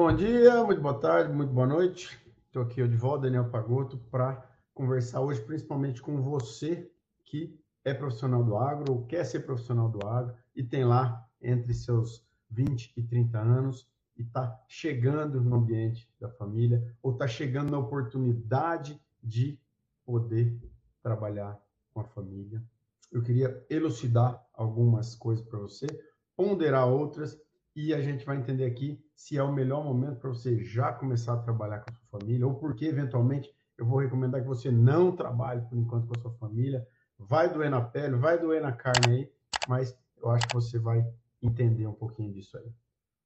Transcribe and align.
bom 0.00 0.16
dia, 0.16 0.64
muito 0.64 0.80
boa 0.80 0.98
tarde, 0.98 1.30
muito 1.30 1.52
boa 1.52 1.66
noite. 1.66 2.18
Estou 2.46 2.62
aqui 2.62 2.82
de 2.88 2.96
volta, 2.96 3.24
Daniel 3.24 3.50
Pagotto, 3.50 3.98
para 4.10 4.42
conversar 4.72 5.20
hoje 5.20 5.42
principalmente 5.42 6.00
com 6.00 6.22
você 6.22 6.90
que 7.22 7.60
é 7.84 7.92
profissional 7.92 8.42
do 8.42 8.56
agro 8.56 8.94
ou 8.94 9.04
quer 9.04 9.24
ser 9.24 9.40
profissional 9.40 9.90
do 9.90 10.08
agro 10.08 10.34
e 10.56 10.62
tem 10.62 10.86
lá 10.86 11.28
entre 11.42 11.74
seus 11.74 12.26
20 12.50 12.94
e 12.96 13.02
30 13.02 13.38
anos 13.38 13.86
e 14.16 14.22
está 14.22 14.58
chegando 14.66 15.38
no 15.38 15.56
ambiente 15.56 16.10
da 16.18 16.30
família 16.30 16.82
ou 17.02 17.12
está 17.12 17.28
chegando 17.28 17.70
na 17.70 17.78
oportunidade 17.78 18.98
de 19.22 19.60
poder 20.06 20.58
trabalhar 21.02 21.60
com 21.92 22.00
a 22.00 22.04
família. 22.04 22.64
Eu 23.12 23.20
queria 23.20 23.62
elucidar 23.68 24.42
algumas 24.54 25.14
coisas 25.14 25.44
para 25.44 25.58
você, 25.58 25.86
ponderar 26.34 26.88
outras 26.88 27.38
e 27.74 27.94
a 27.94 28.00
gente 28.00 28.24
vai 28.24 28.36
entender 28.36 28.64
aqui 28.64 29.02
se 29.14 29.38
é 29.38 29.42
o 29.42 29.52
melhor 29.52 29.84
momento 29.84 30.18
para 30.18 30.30
você 30.30 30.62
já 30.64 30.92
começar 30.92 31.34
a 31.34 31.42
trabalhar 31.42 31.80
com 31.80 31.90
a 31.90 31.94
sua 31.94 32.18
família 32.18 32.46
ou 32.46 32.54
porque 32.54 32.84
eventualmente 32.84 33.50
eu 33.78 33.86
vou 33.86 33.98
recomendar 33.98 34.42
que 34.42 34.48
você 34.48 34.70
não 34.70 35.14
trabalhe 35.14 35.62
por 35.62 35.78
enquanto 35.78 36.06
com 36.06 36.14
a 36.14 36.20
sua 36.20 36.32
família. 36.32 36.86
Vai 37.18 37.52
doer 37.52 37.70
na 37.70 37.80
pele, 37.80 38.16
vai 38.16 38.38
doer 38.38 38.60
na 38.62 38.72
carne 38.72 39.10
aí, 39.10 39.32
mas 39.66 39.96
eu 40.18 40.30
acho 40.30 40.46
que 40.46 40.52
você 40.52 40.78
vai 40.78 41.06
entender 41.40 41.86
um 41.86 41.94
pouquinho 41.94 42.32
disso 42.32 42.58
aí. 42.58 42.70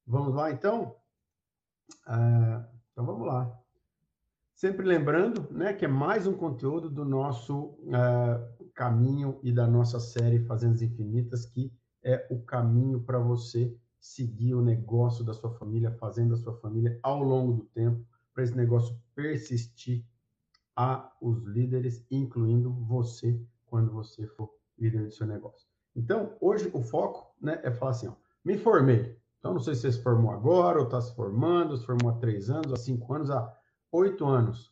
Vamos 0.07 0.33
lá, 0.33 0.51
então? 0.51 0.95
Ah, 2.05 2.69
então, 2.91 3.05
vamos 3.05 3.27
lá. 3.27 3.59
Sempre 4.53 4.85
lembrando 4.85 5.51
né, 5.51 5.73
que 5.73 5.83
é 5.83 5.87
mais 5.87 6.25
um 6.25 6.33
conteúdo 6.37 6.89
do 6.89 7.03
nosso 7.03 7.77
uh, 7.81 8.69
caminho 8.73 9.39
e 9.43 9.51
da 9.51 9.67
nossa 9.67 9.99
série 9.99 10.45
Fazendas 10.45 10.81
Infinitas, 10.81 11.45
que 11.45 11.73
é 12.01 12.25
o 12.31 12.41
caminho 12.41 13.01
para 13.01 13.19
você 13.19 13.77
seguir 14.05 14.53
o 14.53 14.61
negócio 14.61 15.25
da 15.25 15.33
sua 15.33 15.49
família, 15.49 15.91
fazendo 15.91 16.35
a 16.35 16.37
sua 16.37 16.53
família 16.59 16.99
ao 17.01 17.23
longo 17.23 17.53
do 17.53 17.65
tempo, 17.65 18.05
para 18.33 18.43
esse 18.43 18.55
negócio 18.55 18.95
persistir 19.15 20.05
a 20.75 21.11
os 21.19 21.43
líderes, 21.43 22.05
incluindo 22.11 22.71
você, 22.71 23.41
quando 23.65 23.91
você 23.91 24.27
for 24.27 24.53
líder 24.77 25.05
do 25.05 25.11
seu 25.11 25.25
negócio. 25.25 25.67
Então, 25.95 26.37
hoje 26.39 26.69
o 26.71 26.81
foco 26.81 27.33
né, 27.41 27.59
é 27.63 27.71
falar 27.71 27.91
assim, 27.91 28.07
ó, 28.07 28.13
me 28.43 28.57
formei. 28.57 29.17
Então, 29.39 29.53
não 29.53 29.59
sei 29.59 29.73
se 29.73 29.81
você 29.81 29.93
se 29.93 30.03
formou 30.03 30.31
agora, 30.31 30.79
ou 30.79 30.85
está 30.85 31.01
se 31.01 31.15
formando, 31.15 31.75
se 31.75 31.85
formou 31.85 32.11
há 32.11 32.17
três 32.17 32.49
anos, 32.49 32.73
há 32.73 32.77
cinco 32.77 33.11
anos, 33.11 33.31
há 33.31 33.57
oito 33.91 34.25
anos, 34.25 34.71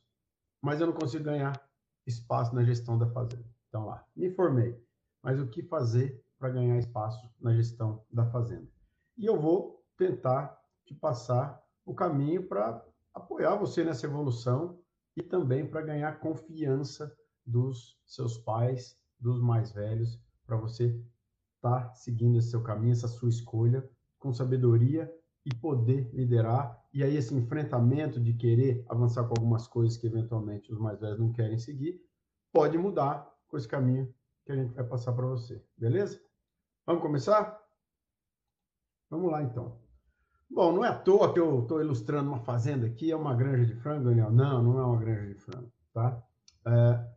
mas 0.62 0.80
eu 0.80 0.88
não 0.88 0.94
consigo 0.94 1.24
ganhar 1.24 1.60
espaço 2.06 2.54
na 2.54 2.64
gestão 2.64 2.98
da 2.98 3.08
fazenda. 3.08 3.50
Então, 3.68 3.86
lá, 3.86 4.06
me 4.16 4.30
formei, 4.30 4.80
mas 5.24 5.40
o 5.40 5.48
que 5.48 5.64
fazer 5.64 6.24
para 6.38 6.50
ganhar 6.50 6.78
espaço 6.78 7.28
na 7.40 7.56
gestão 7.56 8.04
da 8.12 8.26
fazenda? 8.28 8.73
E 9.18 9.26
eu 9.26 9.40
vou 9.40 9.84
tentar 9.98 10.60
te 10.86 10.94
passar 10.94 11.62
o 11.86 11.94
caminho 11.94 12.48
para 12.48 12.84
apoiar 13.14 13.56
você 13.56 13.84
nessa 13.84 14.06
evolução 14.06 14.80
e 15.16 15.22
também 15.22 15.66
para 15.68 15.82
ganhar 15.82 16.20
confiança 16.20 17.16
dos 17.46 18.00
seus 18.06 18.38
pais, 18.38 18.98
dos 19.20 19.40
mais 19.40 19.72
velhos, 19.72 20.20
para 20.46 20.58
você 20.58 20.88
estar 21.56 21.88
tá 21.88 21.94
seguindo 21.94 22.38
esse 22.38 22.50
seu 22.50 22.64
caminho, 22.64 22.92
essa 22.92 23.08
sua 23.08 23.30
escolha, 23.30 23.88
com 24.20 24.34
sabedoria 24.34 25.14
e 25.46 25.54
poder 25.56 26.10
liderar. 26.14 26.82
E 26.94 27.04
aí, 27.04 27.16
esse 27.16 27.34
enfrentamento 27.36 28.20
de 28.20 28.34
querer 28.34 28.86
avançar 28.90 29.24
com 29.26 29.34
algumas 29.38 29.68
coisas 29.68 29.98
que 29.98 30.08
eventualmente 30.08 30.72
os 30.72 30.80
mais 30.80 31.00
velhos 31.00 31.20
não 31.20 31.32
querem 31.32 31.58
seguir, 31.58 32.02
pode 32.52 32.78
mudar 32.78 33.30
com 33.48 33.58
esse 33.58 33.68
caminho 33.68 34.14
que 34.46 34.52
a 34.52 34.56
gente 34.56 34.74
vai 34.74 34.84
passar 34.84 35.14
para 35.14 35.26
você. 35.26 35.64
Beleza? 35.78 36.22
Vamos 36.86 37.02
começar? 37.02 37.63
Vamos 39.14 39.32
lá, 39.32 39.44
então. 39.44 39.78
Bom, 40.50 40.72
não 40.72 40.84
é 40.84 40.88
à 40.88 40.98
toa 40.98 41.32
que 41.32 41.40
eu 41.40 41.62
estou 41.62 41.80
ilustrando 41.80 42.30
uma 42.32 42.40
fazenda 42.40 42.88
aqui, 42.88 43.12
é 43.12 43.16
uma 43.16 43.36
granja 43.36 43.64
de 43.64 43.76
frango, 43.80 44.06
Daniel? 44.06 44.32
Não, 44.32 44.64
não 44.64 44.80
é 44.80 44.84
uma 44.84 44.98
granja 44.98 45.28
de 45.28 45.36
frango, 45.36 45.72
tá? 45.94 46.20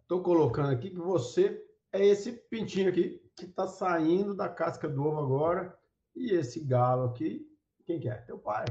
Estou 0.02 0.20
é, 0.20 0.22
colocando 0.22 0.68
aqui 0.72 0.90
que 0.90 0.98
você 0.98 1.58
é 1.90 2.04
esse 2.04 2.32
pintinho 2.50 2.90
aqui 2.90 3.18
que 3.34 3.46
está 3.46 3.66
saindo 3.66 4.34
da 4.34 4.46
casca 4.46 4.86
do 4.86 5.02
ovo 5.02 5.20
agora 5.20 5.74
e 6.14 6.34
esse 6.34 6.62
galo 6.62 7.04
aqui, 7.04 7.50
quem 7.86 7.98
que 7.98 8.10
é? 8.10 8.16
Teu 8.16 8.38
pai, 8.38 8.66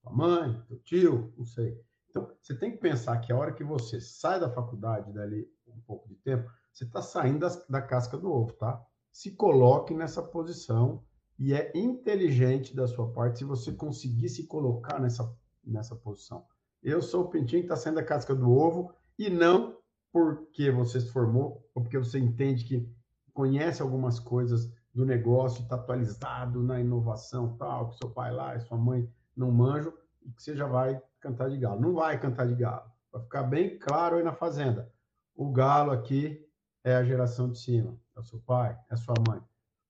tua 0.00 0.12
mãe, 0.12 0.62
teu 0.68 0.78
tio, 0.84 1.34
não 1.36 1.44
sei. 1.44 1.76
Então, 2.10 2.32
você 2.40 2.56
tem 2.56 2.70
que 2.70 2.78
pensar 2.78 3.18
que 3.18 3.32
a 3.32 3.36
hora 3.36 3.52
que 3.52 3.64
você 3.64 4.00
sai 4.00 4.38
da 4.38 4.48
faculdade, 4.48 5.12
dali 5.12 5.50
um 5.66 5.80
pouco 5.80 6.08
de 6.08 6.14
tempo, 6.14 6.48
você 6.72 6.84
está 6.84 7.02
saindo 7.02 7.40
das, 7.40 7.66
da 7.66 7.82
casca 7.82 8.16
do 8.16 8.30
ovo, 8.30 8.52
tá? 8.52 8.80
Se 9.10 9.32
coloque 9.32 9.92
nessa 9.92 10.22
posição 10.22 11.02
e 11.38 11.52
é 11.54 11.72
inteligente 11.74 12.74
da 12.74 12.86
sua 12.86 13.10
parte 13.12 13.38
se 13.38 13.44
você 13.44 13.72
conseguir 13.72 14.28
se 14.28 14.46
colocar 14.46 15.00
nessa, 15.00 15.34
nessa 15.64 15.96
posição. 15.96 16.44
Eu 16.82 17.00
sou 17.00 17.24
o 17.24 17.28
pintinho 17.28 17.62
que 17.62 17.66
está 17.66 17.76
saindo 17.76 17.96
da 17.96 18.04
casca 18.04 18.34
do 18.34 18.50
ovo 18.50 18.94
e 19.18 19.30
não 19.30 19.76
porque 20.12 20.70
você 20.70 21.00
se 21.00 21.10
formou 21.10 21.66
ou 21.74 21.82
porque 21.82 21.98
você 21.98 22.18
entende 22.18 22.64
que 22.64 22.88
conhece 23.32 23.80
algumas 23.80 24.20
coisas 24.20 24.72
do 24.94 25.06
negócio, 25.06 25.62
está 25.62 25.76
atualizado 25.76 26.62
na 26.62 26.80
inovação, 26.80 27.56
tal, 27.56 27.88
que 27.88 27.96
seu 27.96 28.10
pai 28.10 28.30
lá 28.30 28.54
e 28.56 28.60
sua 28.60 28.76
mãe 28.76 29.08
não 29.34 29.50
manjam, 29.50 29.92
e 30.22 30.30
que 30.30 30.42
você 30.42 30.54
já 30.54 30.66
vai 30.66 31.00
cantar 31.18 31.48
de 31.48 31.56
galo. 31.56 31.80
Não 31.80 31.94
vai 31.94 32.20
cantar 32.20 32.46
de 32.46 32.54
galo. 32.54 32.90
Vai 33.10 33.22
ficar 33.22 33.42
bem 33.44 33.78
claro 33.78 34.16
aí 34.16 34.22
na 34.22 34.34
fazenda. 34.34 34.92
O 35.34 35.50
galo 35.50 35.90
aqui 35.90 36.46
é 36.84 36.94
a 36.94 37.04
geração 37.04 37.50
de 37.50 37.58
cima. 37.58 37.98
É 38.14 38.20
o 38.20 38.24
seu 38.24 38.38
pai, 38.40 38.78
é 38.90 38.94
a 38.94 38.96
sua 38.96 39.14
mãe. 39.26 39.40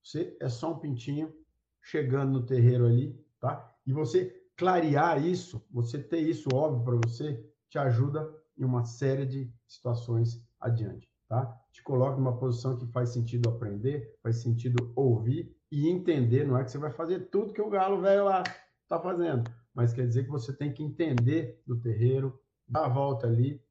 Você 0.02 0.36
é 0.40 0.48
só 0.48 0.72
um 0.72 0.78
pintinho 0.78 1.32
chegando 1.80 2.32
no 2.32 2.46
terreiro 2.46 2.86
ali, 2.86 3.18
tá? 3.40 3.74
E 3.86 3.92
você 3.92 4.44
clarear 4.56 5.24
isso, 5.24 5.64
você 5.70 5.98
ter 6.02 6.20
isso 6.20 6.48
óbvio 6.54 6.84
para 6.84 7.08
você, 7.08 7.44
te 7.68 7.78
ajuda 7.78 8.28
em 8.56 8.64
uma 8.64 8.84
série 8.84 9.26
de 9.26 9.52
situações 9.66 10.44
adiante 10.60 11.12
tá? 11.32 11.58
Te 11.72 11.82
coloca 11.82 12.18
numa 12.18 12.36
posição 12.36 12.76
que 12.76 12.86
faz 12.88 13.08
sentido 13.08 13.48
aprender, 13.48 14.14
faz 14.22 14.42
sentido 14.42 14.92
ouvir 14.94 15.56
e 15.70 15.88
entender. 15.88 16.46
Não 16.46 16.58
é 16.58 16.62
que 16.62 16.70
você 16.70 16.76
vai 16.76 16.90
fazer 16.90 17.30
tudo 17.30 17.54
que 17.54 17.62
o 17.62 17.70
galo 17.70 18.02
velho 18.02 18.26
lá 18.26 18.42
está 18.82 19.00
fazendo, 19.00 19.50
mas 19.72 19.94
quer 19.94 20.06
dizer 20.06 20.24
que 20.24 20.30
você 20.30 20.52
tem 20.52 20.74
que 20.74 20.82
entender 20.82 21.62
do 21.66 21.80
terreiro, 21.80 22.38
dar 22.68 22.84
a 22.84 22.88
volta 22.90 23.26
ali, 23.26 23.64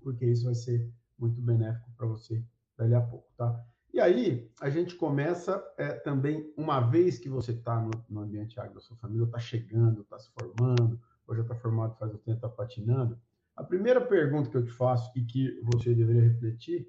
porque 0.00 0.24
isso 0.26 0.44
vai 0.44 0.54
ser 0.54 0.88
muito 1.18 1.42
benéfico 1.42 1.90
para 1.96 2.06
você 2.06 2.44
dali 2.78 2.94
a 2.94 3.00
pouco, 3.00 3.26
tá? 3.36 3.66
E 3.92 4.00
aí, 4.00 4.50
a 4.60 4.70
gente 4.70 4.94
começa 4.94 5.62
é, 5.76 5.92
também, 5.92 6.50
uma 6.56 6.80
vez 6.80 7.18
que 7.18 7.28
você 7.28 7.52
está 7.52 7.78
no, 7.78 7.90
no, 8.08 8.22
ambiente 8.22 8.58
agro 8.58 8.74
da 8.74 8.80
sua 8.80 8.96
família, 8.96 9.26
está 9.26 9.38
chegando, 9.38 10.00
está 10.00 10.18
se 10.18 10.30
formando, 10.30 10.98
ou 11.26 11.36
já 11.36 11.42
está 11.42 11.54
formado 11.54 11.98
faz 11.98 12.14
um 12.14 12.18
tempo, 12.18 12.38
está 12.38 12.48
patinando, 12.48 13.20
a 13.54 13.62
primeira 13.62 14.00
pergunta 14.00 14.48
que 14.48 14.56
eu 14.56 14.64
te 14.64 14.72
faço 14.72 15.12
e 15.14 15.24
que 15.24 15.60
você 15.62 15.94
deveria 15.94 16.22
refletir 16.22 16.88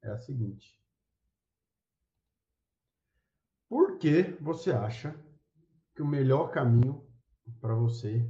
é 0.00 0.10
a 0.10 0.18
seguinte: 0.18 0.80
Por 3.68 3.98
que 3.98 4.36
você 4.40 4.70
acha 4.70 5.18
que 5.94 6.02
o 6.02 6.06
melhor 6.06 6.52
caminho 6.52 7.04
para 7.60 7.74
você 7.74 8.24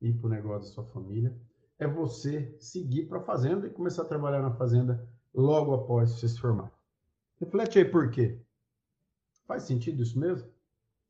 ir 0.00 0.14
para 0.14 0.26
o 0.28 0.30
negócio 0.30 0.68
da 0.68 0.74
sua 0.74 0.84
família 0.92 1.36
é 1.78 1.86
você 1.88 2.56
seguir 2.60 3.08
para 3.08 3.18
a 3.18 3.24
fazenda 3.24 3.66
e 3.66 3.70
começar 3.70 4.02
a 4.02 4.08
trabalhar 4.08 4.40
na 4.40 4.54
fazenda 4.54 5.08
logo 5.34 5.74
após 5.74 6.10
você 6.10 6.28
se 6.28 6.38
formar? 6.38 6.73
Reflete 7.44 7.78
aí 7.78 7.84
por 7.84 8.10
quê. 8.10 8.40
Faz 9.46 9.64
sentido 9.64 10.02
isso 10.02 10.18
mesmo? 10.18 10.48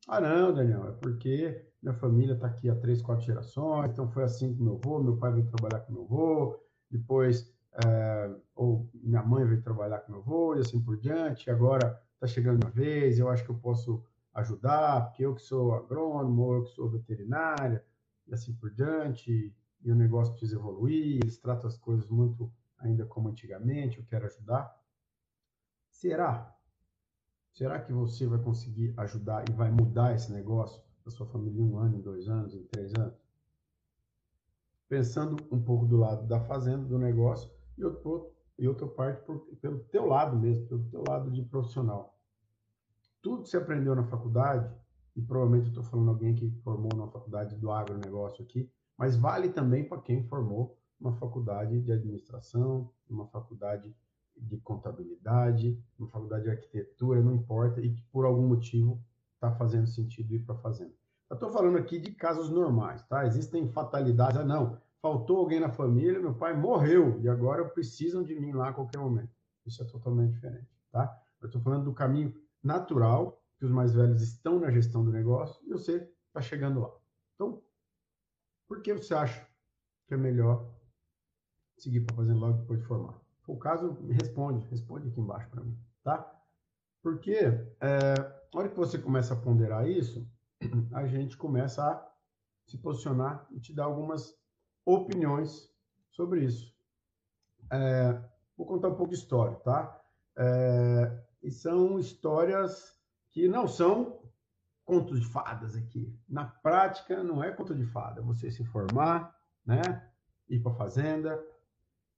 Ah, 0.05 0.19
não, 0.19 0.53
Daniel, 0.53 0.89
é 0.89 0.91
porque 0.91 1.65
minha 1.81 1.95
família 1.95 2.33
está 2.33 2.47
aqui 2.47 2.69
há 2.69 2.75
três, 2.75 3.01
quatro 3.01 3.25
gerações, 3.25 3.91
então 3.91 4.11
foi 4.11 4.25
assim 4.25 4.53
com 4.53 4.61
meu 4.61 4.75
avô, 4.75 5.01
meu 5.01 5.15
pai 5.15 5.31
veio 5.31 5.45
trabalhar 5.45 5.79
com 5.85 5.93
meu 5.93 6.03
avô, 6.03 6.59
depois, 6.91 7.49
é, 7.85 8.35
ou 8.53 8.89
minha 8.93 9.23
mãe 9.23 9.45
veio 9.45 9.61
trabalhar 9.61 9.99
com 9.99 10.11
meu 10.11 10.21
avô, 10.21 10.55
e 10.55 10.59
assim 10.59 10.79
por 10.81 10.97
diante, 10.97 11.49
agora 11.49 12.01
está 12.15 12.27
chegando 12.27 12.59
minha 12.59 12.71
vez, 12.71 13.17
eu 13.17 13.29
acho 13.29 13.45
que 13.45 13.51
eu 13.51 13.57
posso 13.57 14.03
ajudar, 14.33 15.05
porque 15.05 15.25
eu 15.25 15.33
que 15.33 15.41
sou 15.41 15.73
agrônomo, 15.73 16.53
eu 16.53 16.63
que 16.63 16.71
sou 16.71 16.89
veterinária, 16.89 17.81
e 18.27 18.33
assim 18.33 18.53
por 18.53 18.71
diante, 18.71 19.55
e 19.81 19.91
o 19.91 19.95
negócio 19.95 20.33
precisa 20.33 20.57
evoluir, 20.57 21.21
eles 21.23 21.37
tratam 21.37 21.67
as 21.67 21.77
coisas 21.77 22.09
muito 22.09 22.51
ainda 22.77 23.05
como 23.05 23.29
antigamente, 23.29 23.99
eu 23.99 24.05
quero 24.05 24.25
ajudar. 24.25 24.84
Será? 25.95 26.53
Será 27.53 27.79
que 27.79 27.93
você 27.93 28.27
vai 28.27 28.39
conseguir 28.39 28.93
ajudar 28.97 29.47
e 29.49 29.53
vai 29.53 29.71
mudar 29.71 30.13
esse 30.13 30.31
negócio? 30.31 30.83
da 31.05 31.11
sua 31.11 31.27
família 31.27 31.61
em 31.61 31.63
um 31.63 31.77
ano, 31.77 31.97
em 31.97 32.01
dois 32.01 32.27
anos, 32.27 32.55
em 32.55 32.63
três 32.63 32.91
anos? 32.95 33.13
Pensando 34.89 35.37
um 35.51 35.61
pouco 35.61 35.85
do 35.85 35.97
lado 35.97 36.27
da 36.27 36.39
fazenda, 36.41 36.83
do 36.83 36.97
negócio, 36.97 37.49
e 37.77 37.85
outro, 37.85 38.33
e 38.57 38.67
outra 38.67 38.87
parte 38.87 39.23
por, 39.23 39.39
pelo 39.61 39.79
teu 39.85 40.05
lado 40.07 40.35
mesmo, 40.35 40.67
pelo 40.67 40.83
teu 40.89 41.03
lado 41.07 41.31
de 41.31 41.43
profissional. 41.43 42.19
Tudo 43.21 43.43
que 43.43 43.49
você 43.49 43.57
aprendeu 43.57 43.95
na 43.95 44.03
faculdade, 44.03 44.69
e 45.15 45.21
provavelmente 45.21 45.67
eu 45.67 45.69
estou 45.69 45.83
falando 45.83 46.09
alguém 46.09 46.33
que 46.35 46.49
formou 46.63 46.91
na 46.95 47.07
faculdade 47.07 47.55
do 47.55 47.71
agronegócio 47.71 48.43
aqui, 48.43 48.69
mas 48.97 49.15
vale 49.15 49.49
também 49.49 49.87
para 49.87 50.01
quem 50.01 50.27
formou 50.27 50.77
uma 50.99 51.13
faculdade 51.13 51.81
de 51.81 51.91
administração, 51.91 52.91
uma 53.09 53.27
faculdade 53.27 53.95
de 54.37 54.57
contabilidade, 54.57 55.79
uma 55.97 56.07
faculdade 56.09 56.43
de 56.43 56.49
arquitetura, 56.49 57.21
não 57.21 57.33
importa, 57.33 57.81
e 57.81 57.93
que 57.93 58.03
por 58.11 58.25
algum 58.25 58.47
motivo 58.47 59.01
está 59.33 59.51
fazendo 59.51 59.87
sentido 59.87 60.33
ir 60.33 60.39
para 60.39 60.55
a 60.55 60.59
fazenda. 60.59 60.93
Eu 61.29 61.35
estou 61.35 61.49
falando 61.49 61.77
aqui 61.77 61.99
de 61.99 62.11
casos 62.11 62.49
normais, 62.49 63.01
tá? 63.03 63.25
Existem 63.25 63.67
fatalidades. 63.67 64.37
Ah, 64.37 64.45
não, 64.45 64.79
faltou 65.01 65.37
alguém 65.37 65.59
na 65.59 65.69
família, 65.69 66.19
meu 66.19 66.33
pai 66.33 66.55
morreu 66.55 67.19
e 67.21 67.29
agora 67.29 67.65
precisam 67.65 68.23
de 68.23 68.39
mim 68.39 68.51
lá 68.51 68.69
a 68.69 68.73
qualquer 68.73 68.99
momento. 68.99 69.33
Isso 69.65 69.81
é 69.81 69.85
totalmente 69.85 70.33
diferente, 70.33 70.69
tá? 70.91 71.21
Eu 71.41 71.47
estou 71.47 71.61
falando 71.61 71.85
do 71.85 71.93
caminho 71.93 72.33
natural, 72.63 73.41
que 73.57 73.65
os 73.65 73.71
mais 73.71 73.93
velhos 73.93 74.21
estão 74.21 74.59
na 74.59 74.69
gestão 74.69 75.03
do 75.03 75.11
negócio 75.11 75.61
e 75.65 75.69
você 75.69 76.09
está 76.27 76.41
chegando 76.41 76.81
lá. 76.81 76.91
Então, 77.35 77.61
por 78.67 78.81
que 78.81 78.93
você 78.93 79.13
acha 79.13 79.47
que 80.07 80.13
é 80.13 80.17
melhor 80.17 80.67
seguir 81.77 82.01
para 82.01 82.15
fazer 82.15 82.33
logo 82.33 82.59
depois 82.59 82.79
de 82.79 82.85
formar? 82.85 83.24
O 83.47 83.57
caso, 83.57 83.97
responde, 84.09 84.65
responde 84.67 85.07
aqui 85.07 85.19
embaixo 85.19 85.49
para 85.49 85.63
mim, 85.63 85.77
tá? 86.03 86.31
Porque 87.01 87.35
é, 87.79 88.13
na 88.53 88.59
hora 88.59 88.69
que 88.69 88.77
você 88.77 88.97
começa 88.97 89.33
a 89.33 89.37
ponderar 89.37 89.87
isso, 89.87 90.27
a 90.93 91.05
gente 91.05 91.37
começa 91.37 91.83
a 91.83 92.11
se 92.65 92.77
posicionar 92.77 93.47
e 93.51 93.59
te 93.59 93.73
dar 93.73 93.85
algumas 93.85 94.35
opiniões 94.85 95.69
sobre 96.09 96.43
isso. 96.43 96.73
É, 97.71 98.19
vou 98.57 98.65
contar 98.65 98.89
um 98.89 98.95
pouco 98.95 99.11
de 99.11 99.19
história, 99.19 99.55
tá? 99.57 100.01
É, 100.37 101.23
e 101.43 101.51
são 101.51 101.99
histórias 101.99 102.99
que 103.31 103.47
não 103.47 103.67
são 103.67 104.19
contos 104.83 105.19
de 105.19 105.27
fadas 105.27 105.75
aqui. 105.75 106.17
Na 106.27 106.45
prática, 106.45 107.23
não 107.23 107.43
é 107.43 107.51
conto 107.51 107.75
de 107.75 107.85
fada. 107.85 108.21
Você 108.21 108.49
se 108.49 108.63
formar, 108.65 109.35
né? 109.65 109.81
Ir 110.47 110.59
para 110.59 110.73
fazenda, 110.75 111.43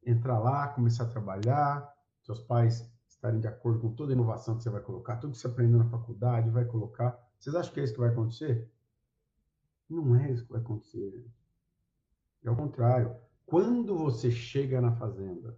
entrar 0.05 0.39
lá, 0.39 0.67
começar 0.69 1.03
a 1.03 1.09
trabalhar, 1.09 1.93
seus 2.21 2.39
pais 2.41 2.89
estarem 3.07 3.39
de 3.39 3.47
acordo 3.47 3.79
com 3.79 3.93
toda 3.93 4.11
a 4.11 4.15
inovação 4.15 4.57
que 4.57 4.63
você 4.63 4.69
vai 4.69 4.81
colocar, 4.81 5.17
tudo 5.17 5.31
que 5.31 5.37
você 5.37 5.47
aprendeu 5.47 5.79
na 5.79 5.89
faculdade, 5.89 6.49
vai 6.49 6.65
colocar. 6.65 7.17
Vocês 7.39 7.55
acham 7.55 7.73
que 7.73 7.79
é 7.79 7.83
isso 7.83 7.93
que 7.93 7.99
vai 7.99 8.09
acontecer? 8.09 8.69
Não 9.89 10.15
é 10.15 10.31
isso 10.31 10.45
que 10.45 10.51
vai 10.51 10.61
acontecer. 10.61 11.25
É 12.43 12.51
o 12.51 12.55
contrário. 12.55 13.15
Quando 13.45 13.97
você 13.97 14.29
chega 14.29 14.81
na 14.81 14.91
fazenda, 14.91 15.57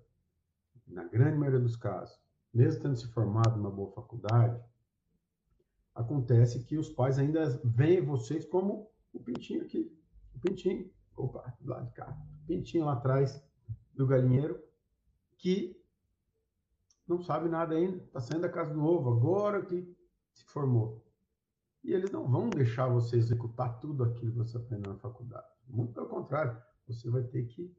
na 0.87 1.03
grande 1.03 1.37
maioria 1.37 1.59
dos 1.59 1.75
casos, 1.75 2.19
mesmo 2.53 2.81
tendo 2.81 2.95
se 2.95 3.07
formado 3.07 3.57
numa 3.57 3.71
boa 3.71 3.91
faculdade, 3.91 4.59
acontece 5.93 6.63
que 6.63 6.77
os 6.77 6.89
pais 6.89 7.19
ainda 7.19 7.47
veem 7.63 8.01
vocês 8.01 8.45
como 8.45 8.89
o 9.13 9.19
pintinho 9.19 9.63
aqui. 9.63 9.91
O 10.33 10.39
pintinho, 10.39 10.89
opa, 11.15 11.53
do 11.59 11.69
lado 11.69 11.87
de 11.87 11.93
cá. 11.93 12.17
O 12.43 12.47
pintinho 12.47 12.85
lá 12.85 12.93
atrás 12.93 13.43
do 13.99 14.07
galinheiro, 14.07 14.57
que 15.37 15.77
não 17.05 17.21
sabe 17.21 17.49
nada 17.49 17.75
ainda, 17.75 17.97
está 17.97 18.21
saindo 18.21 18.43
da 18.43 18.49
casa 18.49 18.73
do 18.73 18.81
ovo, 18.81 19.09
agora 19.09 19.61
que 19.61 19.93
se 20.31 20.45
formou. 20.45 21.05
E 21.83 21.91
eles 21.91 22.09
não 22.09 22.25
vão 22.25 22.49
deixar 22.49 22.87
você 22.87 23.17
executar 23.17 23.77
tudo 23.81 24.05
aquilo 24.05 24.31
que 24.31 24.37
você 24.37 24.55
aprendeu 24.55 24.93
na 24.93 24.99
faculdade. 24.99 25.47
Muito 25.67 25.91
pelo 25.91 26.07
contrário, 26.07 26.57
você 26.87 27.09
vai 27.09 27.23
ter 27.23 27.43
que 27.47 27.75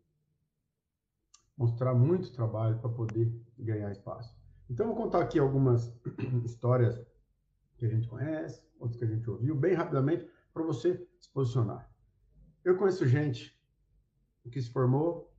mostrar 1.56 1.94
muito 1.94 2.30
trabalho 2.32 2.78
para 2.80 2.90
poder 2.90 3.34
ganhar 3.58 3.90
espaço. 3.90 4.36
Então, 4.68 4.88
vou 4.88 4.96
contar 4.96 5.22
aqui 5.22 5.38
algumas 5.38 5.90
histórias 6.44 7.02
que 7.78 7.86
a 7.86 7.88
gente 7.88 8.06
conhece, 8.06 8.62
outras 8.78 8.98
que 8.98 9.04
a 9.06 9.08
gente 9.08 9.28
ouviu, 9.30 9.54
bem 9.54 9.72
rapidamente, 9.72 10.28
para 10.52 10.64
você 10.64 11.08
se 11.18 11.30
posicionar. 11.30 11.90
Eu 12.62 12.76
conheço 12.76 13.06
gente 13.06 13.58
que 14.50 14.60
se 14.60 14.70
formou 14.70 15.29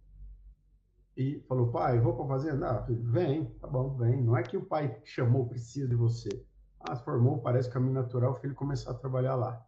e 1.16 1.40
falou, 1.48 1.72
pai, 1.72 2.00
vou 2.00 2.16
para 2.16 2.26
a 2.26 2.28
fazenda? 2.28 2.70
Ah, 2.70 2.86
vem, 2.90 3.46
tá 3.60 3.68
bom, 3.68 3.96
vem. 3.96 4.24
Não 4.24 4.38
é 4.38 4.44
que 4.44 4.56
o 4.56 4.66
pai 4.66 5.00
chamou, 5.04 5.48
precisa 5.48 5.88
de 5.88 5.96
você. 5.96 6.46
Ah, 6.80 6.96
formou, 6.96 7.40
parece 7.40 7.70
caminho 7.70 7.94
natural, 7.94 8.32
o 8.32 8.36
filho 8.36 8.56
começar 8.56 8.92
a 8.92 8.96
trabalhar 8.96 9.36
lá. 9.36 9.66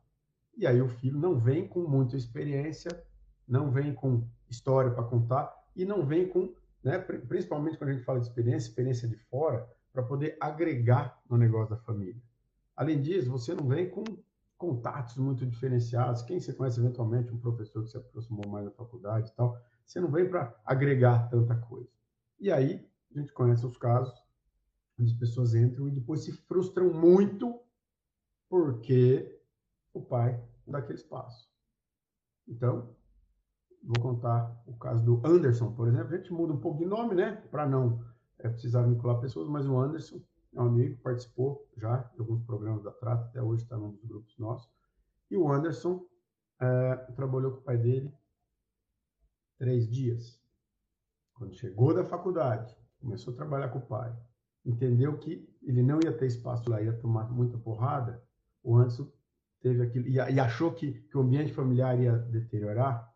E 0.55 0.65
aí 0.65 0.81
o 0.81 0.87
filho 0.87 1.19
não 1.19 1.37
vem 1.37 1.67
com 1.67 1.81
muita 1.81 2.15
experiência, 2.15 2.91
não 3.47 3.71
vem 3.71 3.93
com 3.93 4.27
história 4.49 4.91
para 4.91 5.03
contar 5.03 5.53
e 5.75 5.83
não 5.83 6.05
vem 6.05 6.27
com, 6.27 6.53
né, 6.83 6.97
principalmente 6.99 7.77
quando 7.77 7.89
a 7.89 7.93
gente 7.93 8.05
fala 8.05 8.19
de 8.19 8.27
experiência, 8.27 8.69
experiência 8.69 9.07
de 9.07 9.15
fora, 9.15 9.67
para 9.91 10.03
poder 10.03 10.37
agregar 10.39 11.21
no 11.29 11.37
negócio 11.37 11.75
da 11.75 11.81
família. 11.81 12.21
Além 12.75 12.99
disso, 12.99 13.29
você 13.29 13.53
não 13.53 13.67
vem 13.67 13.89
com 13.89 14.03
contatos 14.57 15.17
muito 15.17 15.45
diferenciados. 15.45 16.21
Quem 16.23 16.39
você 16.39 16.53
conhece 16.53 16.79
eventualmente, 16.79 17.31
um 17.31 17.37
professor 17.37 17.83
que 17.83 17.91
se 17.91 17.97
aproximou 17.97 18.47
mais 18.47 18.65
da 18.65 18.71
faculdade 18.71 19.29
e 19.29 19.35
tal, 19.35 19.57
você 19.85 19.99
não 19.99 20.11
vem 20.11 20.29
para 20.29 20.55
agregar 20.65 21.29
tanta 21.29 21.55
coisa. 21.55 21.89
E 22.39 22.51
aí, 22.51 22.85
a 23.15 23.19
gente 23.19 23.31
conhece 23.31 23.65
os 23.65 23.77
casos 23.77 24.13
onde 24.99 25.11
as 25.11 25.17
pessoas 25.17 25.55
entram 25.55 25.87
e 25.87 25.91
depois 25.91 26.23
se 26.23 26.31
frustram 26.31 26.93
muito 26.93 27.59
porque 28.49 29.39
o 29.93 30.01
pai 30.01 30.39
dá 30.67 30.79
aquele 30.79 30.99
espaço. 30.99 31.49
Então, 32.47 32.95
vou 33.81 34.01
contar 34.01 34.61
o 34.65 34.75
caso 34.77 35.03
do 35.03 35.21
Anderson, 35.25 35.73
por 35.73 35.87
exemplo. 35.87 36.13
A 36.13 36.17
gente 36.17 36.31
muda 36.31 36.53
um 36.53 36.59
pouco 36.59 36.79
de 36.79 36.85
nome, 36.85 37.15
né? 37.15 37.33
Para 37.49 37.67
não 37.67 38.03
é, 38.39 38.49
precisar 38.49 38.83
vincular 38.83 39.19
pessoas, 39.19 39.47
mas 39.47 39.65
o 39.65 39.77
Anderson 39.79 40.21
é 40.53 40.61
um 40.61 40.67
amigo, 40.67 40.97
participou 41.01 41.67
já 41.77 41.97
de 41.97 42.19
alguns 42.19 42.43
programas 42.43 42.83
da 42.83 42.91
Trata, 42.91 43.25
até 43.25 43.41
hoje 43.41 43.63
está 43.63 43.77
num 43.77 43.91
dos 43.91 44.03
grupos 44.05 44.37
nossos. 44.37 44.71
E 45.29 45.37
o 45.37 45.51
Anderson 45.51 46.05
é, 46.59 46.95
trabalhou 47.15 47.53
com 47.53 47.57
o 47.59 47.63
pai 47.63 47.77
dele 47.77 48.13
três 49.57 49.89
dias. 49.89 50.39
Quando 51.33 51.53
chegou 51.55 51.93
da 51.93 52.05
faculdade, 52.05 52.75
começou 52.99 53.33
a 53.33 53.37
trabalhar 53.37 53.69
com 53.69 53.79
o 53.79 53.85
pai, 53.85 54.15
entendeu 54.65 55.17
que 55.17 55.49
ele 55.61 55.81
não 55.81 55.99
ia 56.03 56.15
ter 56.15 56.27
espaço 56.27 56.69
lá, 56.69 56.81
ia 56.81 56.93
tomar 56.93 57.29
muita 57.31 57.57
porrada, 57.57 58.23
o 58.63 58.77
Anderson 58.77 59.11
teve 59.59 59.81
aquilo, 59.81 60.07
e, 60.07 60.15
e 60.15 60.39
achou 60.39 60.73
que, 60.73 60.91
que 60.91 61.17
o 61.17 61.21
ambiente 61.21 61.53
familiar 61.53 61.99
ia 61.99 62.17
deteriorar, 62.17 63.13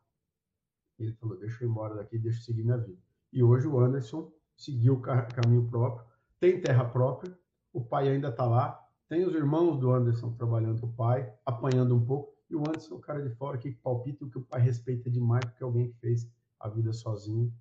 ele 0.99 1.13
falou, 1.13 1.37
deixa 1.37 1.63
eu 1.63 1.67
ir 1.67 1.71
embora 1.71 1.95
daqui, 1.95 2.17
deixa 2.17 2.39
eu 2.39 2.43
seguir 2.43 2.63
minha 2.63 2.77
vida. 2.77 2.99
E 3.31 3.43
hoje 3.43 3.67
o 3.67 3.79
Anderson 3.79 4.31
seguiu 4.55 4.95
o 4.95 5.01
caminho 5.01 5.67
próprio, 5.69 6.05
tem 6.39 6.59
terra 6.59 6.85
própria, 6.85 7.37
o 7.71 7.83
pai 7.83 8.09
ainda 8.09 8.29
está 8.29 8.45
lá, 8.45 8.83
tem 9.07 9.25
os 9.25 9.33
irmãos 9.33 9.77
do 9.77 9.91
Anderson 9.91 10.33
trabalhando 10.33 10.81
com 10.81 10.87
o 10.87 10.93
pai, 10.93 11.31
apanhando 11.45 11.95
um 11.95 12.05
pouco, 12.05 12.36
e 12.49 12.55
o 12.55 12.61
Anderson 12.61 12.95
é 12.95 12.97
o 12.97 13.01
cara 13.01 13.21
de 13.21 13.29
fora 13.35 13.57
que 13.57 13.71
palpita 13.71 14.25
o 14.25 14.29
que 14.29 14.37
o 14.37 14.43
pai 14.43 14.61
respeita 14.61 15.09
demais, 15.09 15.43
porque 15.45 15.63
é 15.63 15.65
alguém 15.65 15.89
que 15.89 15.97
fez 15.99 16.29
a 16.59 16.69
vida 16.69 16.93
sozinho, 16.93 17.53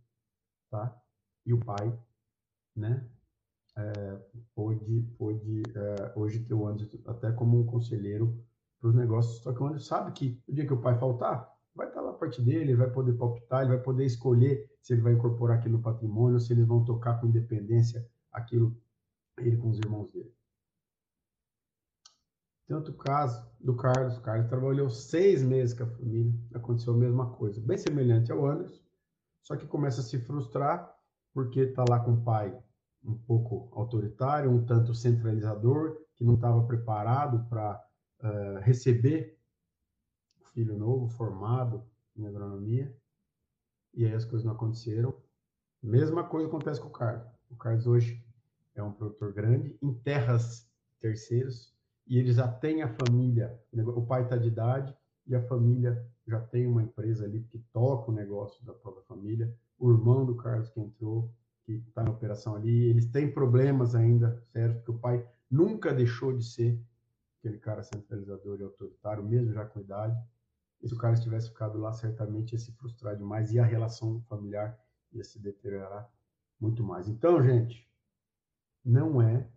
tá? 0.71 0.97
E 1.45 1.53
o 1.53 1.59
pai, 1.59 1.99
né? 2.75 3.09
É, 3.77 4.19
pôde, 4.55 5.03
pôde 5.19 5.63
é, 5.75 6.13
hoje 6.17 6.41
ter 6.41 6.55
o 6.55 6.67
Anderson 6.67 6.99
até 7.07 7.31
como 7.31 7.61
um 7.61 7.67
conselheiro 7.67 8.43
para 8.81 8.89
os 8.89 8.95
negócios, 8.95 9.43
só 9.43 9.53
que 9.53 9.63
o 9.63 9.67
Anderson 9.67 9.85
sabe 9.85 10.13
que 10.13 10.43
o 10.49 10.53
dia 10.53 10.67
que 10.67 10.73
o 10.73 10.81
pai 10.81 10.99
faltar, 10.99 11.55
vai 11.75 11.89
estar 11.89 12.01
lá 12.01 12.11
a 12.11 12.15
parte 12.15 12.41
dele, 12.41 12.61
ele 12.61 12.77
vai 12.77 12.91
poder 12.91 13.13
palpitar, 13.13 13.61
ele 13.61 13.75
vai 13.75 13.83
poder 13.83 14.07
escolher 14.07 14.71
se 14.81 14.95
ele 14.95 15.03
vai 15.03 15.13
incorporar 15.13 15.59
aquilo 15.59 15.77
no 15.77 15.83
patrimônio, 15.83 16.41
se 16.41 16.53
eles 16.53 16.67
vão 16.67 16.85
tocar 16.85 17.21
com 17.21 17.27
independência 17.27 18.09
aquilo, 18.33 18.75
ele 19.39 19.59
com 19.59 19.69
os 19.69 19.79
irmãos 19.79 20.11
dele. 20.11 20.33
Tanto 22.67 22.91
o 22.91 22.95
caso 22.95 23.49
do 23.61 23.77
Carlos, 23.77 24.17
o 24.19 24.23
Carlos 24.23 24.49
trabalhou 24.49 24.91
seis 24.91 25.43
meses 25.43 25.73
com 25.73 25.85
a 25.85 25.87
família, 25.87 26.35
aconteceu 26.53 26.95
a 26.95 26.97
mesma 26.97 27.31
coisa, 27.31 27.61
bem 27.61 27.79
semelhante 27.79 28.33
ao 28.33 28.45
Anderson, 28.45 28.83
só 29.43 29.57
que 29.57 29.67
começa 29.67 30.01
a 30.01 30.05
se 30.05 30.19
frustrar 30.19 30.93
porque 31.33 31.61
está 31.61 31.85
lá 31.89 32.01
com 32.01 32.15
o 32.15 32.23
pai 32.23 32.57
um 33.05 33.17
pouco 33.17 33.69
autoritário, 33.73 34.51
um 34.51 34.65
tanto 34.65 34.93
centralizador, 34.95 35.97
que 36.17 36.25
não 36.25 36.35
estava 36.35 36.67
preparado 36.67 37.49
para 37.49 37.81
uh, 38.23 38.27
eh, 38.27 38.61
receber 38.63 39.39
o 40.41 40.45
filho 40.47 40.77
novo, 40.77 41.09
formado 41.09 41.85
em 42.17 42.27
agronomia, 42.27 42.93
e 43.95 44.05
aí 44.05 44.13
as 44.13 44.25
coisas 44.25 44.45
não 44.45 44.55
aconteceram. 44.55 45.15
Mesma 45.81 46.25
coisa 46.25 46.49
acontece 46.49 46.81
com 46.81 46.89
o 46.89 46.93
Carlos. 46.93 47.29
O 47.51 47.55
Carlos 47.55 47.87
hoje 47.87 48.27
é 48.75 48.83
um 48.83 48.93
produtor 48.93 49.33
grande, 49.33 49.79
em 49.81 49.95
terras 49.95 50.69
terceiros, 50.99 51.76
e 52.07 52.19
ele 52.19 52.33
já 52.33 52.47
tem 52.47 52.83
a 52.83 52.89
família, 52.89 53.61
o 53.73 54.03
pai 54.03 54.23
está 54.23 54.37
de 54.37 54.49
idade, 54.49 54.97
e 55.27 55.35
a 55.35 55.43
família 55.43 56.07
já 56.27 56.41
tem 56.41 56.67
uma 56.67 56.83
empresa 56.83 57.25
ali 57.25 57.43
que 57.43 57.59
toca 57.73 58.11
o 58.11 58.15
negócio 58.15 58.65
da 58.65 58.73
própria 58.73 59.03
família. 59.05 59.53
O 59.79 59.91
irmão 59.91 60.25
do 60.25 60.37
Carlos 60.37 60.69
que 60.71 60.81
entrou, 60.81 61.31
que 61.65 61.73
está 61.89 62.03
na 62.05 62.11
operação 62.11 62.55
ali, 62.55 62.85
eles 62.85 63.07
têm 63.07 63.31
problemas 63.31 63.95
ainda, 63.95 64.41
certo? 64.53 64.77
Porque 64.77 64.91
o 64.93 64.99
pai 64.99 65.29
nunca 65.51 65.93
deixou 65.93 66.33
de 66.33 66.45
ser 66.45 66.81
aquele 67.39 67.59
cara 67.59 67.83
centralizador 67.83 68.61
e 68.61 68.65
autoritário, 68.65 69.25
mesmo 69.25 69.53
já 69.53 69.65
com 69.65 69.81
idade. 69.81 70.17
E 70.81 70.89
se 70.89 70.95
o 70.95 70.99
Carlos 70.99 71.21
tivesse 71.21 71.49
ficado 71.49 71.79
lá, 71.79 71.93
certamente 71.93 72.53
ia 72.53 72.59
se 72.59 72.73
frustrar 72.73 73.17
demais 73.17 73.53
e 73.53 73.59
a 73.59 73.65
relação 73.65 74.21
familiar 74.29 74.79
ia 75.13 75.25
se 75.25 75.39
deteriorar 75.41 76.09
muito 76.61 76.83
mais. 76.83 77.09
Então, 77.09 77.43
gente, 77.43 77.89
não 78.85 79.21
é 79.21 79.49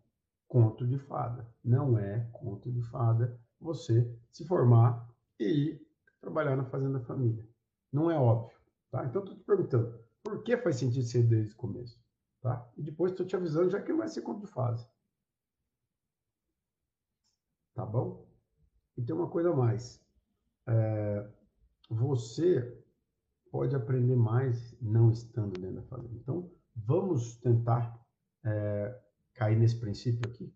conto 0.50 0.86
de 0.86 0.98
fada. 0.98 1.48
Não 1.63 1.98
é 1.98 2.27
conto 2.34 2.70
de 2.70 2.82
fada 2.82 3.39
você 3.62 4.12
se 4.32 4.46
formar 4.46 5.08
e 5.39 5.46
ir 5.46 5.88
trabalhar 6.20 6.58
na 6.58 6.65
Fazenda 6.65 7.00
Família. 7.00 7.48
Não 7.94 8.12
é 8.12 8.20
óbvio. 8.20 8.58
Tá? 8.91 9.06
Então, 9.06 9.24
estou 9.24 9.38
te 9.38 9.44
perguntando, 9.44 9.98
por 10.24 10.44
que 10.44 10.58
faz 10.58 10.75
sentido 10.77 11.06
ser 11.06 11.24
desde 11.24 11.53
o 11.53 11.58
começo? 11.58 11.98
Tá? 12.41 12.68
E 12.75 12.82
depois 12.82 13.12
estou 13.12 13.25
te 13.25 13.36
avisando, 13.36 13.70
já 13.70 13.82
que 13.82 13.91
não 13.91 14.00
vai 14.00 14.08
ser 14.08 14.22
conto 14.24 14.41
de 14.41 14.48
fase. 14.51 14.86
Tá 17.75 17.86
bom? 17.86 18.27
E 18.98 19.01
tem 19.01 19.15
uma 19.15 19.29
coisa 19.29 19.51
a 19.51 19.56
mais. 19.56 20.03
é, 20.68 21.29
você 21.89 22.77
pode 23.51 23.75
aprender 23.75 24.15
mais 24.15 24.75
não 24.82 25.10
estando 25.10 25.60
dentro 25.60 25.77
da 25.77 25.84
família. 25.84 26.18
Então, 26.18 26.51
vamos 26.75 27.38
tentar 27.38 28.00
é, 28.44 29.00
cair 29.39 29.58
nesse 29.58 29.79
princípio 29.79 30.29
aqui. 30.29 30.53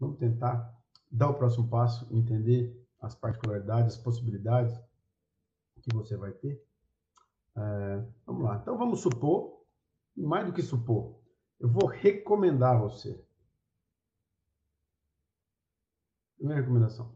Vamos 0.00 0.18
tentar 0.18 0.76
dar 1.08 1.28
o 1.28 1.34
próximo 1.34 1.68
passo, 1.68 2.08
entender 2.10 2.76
as 3.00 3.14
particularidades, 3.14 3.94
as 3.94 4.02
possibilidades 4.02 4.76
que 5.80 5.94
você 5.94 6.16
vai 6.16 6.32
ter. 6.32 6.60
É, 7.56 8.04
vamos 8.26 8.42
lá. 8.42 8.56
Então, 8.56 8.76
vamos 8.76 9.00
supor, 9.00 9.64
mais 10.16 10.44
do 10.44 10.52
que 10.52 10.60
supor, 10.60 11.20
eu 11.60 11.68
vou 11.68 11.86
recomendar 11.86 12.76
a 12.76 12.80
você. 12.80 13.24
Primeira 16.36 16.62
recomendação. 16.62 17.14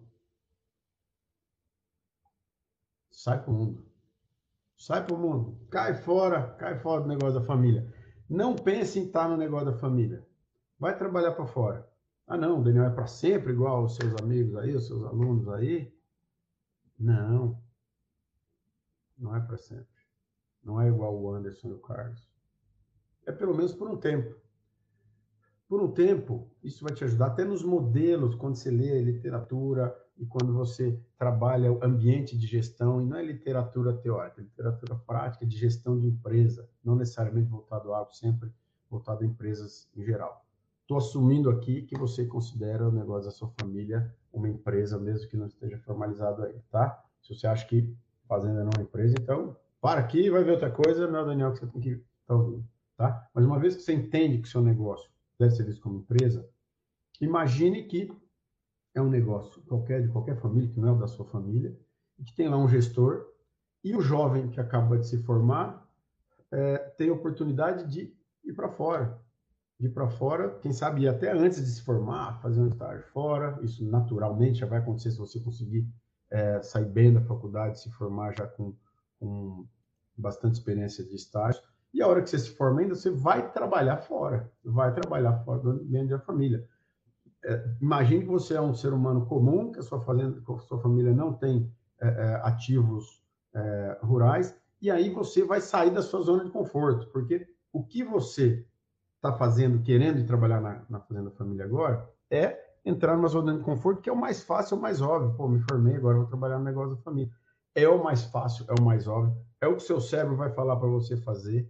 Sai 3.10 3.42
para 3.42 3.50
o 3.50 3.54
mundo. 3.54 3.86
Sai 4.76 5.04
para 5.04 5.14
o 5.14 5.18
mundo. 5.18 5.66
Cai 5.70 5.94
fora, 5.94 6.54
cai 6.56 6.78
fora 6.78 7.02
do 7.02 7.08
negócio 7.08 7.40
da 7.40 7.46
família. 7.46 7.92
Não 8.28 8.54
pense 8.54 8.98
em 8.98 9.06
estar 9.06 9.28
no 9.28 9.36
negócio 9.36 9.72
da 9.72 9.78
família. 9.78 10.26
Vai 10.84 10.98
trabalhar 10.98 11.32
para 11.32 11.46
fora. 11.46 11.88
Ah, 12.26 12.36
não, 12.36 12.60
o 12.60 12.62
Daniel 12.62 12.84
é 12.84 12.90
para 12.90 13.06
sempre 13.06 13.54
igual 13.54 13.84
os 13.84 13.96
seus 13.96 14.14
amigos 14.20 14.54
aí, 14.54 14.76
os 14.76 14.86
seus 14.86 15.02
alunos 15.02 15.48
aí. 15.48 15.90
Não. 16.98 17.58
Não 19.16 19.34
é 19.34 19.40
para 19.40 19.56
sempre. 19.56 20.02
Não 20.62 20.78
é 20.78 20.88
igual 20.88 21.18
o 21.18 21.32
Anderson 21.32 21.68
e 21.68 21.72
o 21.72 21.78
Carlos. 21.78 22.28
É 23.24 23.32
pelo 23.32 23.54
menos 23.54 23.72
por 23.72 23.88
um 23.88 23.96
tempo. 23.96 24.36
Por 25.66 25.82
um 25.82 25.90
tempo, 25.90 26.50
isso 26.62 26.84
vai 26.84 26.92
te 26.92 27.02
ajudar 27.02 27.28
até 27.28 27.46
nos 27.46 27.62
modelos, 27.62 28.34
quando 28.34 28.56
você 28.56 28.70
lê 28.70 29.00
literatura 29.00 29.98
e 30.18 30.26
quando 30.26 30.52
você 30.52 31.00
trabalha 31.16 31.72
o 31.72 31.82
ambiente 31.82 32.36
de 32.36 32.46
gestão, 32.46 33.00
e 33.00 33.06
não 33.06 33.16
é 33.16 33.24
literatura 33.24 33.94
teórica, 33.94 34.42
é 34.42 34.44
literatura 34.44 34.96
prática 34.96 35.46
de 35.46 35.56
gestão 35.56 35.98
de 35.98 36.08
empresa, 36.08 36.68
não 36.84 36.94
necessariamente 36.94 37.48
voltado 37.48 37.88
ao 37.88 38.02
agro, 38.02 38.12
sempre 38.12 38.52
voltado 38.90 39.24
a 39.24 39.26
empresas 39.26 39.88
em 39.96 40.04
geral. 40.04 40.44
Estou 40.84 40.98
assumindo 40.98 41.48
aqui 41.48 41.80
que 41.80 41.98
você 41.98 42.26
considera 42.26 42.86
o 42.86 42.92
negócio 42.92 43.24
da 43.24 43.30
sua 43.30 43.48
família 43.58 44.14
uma 44.30 44.50
empresa, 44.50 44.98
mesmo 44.98 45.26
que 45.30 45.36
não 45.36 45.46
esteja 45.46 45.78
formalizado 45.78 46.42
aí, 46.42 46.60
tá? 46.70 47.02
Se 47.22 47.34
você 47.34 47.46
acha 47.46 47.66
que 47.66 47.90
fazenda 48.28 48.62
não 48.62 48.70
é 48.70 48.76
uma 48.76 48.82
empresa, 48.82 49.14
então 49.18 49.56
para 49.80 50.00
aqui, 50.00 50.28
vai 50.28 50.44
ver 50.44 50.52
outra 50.52 50.70
coisa, 50.70 51.06
não 51.06 51.20
é 51.20 51.22
o 51.22 51.26
Daniel 51.26 51.52
que 51.52 51.60
você 51.60 51.66
tem 51.68 51.80
que 51.80 51.88
estar 51.88 52.04
tá 52.26 52.34
ouvindo, 52.34 52.68
tá? 52.98 53.30
Mas 53.32 53.46
uma 53.46 53.58
vez 53.58 53.76
que 53.76 53.82
você 53.82 53.94
entende 53.94 54.38
que 54.38 54.46
o 54.46 54.50
seu 54.50 54.60
negócio 54.60 55.10
deve 55.38 55.54
ser 55.54 55.64
visto 55.64 55.80
como 55.80 56.00
empresa, 56.00 56.46
imagine 57.18 57.84
que 57.84 58.12
é 58.94 59.00
um 59.00 59.08
negócio 59.08 59.62
qualquer, 59.62 60.02
de 60.02 60.08
qualquer 60.08 60.36
família, 60.36 60.68
que 60.68 60.78
não 60.78 60.88
é 60.90 60.92
o 60.92 60.98
da 60.98 61.06
sua 61.06 61.24
família, 61.24 61.74
e 62.18 62.24
que 62.24 62.34
tem 62.34 62.46
lá 62.46 62.58
um 62.58 62.68
gestor, 62.68 63.26
e 63.82 63.96
o 63.96 64.02
jovem 64.02 64.50
que 64.50 64.60
acaba 64.60 64.98
de 64.98 65.06
se 65.06 65.16
formar 65.22 65.88
é, 66.50 66.76
tem 66.98 67.08
a 67.08 67.14
oportunidade 67.14 67.90
de 67.90 68.14
ir 68.44 68.52
para 68.52 68.68
fora, 68.68 69.18
de 69.78 69.86
ir 69.86 69.90
para 69.90 70.08
fora, 70.08 70.58
quem 70.60 70.72
sabe 70.72 71.08
até 71.08 71.32
antes 71.32 71.64
de 71.64 71.70
se 71.70 71.82
formar, 71.82 72.40
fazer 72.40 72.60
um 72.60 72.68
estágio 72.68 73.04
fora, 73.08 73.58
isso 73.62 73.84
naturalmente 73.84 74.60
já 74.60 74.66
vai 74.66 74.78
acontecer 74.78 75.10
se 75.10 75.18
você 75.18 75.40
conseguir 75.40 75.86
é, 76.30 76.62
sair 76.62 76.86
bem 76.86 77.12
da 77.12 77.20
faculdade, 77.20 77.80
se 77.80 77.90
formar 77.90 78.32
já 78.32 78.46
com, 78.46 78.74
com 79.18 79.66
bastante 80.16 80.54
experiência 80.54 81.04
de 81.04 81.14
estágio, 81.14 81.60
e 81.92 82.02
a 82.02 82.08
hora 82.08 82.22
que 82.22 82.30
você 82.30 82.38
se 82.38 82.50
forma 82.50 82.80
ainda, 82.80 82.94
você 82.94 83.10
vai 83.10 83.52
trabalhar 83.52 83.98
fora, 83.98 84.50
vai 84.64 84.92
trabalhar 84.92 85.44
fora 85.44 85.60
ambiente 85.70 86.10
da 86.10 86.18
família. 86.18 86.66
É, 87.44 87.76
imagine 87.80 88.22
que 88.22 88.30
você 88.30 88.54
é 88.54 88.60
um 88.60 88.74
ser 88.74 88.92
humano 88.92 89.26
comum, 89.26 89.70
que 89.70 89.78
a 89.78 89.82
sua, 89.82 90.00
fazenda, 90.00 90.42
a 90.48 90.58
sua 90.60 90.80
família 90.80 91.12
não 91.12 91.32
tem 91.32 91.70
é, 92.00 92.08
é, 92.08 92.34
ativos 92.42 93.22
é, 93.54 93.98
rurais, 94.02 94.56
e 94.80 94.90
aí 94.90 95.10
você 95.10 95.44
vai 95.44 95.60
sair 95.60 95.90
da 95.90 96.02
sua 96.02 96.20
zona 96.22 96.44
de 96.44 96.50
conforto, 96.50 97.06
porque 97.08 97.46
o 97.72 97.84
que 97.84 98.02
você 98.02 98.66
está 99.24 99.32
fazendo, 99.32 99.82
querendo 99.82 100.18
ir 100.18 100.26
trabalhar 100.26 100.60
na, 100.60 100.84
na 100.88 101.00
fazenda 101.00 101.30
família 101.30 101.64
agora, 101.64 102.06
é 102.30 102.62
entrar 102.84 103.16
numa 103.16 103.28
zona 103.28 103.56
de 103.56 103.64
conforto, 103.64 104.02
que 104.02 104.10
é 104.10 104.12
o 104.12 104.16
mais 104.16 104.42
fácil, 104.42 104.74
é 104.74 104.78
o 104.78 104.82
mais 104.82 105.00
óbvio. 105.00 105.34
Pô, 105.34 105.48
me 105.48 105.60
formei, 105.60 105.96
agora 105.96 106.18
vou 106.18 106.26
trabalhar 106.26 106.58
no 106.58 106.64
negócio 106.64 106.94
da 106.94 107.02
família. 107.02 107.32
É 107.74 107.88
o 107.88 108.04
mais 108.04 108.24
fácil, 108.24 108.66
é 108.68 108.74
o 108.78 108.84
mais 108.84 109.08
óbvio, 109.08 109.34
é 109.60 109.66
o 109.66 109.76
que 109.76 109.82
seu 109.82 110.00
cérebro 110.00 110.36
vai 110.36 110.52
falar 110.52 110.76
para 110.76 110.88
você 110.88 111.16
fazer. 111.16 111.68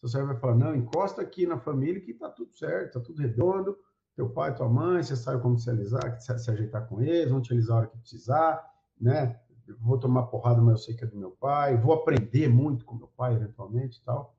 Seu 0.00 0.08
cérebro 0.08 0.32
vai 0.32 0.40
falar: 0.40 0.54
não, 0.56 0.74
encosta 0.74 1.20
aqui 1.20 1.46
na 1.46 1.58
família 1.58 2.00
que 2.00 2.14
tá 2.14 2.30
tudo 2.30 2.52
certo, 2.54 2.98
tá 2.98 3.00
tudo 3.00 3.20
redondo. 3.20 3.76
Teu 4.16 4.28
pai, 4.30 4.54
tua 4.54 4.68
mãe, 4.68 5.02
você 5.02 5.14
sabe 5.14 5.40
como 5.40 5.58
se 5.58 5.70
alisar, 5.70 6.18
se, 6.18 6.50
ajeitar 6.50 6.86
com 6.88 7.00
eles, 7.00 7.30
vão 7.30 7.40
te 7.40 7.52
alisar 7.52 7.76
a 7.76 7.78
hora 7.80 7.86
que 7.86 7.98
precisar, 7.98 8.66
né? 8.98 9.38
Vou 9.78 9.98
tomar 9.98 10.24
porrada, 10.24 10.60
mas 10.60 10.72
eu 10.72 10.78
sei 10.78 10.96
que 10.96 11.04
é 11.04 11.06
do 11.06 11.16
meu 11.16 11.30
pai. 11.30 11.76
Vou 11.76 11.92
aprender 11.92 12.48
muito 12.48 12.84
com 12.84 12.96
meu 12.96 13.06
pai, 13.16 13.34
eventualmente 13.34 13.98
e 13.98 14.02
tal. 14.02 14.34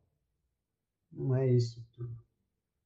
Não 1.12 1.36
é 1.36 1.48
isso 1.48 1.86
tudo. 1.94 2.31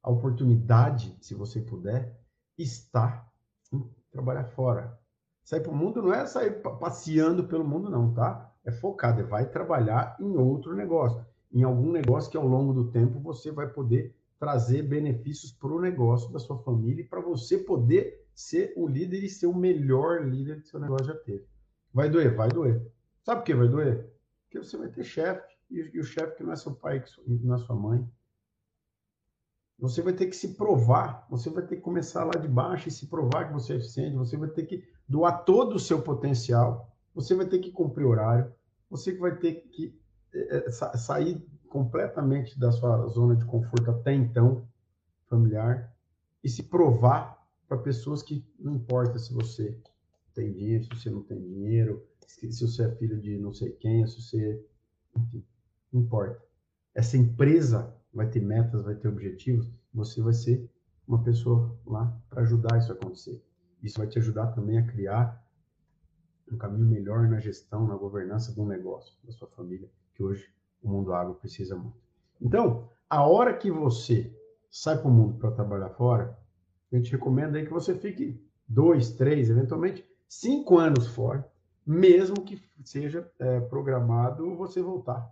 A 0.05 0.12
oportunidade, 0.12 1.17
se 1.19 1.33
você 1.33 1.59
puder, 1.59 2.19
está 2.57 3.27
em 3.74 3.89
trabalhar 4.12 4.45
fora. 4.45 5.00
Sair 5.43 5.62
para 5.62 5.71
o 5.71 5.75
mundo 5.75 6.01
não 6.01 6.13
é 6.13 6.25
sair 6.25 6.62
passeando 6.62 7.45
pelo 7.45 7.65
mundo, 7.65 7.89
não, 7.89 8.13
tá? 8.13 8.53
É 8.63 8.71
focado, 8.71 9.21
é 9.21 9.24
vai 9.24 9.50
trabalhar 9.50 10.15
em 10.19 10.38
outro 10.38 10.75
negócio 10.75 11.25
em 11.55 11.63
algum 11.63 11.89
negócio 11.89 12.29
que 12.29 12.35
ao 12.35 12.45
longo 12.45 12.74
do 12.74 12.91
tempo 12.91 13.17
você 13.17 13.50
vai 13.50 13.67
poder 13.67 14.13
trazer 14.38 14.83
benefícios 14.83 15.53
para 15.53 15.71
o 15.71 15.79
negócio 15.79 16.29
da 16.33 16.38
sua 16.38 16.57
família 16.57 17.01
e 17.01 17.07
para 17.07 17.21
você 17.21 17.57
poder 17.57 18.27
ser 18.35 18.74
o 18.75 18.85
líder 18.85 19.24
e 19.24 19.29
ser 19.29 19.47
o 19.47 19.55
melhor 19.55 20.27
líder 20.27 20.62
que 20.62 20.67
seu 20.67 20.81
negócio 20.81 21.07
já 21.07 21.15
teve. 21.15 21.47
Vai 21.93 22.09
doer? 22.09 22.35
Vai 22.35 22.50
doer. 22.50 22.85
Sabe 23.24 23.39
por 23.39 23.45
que 23.45 23.55
vai 23.55 23.69
doer? 23.69 24.12
Porque 24.43 24.59
você 24.59 24.75
vai 24.75 24.89
ter 24.89 25.05
chefe, 25.05 25.55
e, 25.71 25.91
e 25.93 26.00
o 26.00 26.03
chefe 26.03 26.35
que 26.35 26.43
não 26.43 26.51
é 26.51 26.57
seu 26.57 26.75
pai, 26.75 27.01
que 27.01 27.09
não 27.25 27.55
é 27.55 27.57
sua 27.57 27.75
mãe. 27.75 28.05
Você 29.77 30.01
vai 30.01 30.13
ter 30.13 30.27
que 30.27 30.36
se 30.36 30.55
provar, 30.55 31.27
você 31.29 31.50
vai 31.50 31.65
ter 31.65 31.75
que 31.75 31.82
começar 31.82 32.24
lá 32.24 32.39
de 32.39 32.48
baixo 32.48 32.88
e 32.88 32.91
se 32.91 33.08
provar 33.08 33.48
que 33.48 33.53
você 33.53 33.74
é 33.74 33.75
eficiente, 33.75 34.15
você 34.15 34.38
vai 34.38 34.50
ter 34.50 34.65
que 34.65 34.84
doar 35.08 35.44
todo 35.44 35.75
o 35.75 35.79
seu 35.79 36.01
potencial, 36.01 36.96
você 37.13 37.36
vai 37.36 37.46
ter 37.46 37.60
que 37.60 37.72
cumprir 37.72 38.05
horário, 38.05 38.53
você 38.89 39.15
vai 39.17 39.36
ter 39.36 39.67
que 39.72 39.94
é, 40.34 40.72
sair 40.72 41.46
completamente 41.67 42.58
da 42.58 42.72
sua 42.72 43.05
zona 43.08 43.36
de 43.36 43.46
conforto 43.46 43.91
até 43.91 44.13
então, 44.13 44.65
familiar, 45.27 45.94
e 46.41 46.48
se 46.48 46.63
provar 46.63 47.36
para 47.67 47.77
pessoas 47.77 48.24
que 48.24 48.46
não 48.58 48.74
importa 48.74 49.20
se 49.20 49.34
você 49.34 49.77
tem 50.34 50.51
dinheiro, 50.51 50.84
se 50.84 50.89
você 50.89 51.10
não 51.10 51.24
tem 51.24 51.41
dinheiro, 51.41 52.05
se, 52.27 52.51
se 52.51 52.67
você 52.67 52.86
é 52.86 52.96
filho 52.96 53.20
de 53.20 53.38
não 53.38 53.53
sei 53.53 53.72
quem, 53.72 54.05
se 54.05 54.22
você. 54.22 54.63
Enfim, 55.17 55.44
não 55.91 56.01
importa. 56.01 56.41
Essa 56.94 57.17
empresa 57.17 57.94
vai 58.15 58.27
ter 58.29 58.41
metas, 58.41 58.84
vai 58.84 58.95
ter 58.95 59.07
objetivos, 59.07 59.69
você 59.93 60.22
vai 60.22 60.34
ser 60.34 60.69
uma 61.07 61.22
pessoa 61.22 61.77
lá 61.86 62.17
para 62.29 62.41
ajudar 62.41 62.79
isso 62.79 62.91
a 62.91 62.95
acontecer. 62.95 63.43
Isso 63.84 64.00
vai 64.00 64.07
te 64.07 64.17
ajudar 64.17 64.48
também 64.48 64.79
a 64.79 64.88
criar 64.88 65.45
um 66.51 66.57
caminho 66.57 66.86
melhor 66.86 67.27
na 67.27 67.39
gestão, 67.39 67.86
na 67.86 67.95
governança 67.95 68.53
do 68.53 68.65
negócio, 68.65 69.15
da 69.24 69.31
sua 69.31 69.48
família 69.50 69.89
que 70.13 70.24
hoje 70.24 70.50
o 70.81 70.89
mundo 70.89 71.13
agro 71.13 71.36
precisa 71.36 71.75
muito. 71.75 71.98
Então, 72.41 72.89
a 73.10 73.27
hora 73.27 73.55
que 73.55 73.69
você 73.69 74.34
sai 74.72 74.98
para 74.98 75.07
o 75.07 75.13
mundo 75.13 75.38
para 75.38 75.51
trabalhar 75.51 75.89
fora, 75.89 76.38
a 76.91 76.95
gente 76.95 77.12
recomenda 77.12 77.57
aí 77.57 77.65
que 77.65 77.74
você 77.74 77.93
fique 77.95 78.41
dois, 78.67 79.12
três, 79.12 79.50
eventualmente 79.50 80.05
cinco 80.27 80.77
anos 80.77 81.07
fora, 81.07 81.48
mesmo 81.86 82.41
que 82.43 82.62
seja 82.84 83.29
é, 83.39 83.60
programado 83.60 84.55
você 84.55 84.81
voltar. 84.81 85.29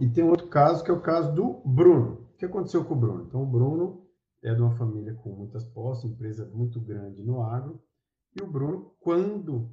E 0.00 0.08
tem 0.08 0.24
outro 0.24 0.48
caso 0.48 0.84
que 0.84 0.90
é 0.90 0.94
o 0.94 1.00
caso 1.00 1.34
do 1.34 1.62
Bruno. 1.64 2.26
O 2.34 2.36
que 2.36 2.44
aconteceu 2.44 2.84
com 2.84 2.94
o 2.94 2.98
Bruno? 2.98 3.24
Então, 3.24 3.42
o 3.42 3.46
Bruno 3.46 4.06
é 4.42 4.54
de 4.54 4.60
uma 4.60 4.76
família 4.76 5.14
com 5.14 5.30
muitas 5.30 5.64
posses, 5.64 6.04
empresa 6.04 6.46
muito 6.46 6.80
grande 6.80 7.22
no 7.22 7.42
agro, 7.42 7.82
e 8.38 8.42
o 8.42 8.46
Bruno, 8.46 8.92
quando 9.00 9.70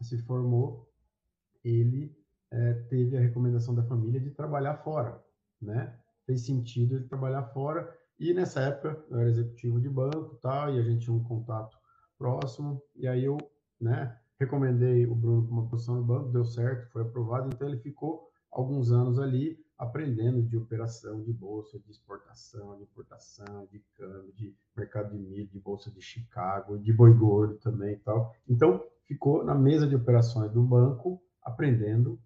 se 0.00 0.18
formou, 0.18 0.88
ele 1.64 2.14
é, 2.50 2.74
teve 2.88 3.16
a 3.16 3.20
recomendação 3.20 3.74
da 3.74 3.84
família 3.84 4.20
de 4.20 4.30
trabalhar 4.30 4.76
fora, 4.78 5.22
né? 5.60 5.96
Fez 6.26 6.44
sentido 6.44 6.96
ele 6.96 7.08
trabalhar 7.08 7.44
fora 7.44 7.96
e 8.18 8.34
nessa 8.34 8.60
época 8.60 9.02
eu 9.08 9.18
era 9.18 9.28
executivo 9.28 9.80
de 9.80 9.88
banco, 9.88 10.36
tal, 10.42 10.74
e 10.74 10.78
a 10.78 10.82
gente 10.82 11.04
tinha 11.04 11.16
um 11.16 11.22
contato 11.22 11.76
próximo 12.18 12.82
e 12.94 13.06
aí 13.08 13.24
eu, 13.24 13.38
né, 13.80 14.16
recomendei 14.38 15.06
o 15.06 15.14
Bruno 15.14 15.44
para 15.44 15.52
uma 15.52 15.68
posição 15.68 15.96
no 15.96 16.04
banco, 16.04 16.30
deu 16.30 16.44
certo, 16.44 16.90
foi 16.90 17.02
aprovado, 17.02 17.48
então 17.48 17.68
ele 17.68 17.78
ficou 17.78 18.28
alguns 18.52 18.92
anos 18.92 19.18
ali 19.18 19.58
aprendendo 19.78 20.42
de 20.42 20.56
operação 20.56 21.22
de 21.22 21.32
bolsa, 21.32 21.78
de 21.78 21.90
exportação, 21.90 22.76
de 22.76 22.84
importação, 22.84 23.66
de 23.66 23.80
câmbio, 23.96 24.32
de 24.34 24.54
mercado 24.76 25.10
de 25.10 25.18
milho, 25.18 25.48
de 25.48 25.58
bolsa 25.58 25.90
de 25.90 26.00
Chicago, 26.00 26.78
de 26.78 26.92
boi 26.92 27.12
gordo 27.12 27.56
também 27.56 27.94
e 27.94 27.98
tal. 27.98 28.32
Então, 28.48 28.84
ficou 29.04 29.44
na 29.44 29.54
mesa 29.54 29.86
de 29.86 29.96
operações 29.96 30.52
do 30.52 30.62
banco 30.62 31.20
aprendendo 31.42 32.20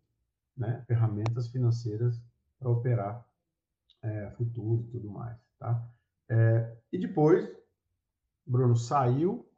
né, 0.54 0.84
ferramentas 0.86 1.48
financeiras 1.48 2.20
para 2.58 2.68
operar 2.68 3.26
é, 4.02 4.30
futuro 4.36 4.82
e 4.82 4.90
tudo 4.90 5.08
mais. 5.08 5.38
Tá? 5.58 5.82
É, 6.28 6.76
e 6.92 6.98
depois, 6.98 7.48
Bruno 8.46 8.76
saiu 8.76 9.48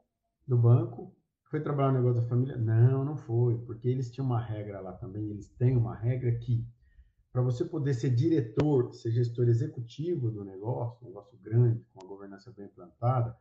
do 0.47 0.57
banco, 0.57 1.13
Foi 1.49 1.59
trabalhar 1.59 1.91
no 1.91 1.99
negócio 1.99 2.21
da 2.21 2.27
família? 2.27 2.55
Não, 2.57 3.03
não 3.03 3.17
foi, 3.17 3.57
porque 3.57 3.89
eles 3.89 4.11
tinham 4.11 4.25
uma 4.25 4.39
regra 4.39 4.79
lá 4.79 4.93
também, 4.93 5.29
eles 5.29 5.49
têm 5.49 5.75
uma 5.75 5.95
regra 5.95 6.31
que 6.37 6.63
para 7.31 7.41
você 7.41 7.65
poder 7.65 7.93
ser 7.93 8.11
diretor, 8.11 8.93
ser 8.93 9.11
gestor 9.11 9.47
executivo 9.47 10.31
do 10.31 10.43
negócio, 10.43 10.97
um 11.01 11.09
negócio 11.09 11.37
grande, 11.39 11.83
com 11.93 12.03
a 12.03 12.07
governança 12.07 12.51
bem 12.51 12.65
implantada, 12.65 13.35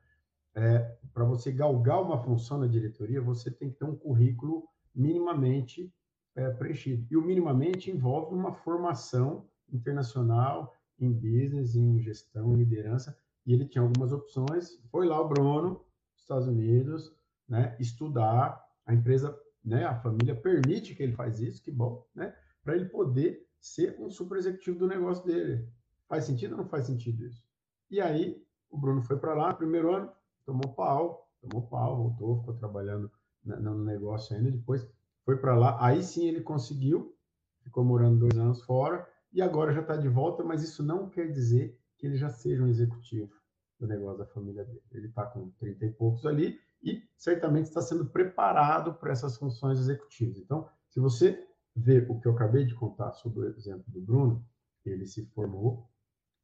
é, 0.55 0.79
para 1.13 1.25
você 1.25 1.53
galgar 1.53 2.03
uma 2.03 2.23
função 2.23 2.59
na 2.59 2.67
diretoria, 2.67 3.21
você 3.21 3.51
tem 3.51 3.71
que 3.71 3.79
ter 3.79 3.85
um 3.85 3.97
currículo 3.97 4.67
minimamente 4.95 5.93
é, 6.35 6.51
preenchido. 6.51 7.07
E 7.11 7.17
o 7.17 7.23
minimamente 7.23 7.91
envolve 7.91 8.35
uma 8.35 8.53
formação 8.53 9.47
internacional 9.71 10.75
em 10.99 11.13
business, 11.13 11.77
em 11.77 12.01
gestão, 12.01 12.53
em 12.53 12.57
liderança, 12.57 13.17
e 13.47 13.53
ele 13.53 13.67
tinha 13.67 13.83
algumas 13.83 14.13
opções. 14.13 14.79
Foi 14.91 15.07
lá 15.07 15.21
o 15.21 15.29
Bruno, 15.29 15.85
Estados 16.17 16.49
Unidos, 16.49 17.15
né, 17.49 17.77
estudar, 17.81 18.63
a 18.85 18.95
empresa, 18.95 19.39
né, 19.65 19.85
a 19.85 19.95
família 19.95 20.35
permite 20.35 20.95
que 20.95 21.03
ele 21.03 21.13
faz 21.13 21.41
isso, 21.41 21.63
que 21.63 21.71
bom, 21.71 22.07
né, 22.15 22.35
para 22.63 22.77
ele 22.77 22.87
poder 22.87 23.47
ser 23.61 23.97
um 23.99 24.11
super 24.11 24.39
executivo 24.39 24.79
do 24.79 24.87
negócio 24.87 25.25
dele. 25.25 25.69
Faz 26.07 26.25
sentido 26.25 26.53
ou 26.53 26.59
não 26.59 26.69
faz 26.69 26.87
sentido 26.87 27.25
isso? 27.25 27.43
E 27.91 28.01
aí, 28.01 28.43
o 28.71 28.79
Bruno 28.79 29.03
foi 29.03 29.19
para 29.19 29.35
lá, 29.35 29.55
primeiro 29.55 29.95
ano, 29.95 30.13
tomou 30.45 30.75
pau, 30.75 31.31
tomou 31.41 31.67
pau, 31.67 31.97
voltou, 31.97 32.39
ficou 32.39 32.55
trabalhando 32.55 33.11
no 33.45 33.85
negócio 33.85 34.37
ainda, 34.37 34.51
depois 34.51 34.87
foi 35.25 35.37
para 35.39 35.57
lá, 35.57 35.77
aí 35.85 36.03
sim 36.03 36.27
ele 36.27 36.43
conseguiu, 36.43 37.17
ficou 37.63 37.85
morando 37.85 38.21
dois 38.21 38.39
anos 38.39 38.63
fora, 38.63 39.09
e 39.33 39.43
agora 39.43 39.73
já 39.73 39.81
está 39.81 39.97
de 39.97 40.09
volta, 40.09 40.43
mas 40.43 40.63
isso 40.63 40.83
não 40.83 41.09
quer 41.09 41.31
dizer 41.31 41.79
que 41.97 42.07
ele 42.07 42.17
já 42.17 42.31
seja 42.31 42.63
um 42.63 42.69
executivo 42.69 43.33
do 43.79 43.87
negócio 43.87 44.19
da 44.19 44.27
família 44.27 44.65
dele. 44.65 44.83
Ele 44.91 45.07
está 45.07 45.27
com 45.27 45.51
30 45.51 45.85
e 45.85 45.91
poucos 45.93 46.25
ali 46.25 46.59
e 46.83 47.03
certamente 47.17 47.67
está 47.67 47.81
sendo 47.81 48.07
preparado 48.07 48.95
para 48.95 49.13
essas 49.13 49.37
funções 49.37 49.79
executivas. 49.79 50.39
Então, 50.39 50.69
se 50.89 51.01
você 51.01 51.47
ver 51.75 52.11
o 52.11 52.21
que 52.21 52.27
eu 52.27 52.33
acabei 52.33 52.65
de 52.65 52.75
contar 52.75 53.13
sobre 53.13 53.41
o 53.41 53.49
exemplo 53.49 53.85
do 53.89 54.01
Bruno, 54.01 54.45
ele 54.85 55.07
se 55.07 55.27
formou, 55.27 55.89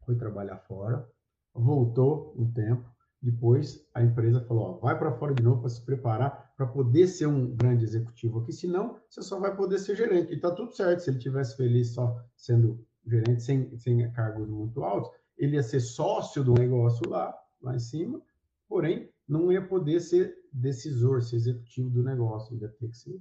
foi 0.05 0.17
trabalhar 0.17 0.59
fora, 0.59 1.09
voltou 1.53 2.35
um 2.37 2.50
tempo, 2.53 2.93
depois 3.23 3.88
a 3.95 4.03
empresa 4.03 4.45
falou, 4.45 4.64
ó, 4.64 4.79
vai 4.79 4.99
para 4.99 5.12
fora 5.12 5.35
de 5.35 5.43
novo 5.43 5.62
para 5.62 5.71
se 5.71 5.83
preparar 5.83 6.53
para 6.57 6.67
poder 6.67 7.07
ser 7.07 7.26
um 7.26 7.57
grande 7.57 7.85
executivo 7.85 8.41
aqui, 8.41 8.53
senão 8.53 9.00
você 9.09 9.23
só 9.23 9.41
vai 9.41 9.57
poder 9.57 9.79
ser 9.79 9.97
gerente. 9.97 10.33
E 10.33 10.37
está 10.37 10.50
tudo 10.50 10.73
certo, 10.73 11.00
se 11.00 11.11
ele 11.11 11.19
tivesse 11.19 11.57
feliz 11.57 11.95
só 11.95 12.23
sendo 12.37 12.85
gerente 13.07 13.43
sem, 13.43 13.76
sem 13.79 14.11
cargos 14.12 14.49
muito 14.49 14.85
altos, 14.85 15.11
ele 15.37 15.57
ia 15.57 15.62
ser 15.62 15.81
sócio 15.81 16.45
do 16.45 16.53
negócio 16.53 17.09
lá, 17.09 17.35
lá 17.62 17.75
em 17.75 17.81
cima, 17.81 18.21
porém 18.69 19.11
não 19.28 19.50
ia 19.50 19.66
poder 19.66 20.00
ser 20.00 20.37
decisor, 20.52 21.23
ser 21.23 21.37
executivo 21.37 21.90
do 21.90 22.02
negócio, 22.02 22.57
ia 22.57 22.69
ter 22.69 22.88
que 22.88 22.97
ser, 22.97 23.21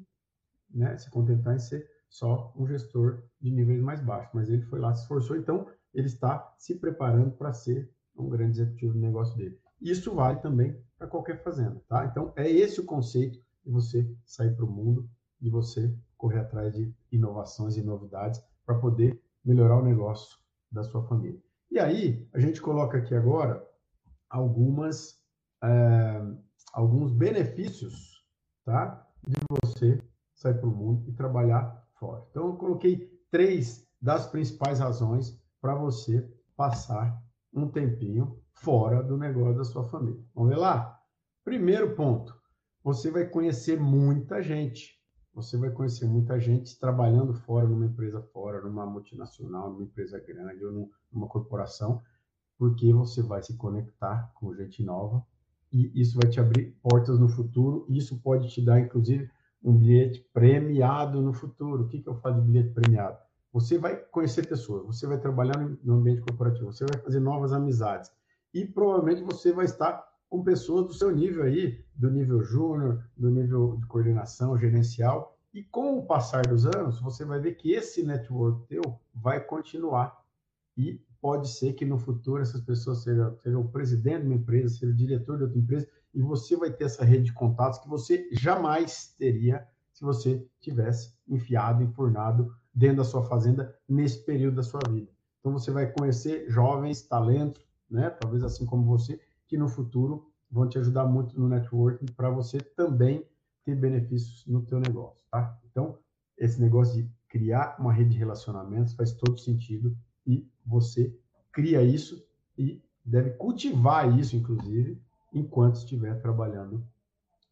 né, 0.70 0.98
se 0.98 1.10
contentar 1.10 1.56
em 1.56 1.60
ser 1.60 1.90
só 2.10 2.54
um 2.56 2.68
gestor 2.68 3.24
de 3.40 3.52
níveis 3.52 3.82
mais 3.82 4.02
baixos. 4.02 4.34
Mas 4.34 4.50
ele 4.50 4.64
foi 4.64 4.80
lá, 4.80 4.94
se 4.94 5.02
esforçou, 5.02 5.36
então 5.36 5.68
ele 5.94 6.08
está 6.08 6.54
se 6.58 6.76
preparando 6.76 7.32
para 7.32 7.54
ser 7.54 7.92
um 8.16 8.30
grande 8.30 8.60
executivo 8.60 8.94
do 8.94 9.00
negócio 9.00 9.36
dele. 9.36 9.60
Isso 9.82 10.14
vale 10.14 10.40
também 10.40 10.78
para 10.98 11.08
qualquer 11.08 11.44
fazenda, 11.44 11.82
tá? 11.88 12.06
Então 12.06 12.32
é 12.36 12.50
esse 12.50 12.80
o 12.80 12.86
conceito 12.86 13.40
de 13.66 13.72
você 13.72 14.10
sair 14.26 14.56
para 14.56 14.66
o 14.66 14.72
mundo, 14.72 15.10
de 15.40 15.50
você 15.50 15.94
correr 16.18 16.40
atrás 16.40 16.74
de 16.74 16.94
inovações 17.12 17.76
e 17.76 17.82
novidades 17.82 18.42
para 18.66 18.80
poder 18.80 19.20
melhorar 19.44 19.78
o 19.78 19.84
negócio 19.84 20.40
da 20.72 20.84
sua 20.84 21.04
família. 21.04 21.42
E 21.70 21.80
aí, 21.80 22.28
a 22.34 22.40
gente 22.40 22.62
coloca 22.62 22.98
aqui 22.98 23.14
agora 23.14 23.66
algumas, 24.30 25.22
é, 25.64 26.22
alguns 26.74 27.12
benefícios 27.14 28.22
tá? 28.66 29.08
de 29.26 29.38
você 29.50 30.04
sair 30.34 30.56
para 30.56 30.68
o 30.68 30.76
mundo 30.76 31.10
e 31.10 31.14
trabalhar 31.14 31.88
fora. 31.94 32.26
Então, 32.30 32.48
eu 32.48 32.56
coloquei 32.56 33.10
três 33.32 33.88
das 34.02 34.28
principais 34.28 34.80
razões 34.80 35.42
para 35.62 35.74
você 35.74 36.30
passar 36.58 37.18
um 37.54 37.70
tempinho 37.70 38.38
fora 38.52 39.02
do 39.02 39.18
negócio 39.18 39.58
da 39.58 39.64
sua 39.64 39.86
família. 39.86 40.22
Vamos 40.36 40.50
ver 40.50 40.60
lá? 40.60 41.00
Primeiro 41.46 41.96
ponto, 41.96 42.38
você 42.84 43.10
vai 43.10 43.26
conhecer 43.26 43.80
muita 43.80 44.42
gente. 44.42 45.02
Você 45.34 45.58
vai 45.58 45.72
conhecer 45.72 46.06
muita 46.06 46.40
gente 46.40 46.78
trabalhando 46.78 47.34
fora, 47.34 47.68
numa 47.68 47.86
empresa 47.86 48.22
fora, 48.22 48.62
numa 48.62 48.86
multinacional, 48.86 49.72
numa 49.72 49.84
empresa 49.84 50.20
grande 50.20 50.64
ou 50.64 50.92
numa 51.12 51.28
corporação, 51.28 52.02
porque 52.58 52.94
você 52.94 53.22
vai 53.24 53.42
se 53.42 53.58
conectar 53.58 54.32
com 54.36 54.54
gente 54.54 54.84
nova 54.84 55.26
e 55.74 55.92
isso 56.00 56.20
vai 56.22 56.30
te 56.30 56.40
abrir 56.40 56.78
portas 56.82 57.20
no 57.20 57.28
futuro. 57.28 57.86
Isso 57.90 58.20
pode 58.20 58.50
te 58.50 58.64
dar, 58.64 58.80
inclusive, 58.80 59.30
um 59.64 59.76
bilhete 59.76 60.26
premiado 60.32 61.22
no 61.22 61.34
futuro. 61.34 61.84
O 61.84 61.88
que, 61.88 62.00
que 62.00 62.08
eu 62.08 62.16
falo 62.16 62.42
de 62.42 62.48
bilhete 62.48 62.70
premiado? 62.70 63.18
Você 63.52 63.78
vai 63.78 63.96
conhecer 63.96 64.48
pessoas, 64.48 64.86
você 64.86 65.06
vai 65.06 65.20
trabalhar 65.20 65.58
no 65.84 65.96
ambiente 65.96 66.22
corporativo, 66.22 66.72
você 66.72 66.86
vai 66.86 67.02
fazer 67.02 67.20
novas 67.20 67.54
amizades 67.54 68.12
e 68.54 68.66
provavelmente 68.66 69.24
você 69.24 69.52
vai 69.52 69.66
estar 69.66 70.04
com 70.30 70.44
pessoas 70.44 70.88
do 70.88 70.94
seu 70.94 71.12
nível 71.12 71.44
aí, 71.44 71.84
do 71.96 72.10
nível 72.10 72.44
júnior, 72.44 73.04
do 73.16 73.30
nível 73.30 73.78
de 73.78 73.86
coordenação 73.86 74.58
gerencial, 74.58 75.38
e 75.54 75.64
com 75.64 76.00
o 76.00 76.06
passar 76.08 76.48
dos 76.48 76.66
anos, 76.66 77.00
você 77.00 77.24
vai 77.24 77.40
ver 77.40 77.54
que 77.54 77.72
esse 77.72 78.04
network 78.04 78.66
teu 78.68 78.82
vai 79.14 79.40
continuar. 79.40 80.20
E 80.76 81.00
pode 81.24 81.48
ser 81.48 81.72
que 81.72 81.86
no 81.86 81.98
futuro 81.98 82.42
essas 82.42 82.60
pessoas 82.60 83.02
sejam, 83.02 83.62
o 83.62 83.70
presidente 83.70 84.24
de 84.24 84.28
uma 84.28 84.36
empresa, 84.36 84.76
seja 84.76 84.92
o 84.92 84.96
diretor 84.96 85.38
de 85.38 85.44
outra 85.44 85.58
empresa, 85.58 85.88
e 86.14 86.22
você 86.22 86.58
vai 86.58 86.70
ter 86.70 86.84
essa 86.84 87.06
rede 87.06 87.24
de 87.24 87.34
contatos 87.34 87.80
que 87.80 87.88
você 87.88 88.28
jamais 88.34 89.16
teria 89.18 89.66
se 89.94 90.04
você 90.04 90.46
tivesse 90.60 91.14
enfiado, 91.26 91.82
enfurnado 91.82 92.54
dentro 92.76 92.98
da 92.98 93.04
sua 93.06 93.24
fazenda 93.24 93.74
nesse 93.88 94.22
período 94.26 94.56
da 94.56 94.64
sua 94.64 94.82
vida. 94.90 95.10
Então 95.40 95.54
você 95.54 95.72
vai 95.72 95.90
conhecer 95.94 96.50
jovens, 96.50 97.04
talentos, 97.04 97.66
né? 97.90 98.10
Talvez 98.10 98.44
assim 98.44 98.66
como 98.66 98.84
você, 98.84 99.18
que 99.48 99.58
no 99.58 99.70
futuro 99.70 100.30
vão 100.52 100.68
te 100.68 100.78
ajudar 100.78 101.06
muito 101.06 101.40
no 101.40 101.48
networking 101.48 102.08
para 102.18 102.30
você 102.30 102.58
também 102.60 103.26
ter 103.64 103.76
benefícios 103.76 104.46
no 104.46 104.62
teu 104.66 104.78
negócio, 104.78 105.22
tá? 105.32 105.58
Então, 105.72 105.98
esse 106.38 106.60
negócio 106.60 107.02
de 107.02 107.10
criar 107.30 107.78
uma 107.80 107.94
rede 107.94 108.10
de 108.10 108.18
relacionamentos 108.18 108.94
faz 108.94 109.14
todo 109.14 109.38
sentido 109.38 109.96
e 110.28 110.52
você 110.66 111.16
cria 111.52 111.82
isso 111.82 112.26
e 112.58 112.82
deve 113.04 113.32
cultivar 113.32 114.18
isso, 114.18 114.36
inclusive, 114.36 115.02
enquanto 115.34 115.76
estiver 115.76 116.22
trabalhando 116.22 116.86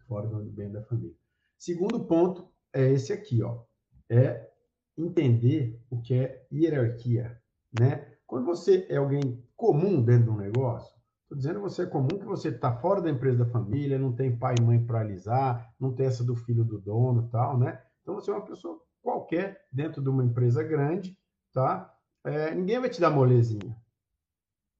fora 0.08 0.28
do 0.28 0.38
ambiente 0.38 0.74
da 0.74 0.84
família. 0.84 1.15
Segundo 1.58 2.06
ponto 2.06 2.47
é 2.74 2.89
esse 2.91 3.12
aqui, 3.13 3.41
ó, 3.43 3.63
é 4.10 4.50
entender 4.97 5.80
o 5.89 6.02
que 6.02 6.13
é 6.13 6.45
hierarquia, 6.52 7.39
né? 7.80 8.08
Quando 8.26 8.45
você 8.45 8.86
é 8.89 8.97
alguém 8.97 9.43
comum 9.56 10.02
dentro 10.02 10.26
de 10.26 10.30
um 10.32 10.38
negócio, 10.38 11.02
Estou 11.32 11.38
dizendo 11.38 11.62
você 11.62 11.84
é 11.84 11.86
comum 11.86 12.19
que 12.19 12.26
você 12.26 12.50
está 12.50 12.76
fora 12.76 13.02
da 13.02 13.10
empresa 13.10 13.45
da 13.45 13.50
família, 13.50 13.97
não 13.97 14.12
tem 14.12 14.38
pai 14.38 14.56
e 14.60 14.62
mãe 14.62 14.86
para 14.86 15.00
alisar, 15.00 15.74
não 15.80 15.93
tem 15.93 16.06
essa 16.06 16.26
do 16.26 16.36
filho 16.36 16.65
do 16.65 16.78
dono 16.78 17.30
tal, 17.30 17.58
né? 17.58 17.82
Então 18.02 18.15
você 18.15 18.30
é 18.30 18.34
uma 18.34 18.43
pessoa 18.43 18.82
qualquer 19.02 19.65
dentro 19.71 20.02
de 20.02 20.10
uma 20.10 20.26
empresa 20.26 20.62
grande, 20.62 21.17
tá? 21.54 21.89
É, 22.24 22.54
ninguém 22.54 22.80
vai 22.80 22.90
te 22.90 23.02
dar 23.02 23.10
molezinha, 23.10 23.76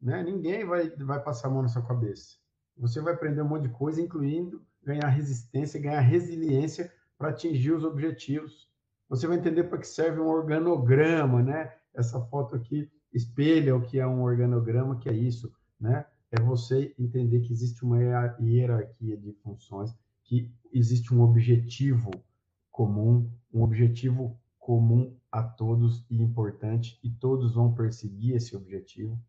né? 0.02 0.24
Ninguém 0.24 0.66
vai, 0.66 0.90
vai 0.90 1.22
passar 1.24 1.48
a 1.48 1.52
mão 1.52 1.62
na 1.62 1.68
sua 1.68 1.86
cabeça. 1.86 2.36
Você 2.78 3.02
vai 3.02 3.14
aprender 3.14 3.42
um 3.42 3.48
monte 3.48 3.64
de 3.64 3.74
coisa, 3.74 4.02
incluindo 4.02 4.66
ganhar 4.84 5.08
resistência, 5.08 5.80
ganhar 5.80 6.02
resiliência 6.02 6.92
para 7.18 7.30
atingir 7.30 7.72
os 7.72 7.84
objetivos. 7.84 8.70
Você 9.10 9.28
vai 9.28 9.38
entender 9.38 9.66
para 9.66 9.78
que 9.78 9.88
serve 9.88 10.20
um 10.20 10.28
organograma, 10.28 11.42
né? 11.42 11.74
Essa 11.94 12.20
foto 12.28 12.56
aqui 12.56 12.90
espelha 13.14 13.76
o 13.76 13.82
que 13.82 14.00
é 14.00 14.08
um 14.08 14.22
organograma, 14.22 14.98
que 14.98 15.10
é 15.10 15.14
isso, 15.14 15.54
né? 15.80 16.06
é 16.32 16.42
você 16.42 16.96
entender 16.98 17.42
que 17.42 17.52
existe 17.52 17.84
uma 17.84 17.98
hierarquia 18.40 19.18
de 19.18 19.34
funções, 19.44 19.94
que 20.24 20.50
existe 20.72 21.14
um 21.14 21.22
objetivo 21.22 22.10
comum, 22.72 23.30
um 23.54 23.62
objetivo 23.62 24.40
comum 24.72 25.14
a 25.30 25.44
todos 25.44 26.06
e 26.10 26.22
importante, 26.22 26.98
e 27.04 27.10
todos 27.10 27.54
vão 27.54 27.74
perseguir 27.74 28.38
esse 28.38 28.56
objetivo. 28.56 29.20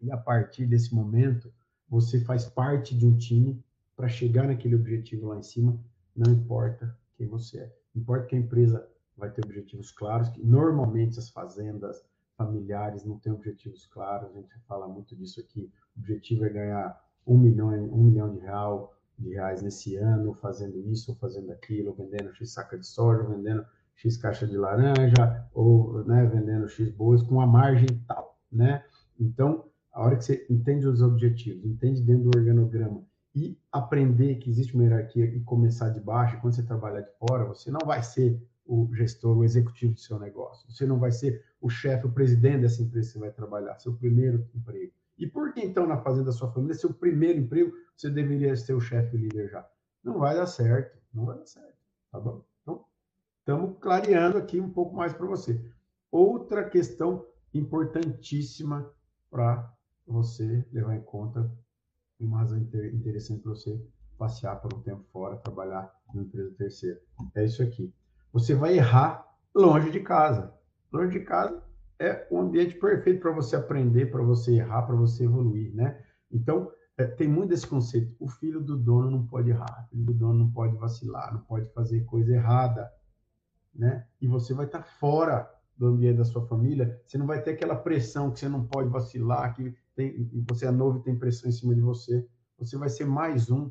E 0.00 0.10
a 0.10 0.16
partir 0.16 0.66
desse 0.66 0.92
momento, 0.92 1.48
você 1.88 2.18
faz 2.18 2.44
parte 2.44 2.92
de 2.92 3.06
um 3.06 3.16
time 3.16 3.62
para 3.94 4.08
chegar 4.08 4.48
naquele 4.48 4.74
objetivo 4.74 5.28
lá 5.28 5.38
em 5.38 5.44
cima, 5.44 5.78
não 6.16 6.32
importa 6.32 6.92
quem 7.16 7.28
você 7.28 7.58
é. 7.60 7.76
Importa 7.94 8.26
que 8.26 8.34
a 8.34 8.38
empresa 8.40 8.84
vai 9.16 9.30
ter 9.30 9.44
objetivos 9.44 9.92
claros, 9.92 10.28
que 10.30 10.42
normalmente 10.42 11.20
as 11.20 11.30
fazendas 11.30 12.04
familiares 12.36 13.04
não 13.04 13.16
têm 13.16 13.32
objetivos 13.32 13.86
claros, 13.86 14.28
a 14.34 14.40
gente 14.40 14.58
fala 14.66 14.88
muito 14.88 15.14
disso 15.14 15.38
aqui, 15.38 15.70
o 15.96 16.00
objetivo 16.00 16.46
é 16.46 16.48
ganhar 16.48 17.00
um 17.24 17.38
milhão, 17.38 17.68
um 17.68 18.02
milhão 18.02 18.32
de, 18.32 18.40
real, 18.40 18.92
de 19.16 19.34
reais 19.34 19.62
nesse 19.62 19.94
ano, 19.94 20.34
fazendo 20.34 20.80
isso 20.80 21.12
ou 21.12 21.16
fazendo 21.16 21.52
aquilo, 21.52 21.94
vendendo 21.94 22.34
X 22.34 22.50
saca 22.50 22.76
de 22.76 22.88
soja, 22.88 23.22
vendendo 23.22 23.64
X 23.96 24.16
caixa 24.16 24.46
de 24.46 24.56
laranja, 24.56 25.46
ou 25.52 26.04
né, 26.04 26.26
vendendo 26.26 26.68
X 26.68 26.90
bois 26.90 27.22
com 27.22 27.40
a 27.40 27.46
margem 27.46 27.88
tal, 28.06 28.38
né? 28.50 28.84
Então, 29.18 29.64
a 29.92 30.02
hora 30.02 30.16
que 30.16 30.24
você 30.24 30.46
entende 30.50 30.86
os 30.86 31.00
objetivos, 31.00 31.64
entende 31.64 32.02
dentro 32.02 32.30
do 32.30 32.38
organograma 32.38 33.02
e 33.34 33.58
aprender 33.72 34.36
que 34.36 34.50
existe 34.50 34.74
uma 34.74 34.84
hierarquia 34.84 35.24
e 35.24 35.40
começar 35.40 35.90
de 35.90 36.00
baixo, 36.00 36.40
quando 36.40 36.54
você 36.54 36.62
trabalhar 36.62 37.00
de 37.00 37.10
fora, 37.18 37.44
você 37.44 37.70
não 37.70 37.80
vai 37.84 38.02
ser 38.02 38.40
o 38.64 38.88
gestor, 38.94 39.36
o 39.36 39.44
executivo 39.44 39.94
do 39.94 40.00
seu 40.00 40.18
negócio. 40.18 40.70
Você 40.70 40.86
não 40.86 40.98
vai 40.98 41.10
ser 41.10 41.44
o 41.60 41.68
chefe, 41.68 42.06
o 42.06 42.12
presidente 42.12 42.62
dessa 42.62 42.82
empresa 42.82 43.08
que 43.08 43.12
você 43.12 43.18
vai 43.18 43.30
trabalhar, 43.30 43.78
seu 43.78 43.92
primeiro 43.94 44.48
emprego. 44.54 44.92
E 45.18 45.26
por 45.26 45.52
que 45.52 45.60
então 45.60 45.86
na 45.86 45.98
fazenda 45.98 46.26
da 46.26 46.32
sua 46.32 46.50
família, 46.50 46.74
seu 46.74 46.92
primeiro 46.92 47.38
emprego, 47.38 47.72
você 47.96 48.10
deveria 48.10 48.56
ser 48.56 48.74
o 48.74 48.80
chefe, 48.80 49.16
o 49.16 49.18
líder 49.18 49.48
já? 49.48 49.68
Não 50.02 50.18
vai 50.18 50.34
dar 50.34 50.46
certo, 50.46 50.98
não 51.12 51.24
vai 51.26 51.38
dar 51.38 51.46
certo, 51.46 51.76
tá 52.10 52.18
bom? 52.20 52.44
Estamos 53.46 53.76
clareando 53.78 54.38
aqui 54.38 54.58
um 54.58 54.70
pouco 54.70 54.96
mais 54.96 55.12
para 55.12 55.26
você. 55.26 55.62
Outra 56.10 56.66
questão 56.66 57.26
importantíssima 57.52 58.90
para 59.30 59.70
você 60.06 60.66
levar 60.72 60.96
em 60.96 61.02
conta, 61.02 61.52
uma 62.18 62.38
razão 62.38 62.56
interessante 62.56 63.42
para 63.42 63.50
você 63.50 63.86
passear 64.16 64.56
por 64.62 64.72
um 64.72 64.80
tempo 64.80 65.04
fora, 65.12 65.36
trabalhar 65.36 65.94
numa 66.08 66.24
empresa 66.24 66.54
terceira. 66.56 66.98
É 67.34 67.44
isso 67.44 67.62
aqui. 67.62 67.92
Você 68.32 68.54
vai 68.54 68.78
errar 68.78 69.30
longe 69.54 69.90
de 69.90 70.00
casa. 70.00 70.50
Longe 70.90 71.18
de 71.18 71.26
casa 71.26 71.62
é 71.98 72.26
o 72.30 72.40
ambiente 72.40 72.76
perfeito 72.76 73.20
para 73.20 73.32
você 73.32 73.56
aprender, 73.56 74.10
para 74.10 74.22
você 74.22 74.54
errar, 74.54 74.84
para 74.84 74.96
você 74.96 75.24
evoluir, 75.24 75.74
né? 75.74 76.02
Então, 76.32 76.72
é, 76.96 77.04
tem 77.04 77.28
muito 77.28 77.52
esse 77.52 77.66
conceito. 77.66 78.16
O 78.18 78.26
filho 78.26 78.62
do 78.62 78.74
dono 78.74 79.10
não 79.10 79.26
pode 79.26 79.50
errar, 79.50 79.84
o 79.84 79.90
filho 79.90 80.04
do 80.06 80.14
dono 80.14 80.44
não 80.44 80.50
pode 80.50 80.74
vacilar, 80.78 81.34
não 81.34 81.42
pode 81.42 81.68
fazer 81.74 82.06
coisa 82.06 82.32
errada, 82.32 82.90
né? 83.74 84.06
E 84.20 84.26
você 84.26 84.54
vai 84.54 84.66
estar 84.66 84.82
fora 84.82 85.50
do 85.76 85.86
ambiente 85.86 86.18
da 86.18 86.24
sua 86.24 86.46
família, 86.46 87.00
você 87.04 87.18
não 87.18 87.26
vai 87.26 87.42
ter 87.42 87.50
aquela 87.50 87.74
pressão 87.74 88.30
que 88.30 88.38
você 88.38 88.48
não 88.48 88.64
pode 88.64 88.88
vacilar, 88.88 89.54
que 89.54 89.74
tem, 89.96 90.30
você 90.48 90.66
é 90.66 90.70
novo 90.70 90.98
e 90.98 91.02
tem 91.02 91.18
pressão 91.18 91.48
em 91.48 91.52
cima 91.52 91.74
de 91.74 91.80
você. 91.80 92.26
Você 92.58 92.76
vai 92.76 92.88
ser 92.88 93.06
mais 93.06 93.50
um, 93.50 93.70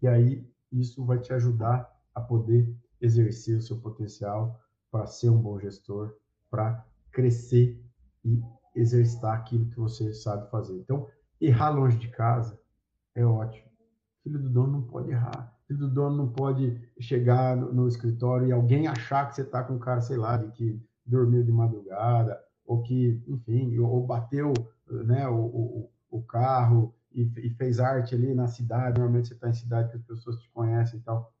e 0.00 0.06
aí 0.06 0.48
isso 0.70 1.04
vai 1.04 1.18
te 1.18 1.32
ajudar 1.32 1.90
a 2.14 2.20
poder 2.20 2.72
exercer 3.00 3.58
o 3.58 3.62
seu 3.62 3.78
potencial 3.80 4.60
para 4.90 5.06
ser 5.06 5.28
um 5.30 5.40
bom 5.40 5.58
gestor, 5.58 6.16
para 6.48 6.86
crescer 7.10 7.82
e 8.24 8.40
exercitar 8.74 9.34
aquilo 9.34 9.68
que 9.70 9.78
você 9.78 10.12
sabe 10.12 10.48
fazer. 10.50 10.78
Então, 10.78 11.08
errar 11.40 11.70
longe 11.70 11.98
de 11.98 12.08
casa 12.08 12.60
é 13.14 13.24
ótimo. 13.24 13.68
Filho 14.22 14.38
do 14.40 14.48
dono 14.48 14.72
não 14.72 14.82
pode 14.82 15.10
errar. 15.10 15.53
Filho 15.66 15.80
do 15.80 15.90
dono 15.90 16.16
não 16.16 16.28
pode 16.28 16.78
chegar 17.00 17.56
no, 17.56 17.88
escritório 17.88 18.46
e 18.46 18.52
alguém 18.52 18.86
achar 18.86 19.28
que 19.28 19.34
você 19.34 19.42
está 19.42 19.62
com 19.62 19.74
um 19.74 19.78
cara, 19.78 20.00
sei 20.00 20.16
lá, 20.16 20.36
de 20.36 20.50
que 20.52 20.82
dormiu 21.06 21.42
de 21.42 21.52
madrugada, 21.52 22.38
ou 22.66 22.82
que, 22.82 23.22
enfim, 23.26 23.78
ou 23.78 24.06
bateu 24.06 24.52
né, 24.86 25.26
o, 25.28 25.38
o, 25.38 25.90
o 26.10 26.22
carro 26.22 26.94
e, 27.12 27.22
e, 27.22 27.50
fez 27.50 27.80
arte 27.80 28.14
ali 28.14 28.34
na 28.34 28.46
cidade. 28.46 28.98
Normalmente 28.98 29.28
você 29.28 29.34
está 29.34 29.48
em 29.48 29.54
cidade 29.54 29.90
que 29.90 29.96
as 29.96 30.02
pessoas 30.02 30.36
te 30.38 30.50
conhecem 30.50 30.98
e 30.98 31.02
tal. 31.02 31.32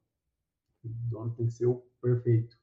O 0.84 0.88
dono 0.88 1.34
tem 1.34 1.46
que 1.46 1.52
ser 1.52 1.66
o 1.66 1.82
perfeito 2.00 2.56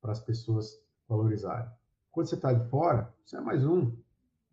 para 0.00 0.12
as 0.12 0.20
pessoas 0.20 0.78
valorizarem. 1.08 1.70
Quando 2.10 2.26
você 2.26 2.34
está 2.34 2.52
de 2.52 2.68
fora, 2.68 3.12
você 3.24 3.36
é 3.36 3.40
mais 3.40 3.64
um. 3.64 3.96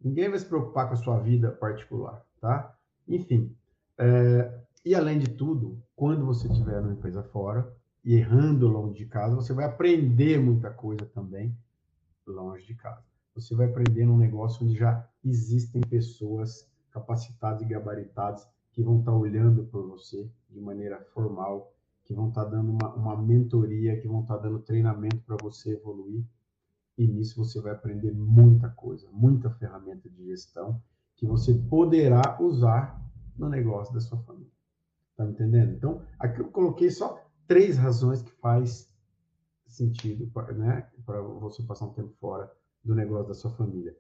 Ninguém 0.02 0.30
vai 0.30 0.40
se 0.40 0.46
preocupar 0.46 0.88
com 0.88 0.94
a 0.94 0.98
sua 0.98 1.20
vida 1.20 1.52
particular, 1.52 2.26
tá? 2.40 2.74
Enfim, 3.08 3.54
é, 3.98 4.60
e 4.86 4.96
além 4.96 5.20
de 5.20 5.30
tudo, 5.30 5.82
quando 6.00 6.26
você 6.26 6.48
estiver 6.48 6.82
numa 6.82 6.94
empresa 6.94 7.22
fora 7.22 7.76
e 8.06 8.16
errando 8.16 8.70
longe 8.70 9.00
de 9.00 9.06
casa, 9.06 9.36
você 9.36 9.52
vai 9.52 9.66
aprender 9.66 10.40
muita 10.40 10.70
coisa 10.70 11.06
também 11.08 11.54
longe 12.26 12.66
de 12.66 12.74
casa. 12.74 13.04
Você 13.36 13.54
vai 13.54 13.68
aprender 13.68 14.06
num 14.06 14.16
negócio 14.16 14.66
onde 14.66 14.78
já 14.78 15.06
existem 15.26 15.82
pessoas 15.82 16.72
capacitadas 16.90 17.64
e 17.64 17.66
gabaritadas 17.66 18.48
que 18.72 18.82
vão 18.82 19.00
estar 19.00 19.12
olhando 19.12 19.66
por 19.66 19.90
você 19.90 20.32
de 20.50 20.62
maneira 20.62 21.02
formal, 21.14 21.76
que 22.06 22.14
vão 22.14 22.30
estar 22.30 22.46
dando 22.46 22.72
uma, 22.72 22.96
uma 22.96 23.22
mentoria, 23.22 24.00
que 24.00 24.08
vão 24.08 24.22
estar 24.22 24.38
dando 24.38 24.60
treinamento 24.60 25.18
para 25.26 25.36
você 25.42 25.74
evoluir 25.74 26.24
e 26.98 27.06
nisso 27.10 27.44
você 27.44 27.60
vai 27.60 27.74
aprender 27.74 28.14
muita 28.14 28.70
coisa, 28.70 29.10
muita 29.12 29.50
ferramenta 29.50 30.10
de 30.10 30.28
gestão 30.28 30.82
que 31.18 31.26
você 31.26 31.54
poderá 31.54 32.38
usar 32.42 33.06
no 33.38 33.50
negócio 33.50 33.94
da 33.94 34.00
sua 34.00 34.18
família. 34.20 34.59
Tá 35.20 35.26
entendendo? 35.26 35.74
Então, 35.74 36.02
aqui 36.18 36.40
eu 36.40 36.48
coloquei 36.48 36.90
só 36.90 37.22
três 37.46 37.78
razões 37.78 38.22
que 38.22 38.32
faz 38.40 38.90
sentido 39.68 40.32
né, 40.56 40.90
para 41.06 41.22
você 41.22 41.62
passar 41.62 41.88
um 41.88 41.94
tempo 41.94 42.14
fora 42.22 42.50
do 42.82 42.96
negócio 42.96 43.28
da 43.28 43.34
sua 43.34 43.52
família. 43.52 43.94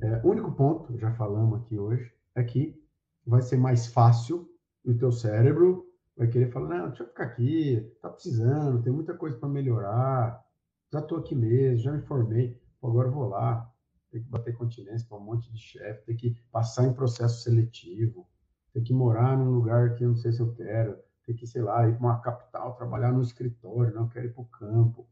É, 0.00 0.22
único 0.24 0.50
ponto, 0.52 0.96
já 0.96 1.12
falamos 1.12 1.60
aqui 1.60 1.78
hoje, 1.78 2.10
é 2.34 2.42
que 2.42 2.82
vai 3.26 3.42
ser 3.42 3.58
mais 3.58 3.88
fácil 3.88 4.48
o 4.86 4.96
teu 4.96 5.12
cérebro 5.12 5.86
vai 6.16 6.28
querer 6.28 6.50
falar, 6.50 6.78
não, 6.78 6.88
deixa 6.88 7.02
eu 7.02 7.08
ficar 7.08 7.24
aqui, 7.24 7.94
tá 8.00 8.08
precisando, 8.08 8.82
tem 8.82 8.92
muita 8.92 9.12
coisa 9.12 9.36
para 9.36 9.48
melhorar, 9.50 10.42
já 10.90 11.00
estou 11.00 11.18
aqui 11.18 11.34
mesmo, 11.34 11.76
já 11.76 11.92
me 11.92 12.00
formei, 12.06 12.58
agora 12.82 13.10
vou 13.10 13.28
lá, 13.28 13.70
tem 14.10 14.22
que 14.22 14.30
bater 14.30 14.56
continência 14.56 15.06
para 15.06 15.18
um 15.18 15.24
monte 15.24 15.52
de 15.52 15.58
chefe, 15.58 16.06
tem 16.06 16.16
que 16.16 16.34
passar 16.50 16.86
em 16.86 16.94
processo 16.94 17.42
seletivo, 17.42 18.26
tem 18.74 18.82
que 18.82 18.92
morar 18.92 19.38
num 19.38 19.52
lugar 19.52 19.94
que 19.94 20.04
eu 20.04 20.08
não 20.08 20.16
sei 20.16 20.32
se 20.32 20.40
eu 20.40 20.52
quero, 20.52 20.98
tem 21.24 21.34
que, 21.34 21.46
sei 21.46 21.62
lá, 21.62 21.88
ir 21.88 21.96
para 21.96 22.06
uma 22.06 22.20
capital, 22.20 22.74
trabalhar 22.74 23.12
no 23.12 23.22
escritório, 23.22 23.94
não 23.94 24.08
quero 24.08 24.26
ir 24.26 24.34
para 24.34 24.42
o 24.42 24.46
campo. 24.46 25.06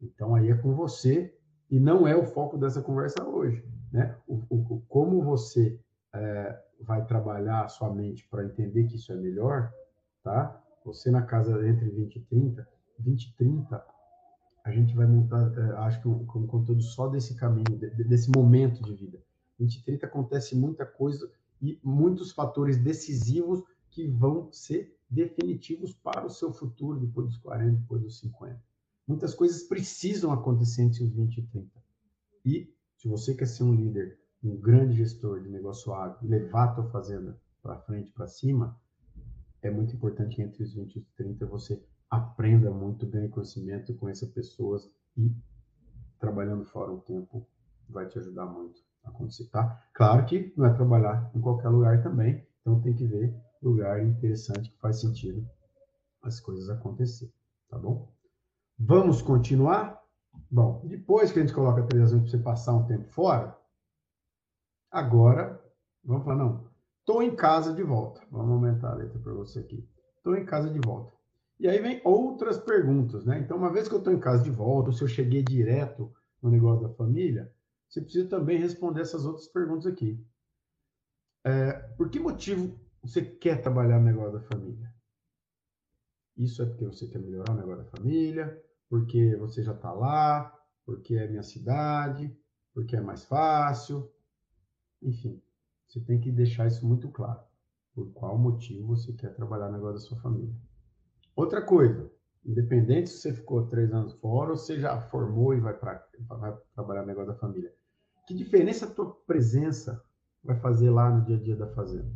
Então 0.00 0.34
aí 0.34 0.50
é 0.50 0.54
com 0.54 0.74
você 0.74 1.36
e 1.70 1.78
não 1.78 2.08
é 2.08 2.16
o 2.16 2.24
foco 2.24 2.56
dessa 2.56 2.82
conversa 2.82 3.22
hoje, 3.22 3.62
né? 3.92 4.16
O, 4.26 4.42
o 4.48 4.80
como 4.88 5.22
você 5.22 5.78
é, 6.14 6.58
vai 6.80 7.04
trabalhar 7.04 7.64
a 7.64 7.68
sua 7.68 7.92
mente 7.92 8.26
para 8.28 8.44
entender 8.44 8.84
que 8.84 8.96
isso 8.96 9.12
é 9.12 9.16
melhor, 9.16 9.72
tá? 10.22 10.60
Você 10.86 11.10
na 11.10 11.22
casa 11.22 11.66
entre 11.68 11.90
20 11.90 12.16
e 12.16 12.20
30, 12.20 12.68
20 12.98 13.24
e 13.24 13.36
30 13.36 13.84
a 14.64 14.70
gente 14.70 14.96
vai 14.96 15.06
montar, 15.06 15.52
é, 15.58 15.72
acho 15.86 16.00
que 16.00 16.08
um, 16.08 16.22
um, 16.22 16.46
conteúdo 16.46 16.82
só 16.82 17.08
desse 17.08 17.34
caminho, 17.36 17.78
desse 18.08 18.30
momento 18.34 18.82
de 18.82 18.94
vida. 18.94 19.18
2030 19.58 20.06
acontece 20.06 20.56
muita 20.56 20.86
coisa 20.86 21.30
e 21.64 21.80
muitos 21.82 22.30
fatores 22.30 22.76
decisivos 22.76 23.64
que 23.88 24.06
vão 24.06 24.52
ser 24.52 24.94
definitivos 25.08 25.94
para 25.94 26.26
o 26.26 26.30
seu 26.30 26.52
futuro 26.52 27.00
depois 27.00 27.28
dos 27.28 27.38
40, 27.38 27.80
depois 27.80 28.02
dos 28.02 28.18
50. 28.18 28.62
Muitas 29.08 29.34
coisas 29.34 29.62
precisam 29.62 30.30
acontecer 30.30 30.82
entre 30.82 31.02
os 31.02 31.14
20 31.14 31.38
e 31.38 31.42
30. 31.46 31.82
E 32.44 32.74
se 32.98 33.08
você 33.08 33.34
quer 33.34 33.46
ser 33.46 33.64
um 33.64 33.74
líder, 33.74 34.20
um 34.42 34.56
grande 34.56 34.96
gestor 34.96 35.40
de 35.40 35.48
negócio 35.48 35.94
agro, 35.94 36.18
levar 36.26 36.64
a 36.64 36.74
tua 36.74 36.90
fazenda 36.90 37.40
para 37.62 37.78
frente, 37.80 38.10
para 38.10 38.26
cima, 38.26 38.78
é 39.62 39.70
muito 39.70 39.96
importante 39.96 40.36
que 40.36 40.42
entre 40.42 40.62
os 40.62 40.74
20 40.74 40.96
e 40.96 40.98
os 40.98 41.08
30 41.12 41.46
você 41.46 41.82
aprenda 42.10 42.70
muito, 42.70 43.06
ganhe 43.06 43.30
conhecimento, 43.30 43.94
conheça 43.94 44.26
pessoas 44.26 44.90
e 45.16 45.34
trabalhando 46.18 46.66
fora 46.66 46.92
um 46.92 47.00
tempo 47.00 47.46
vai 47.88 48.06
te 48.06 48.18
ajudar 48.18 48.44
muito 48.44 48.82
acontecer, 49.04 49.48
tá? 49.50 49.82
Claro 49.92 50.24
que 50.26 50.52
não 50.56 50.66
é 50.66 50.72
trabalhar 50.72 51.30
em 51.34 51.40
qualquer 51.40 51.68
lugar 51.68 52.02
também, 52.02 52.46
então 52.60 52.80
tem 52.80 52.94
que 52.94 53.06
ver 53.06 53.34
lugar 53.62 54.02
interessante 54.04 54.70
que 54.70 54.78
faz 54.78 55.00
sentido 55.00 55.46
as 56.22 56.40
coisas 56.40 56.68
acontecer, 56.70 57.32
tá 57.68 57.78
bom? 57.78 58.12
Vamos 58.78 59.22
continuar? 59.22 60.02
Bom, 60.50 60.82
depois 60.84 61.30
que 61.30 61.38
a 61.38 61.42
gente 61.42 61.54
coloca 61.54 61.82
três 61.84 62.02
razões 62.02 62.22
para 62.22 62.30
você 62.30 62.38
passar 62.38 62.74
um 62.74 62.86
tempo 62.86 63.08
fora, 63.08 63.56
agora, 64.90 65.62
vamos 66.02 66.24
falar, 66.24 66.36
não, 66.36 66.68
estou 67.00 67.22
em 67.22 67.36
casa 67.36 67.72
de 67.72 67.82
volta. 67.82 68.20
Vamos 68.30 68.50
aumentar 68.50 68.92
a 68.92 68.94
letra 68.94 69.18
para 69.18 69.32
você 69.32 69.60
aqui. 69.60 69.88
Estou 70.16 70.36
em 70.36 70.44
casa 70.44 70.70
de 70.70 70.80
volta. 70.80 71.12
E 71.60 71.68
aí 71.68 71.80
vem 71.80 72.00
outras 72.04 72.58
perguntas, 72.58 73.24
né? 73.24 73.38
Então, 73.38 73.56
uma 73.56 73.72
vez 73.72 73.88
que 73.88 73.94
eu 73.94 73.98
estou 73.98 74.12
em 74.12 74.18
casa 74.18 74.42
de 74.42 74.50
volta, 74.50 74.92
se 74.92 75.02
eu 75.02 75.08
cheguei 75.08 75.42
direto 75.42 76.12
no 76.42 76.50
negócio 76.50 76.86
da 76.86 76.94
família, 76.94 77.52
você 77.88 78.00
precisa 78.00 78.28
também 78.28 78.58
responder 78.58 79.02
essas 79.02 79.24
outras 79.24 79.46
perguntas 79.46 79.86
aqui. 79.86 80.18
É, 81.44 81.72
por 81.96 82.08
que 82.08 82.18
motivo 82.18 82.78
você 83.02 83.22
quer 83.22 83.60
trabalhar 83.60 83.98
no 83.98 84.06
negócio 84.06 84.32
da 84.32 84.40
família? 84.40 84.92
Isso 86.36 86.62
é 86.62 86.66
porque 86.66 86.86
você 86.86 87.06
quer 87.06 87.18
melhorar 87.18 87.52
o 87.52 87.56
negócio 87.56 87.84
da 87.84 87.90
família, 87.90 88.62
porque 88.88 89.36
você 89.36 89.62
já 89.62 89.72
está 89.72 89.92
lá, 89.92 90.52
porque 90.84 91.14
é 91.14 91.28
minha 91.28 91.42
cidade, 91.42 92.36
porque 92.72 92.96
é 92.96 93.00
mais 93.00 93.24
fácil. 93.24 94.10
Enfim, 95.00 95.40
você 95.86 96.00
tem 96.00 96.20
que 96.20 96.32
deixar 96.32 96.66
isso 96.66 96.86
muito 96.86 97.08
claro. 97.10 97.40
Por 97.94 98.12
qual 98.12 98.36
motivo 98.36 98.88
você 98.88 99.12
quer 99.12 99.34
trabalhar 99.34 99.68
no 99.68 99.74
negócio 99.74 99.94
da 99.94 100.00
sua 100.00 100.18
família? 100.18 100.54
Outra 101.36 101.62
coisa, 101.62 102.10
independente 102.44 103.10
se 103.10 103.18
você 103.18 103.32
ficou 103.32 103.66
três 103.66 103.92
anos 103.92 104.12
fora 104.14 104.50
ou 104.50 104.56
você 104.56 104.78
já 104.78 105.00
formou 105.00 105.54
e 105.54 105.60
vai, 105.60 105.74
pra, 105.74 106.06
vai 106.28 106.54
trabalhar 106.74 107.02
no 107.02 107.06
negócio 107.06 107.32
da 107.32 107.38
família, 107.38 107.72
que 108.26 108.34
diferença 108.34 108.86
a 108.86 108.90
tua 108.90 109.10
presença 109.26 110.02
vai 110.42 110.56
fazer 110.56 110.90
lá 110.90 111.10
no 111.10 111.24
dia 111.24 111.36
a 111.36 111.40
dia 111.40 111.56
da 111.56 111.68
fazenda? 111.68 112.10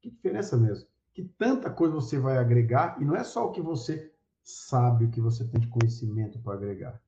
Que 0.00 0.10
diferença 0.10 0.56
mesmo? 0.56 0.88
Que 1.12 1.24
tanta 1.24 1.70
coisa 1.70 1.94
você 1.94 2.18
vai 2.18 2.38
agregar 2.38 3.00
e 3.00 3.04
não 3.04 3.16
é 3.16 3.24
só 3.24 3.46
o 3.46 3.52
que 3.52 3.60
você 3.60 4.12
sabe, 4.42 5.06
o 5.06 5.10
que 5.10 5.20
você 5.20 5.44
tem 5.44 5.60
de 5.60 5.66
conhecimento 5.68 6.38
para 6.38 6.54
agregar. 6.54 7.00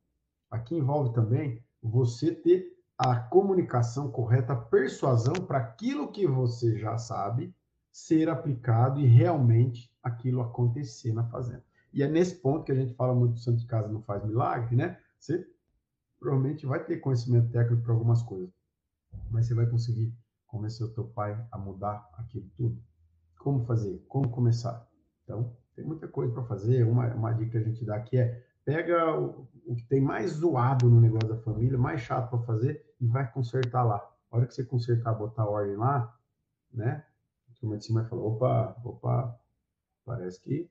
Aqui 0.51 0.77
envolve 0.77 1.13
também 1.15 1.63
você 1.81 2.35
ter 2.35 2.77
a 2.97 3.15
comunicação 3.15 4.11
correta, 4.11 4.55
a 4.55 4.57
persuasão 4.57 5.35
para 5.35 5.59
aquilo 5.59 6.11
que 6.11 6.27
você 6.27 6.77
já 6.79 6.99
sabe 6.99 7.55
ser 7.93 8.29
aplicado 8.29 9.01
e 9.01 9.07
realmente 9.07 9.93
aquilo 10.03 10.41
acontecer 10.41 11.13
na 11.13 11.25
fazenda. 11.25 11.68
E 11.93 12.03
é 12.03 12.09
nesse 12.09 12.37
ponto 12.37 12.65
que 12.65 12.73
a 12.73 12.75
gente 12.75 12.95
fala 12.95 13.15
muito 13.15 13.35
do 13.35 13.41
santo 13.41 13.59
de 13.59 13.67
casa 13.67 13.89
não 13.89 14.03
faz 14.03 14.25
milagre, 14.25 14.77
né? 14.77 14.99
Você 15.19 15.47
provavelmente 16.19 16.67
vai 16.67 16.85
ter 16.85 16.99
conhecimento 16.99 17.51
técnico 17.51 17.83
para 17.83 17.93
algumas 17.93 18.23
coisas, 18.23 18.51
mas 19.31 19.47
você 19.47 19.55
vai 19.55 19.67
conseguir 19.67 20.13
convencer 20.47 20.87
o 20.87 20.91
teu 20.91 21.05
pai 21.05 21.47
a 21.51 21.59
mudar 21.59 22.09
aquilo 22.15 22.49
tudo. 22.57 22.83
Como 23.39 23.65
fazer? 23.65 24.05
Como 24.09 24.29
começar? 24.29 24.87
Então, 25.25 25.57
tem 25.75 25.85
muita 25.85 26.09
coisa 26.09 26.33
para 26.33 26.43
fazer. 26.45 26.85
Uma, 26.85 27.07
uma 27.15 27.33
dica 27.33 27.53
que 27.53 27.59
a 27.59 27.63
gente 27.63 27.85
dá 27.85 27.97
aqui 27.97 28.19
é 28.19 28.45
pega 28.65 29.19
o, 29.19 29.49
o 29.65 29.75
que 29.75 29.85
tem 29.85 30.01
mais 30.01 30.33
zoado 30.33 30.91
no 30.91 31.01
negócio 31.01 31.29
da 31.29 31.39
família, 31.39 31.79
mais 31.79 32.03
chato 32.03 32.29
para 32.29 32.41
fazer 32.41 32.85
e 33.01 33.07
vai 33.07 33.31
consertar 33.31 33.83
lá. 33.83 33.97
A 34.31 34.37
hora 34.37 34.47
que 34.47 34.55
você 34.55 34.65
consertar, 34.65 35.15
botar 35.15 35.47
ordem 35.47 35.77
lá, 35.77 36.15
né? 36.73 37.05
A 37.49 37.61
turma 37.61 37.79
de 37.79 37.87
cima 37.87 38.01
vai 38.01 38.11
falar, 38.11 38.23
opa, 38.23 38.77
opa, 38.85 39.41
parece 40.05 40.41
que 40.43 40.71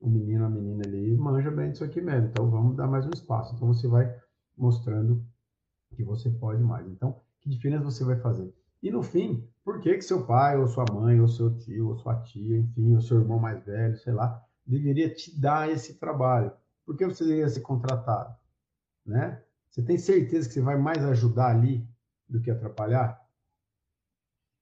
o 0.00 0.08
menino, 0.08 0.44
a 0.44 0.50
menina 0.50 0.82
ali 0.86 1.16
manja 1.16 1.50
bem 1.50 1.72
disso 1.72 1.84
aqui 1.84 2.00
mesmo. 2.00 2.28
Então 2.28 2.50
vamos 2.50 2.76
dar 2.76 2.86
mais 2.86 3.06
um 3.06 3.10
espaço. 3.10 3.54
Então 3.54 3.68
você 3.68 3.88
vai 3.88 4.14
mostrando 4.56 5.24
que 5.94 6.04
você 6.04 6.30
pode 6.30 6.62
mais. 6.62 6.86
Então, 6.86 7.20
que 7.40 7.48
diferença 7.48 7.84
você 7.84 8.04
vai 8.04 8.16
fazer? 8.16 8.52
E 8.82 8.90
no 8.90 9.02
fim, 9.02 9.48
por 9.64 9.80
que 9.80 9.94
que 9.94 10.02
seu 10.02 10.24
pai, 10.24 10.56
ou 10.56 10.68
sua 10.68 10.84
mãe, 10.92 11.20
ou 11.20 11.28
seu 11.28 11.56
tio, 11.56 11.88
ou 11.88 11.96
sua 11.96 12.16
tia, 12.22 12.58
enfim, 12.58 12.94
ou 12.94 13.00
seu 13.00 13.20
irmão 13.20 13.38
mais 13.38 13.64
velho, 13.64 13.96
sei 13.98 14.12
lá, 14.12 14.42
deveria 14.64 15.12
te 15.12 15.38
dar 15.38 15.70
esse 15.70 15.98
trabalho? 15.98 16.52
Por 16.86 16.96
que 16.96 17.04
você 17.04 17.24
deveria 17.24 17.48
ser 17.48 17.60
contratado? 17.60 18.34
Né? 19.04 19.42
Você 19.68 19.82
tem 19.82 19.98
certeza 19.98 20.48
que 20.48 20.54
você 20.54 20.60
vai 20.60 20.78
mais 20.78 21.04
ajudar 21.04 21.48
ali 21.48 21.86
do 22.28 22.40
que 22.40 22.50
atrapalhar? 22.50 23.20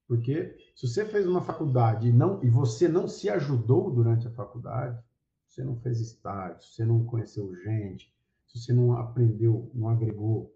Porque 0.09 0.57
se 0.75 0.87
você 0.87 1.05
fez 1.05 1.27
uma 1.27 1.42
faculdade 1.42 2.09
e, 2.09 2.12
não, 2.12 2.42
e 2.42 2.49
você 2.49 2.88
não 2.88 3.09
se 3.09 3.29
ajudou 3.29 3.90
durante 3.90 4.27
a 4.27 4.31
faculdade, 4.31 4.99
você 5.47 5.65
não 5.65 5.77
fez 5.77 6.01
estágio, 6.01 6.63
você 6.63 6.85
não 6.85 7.05
conheceu 7.05 7.55
gente, 7.63 8.13
se 8.47 8.59
você 8.59 8.73
não 8.73 8.93
aprendeu, 8.93 9.71
não 9.75 9.89
agregou, 9.89 10.55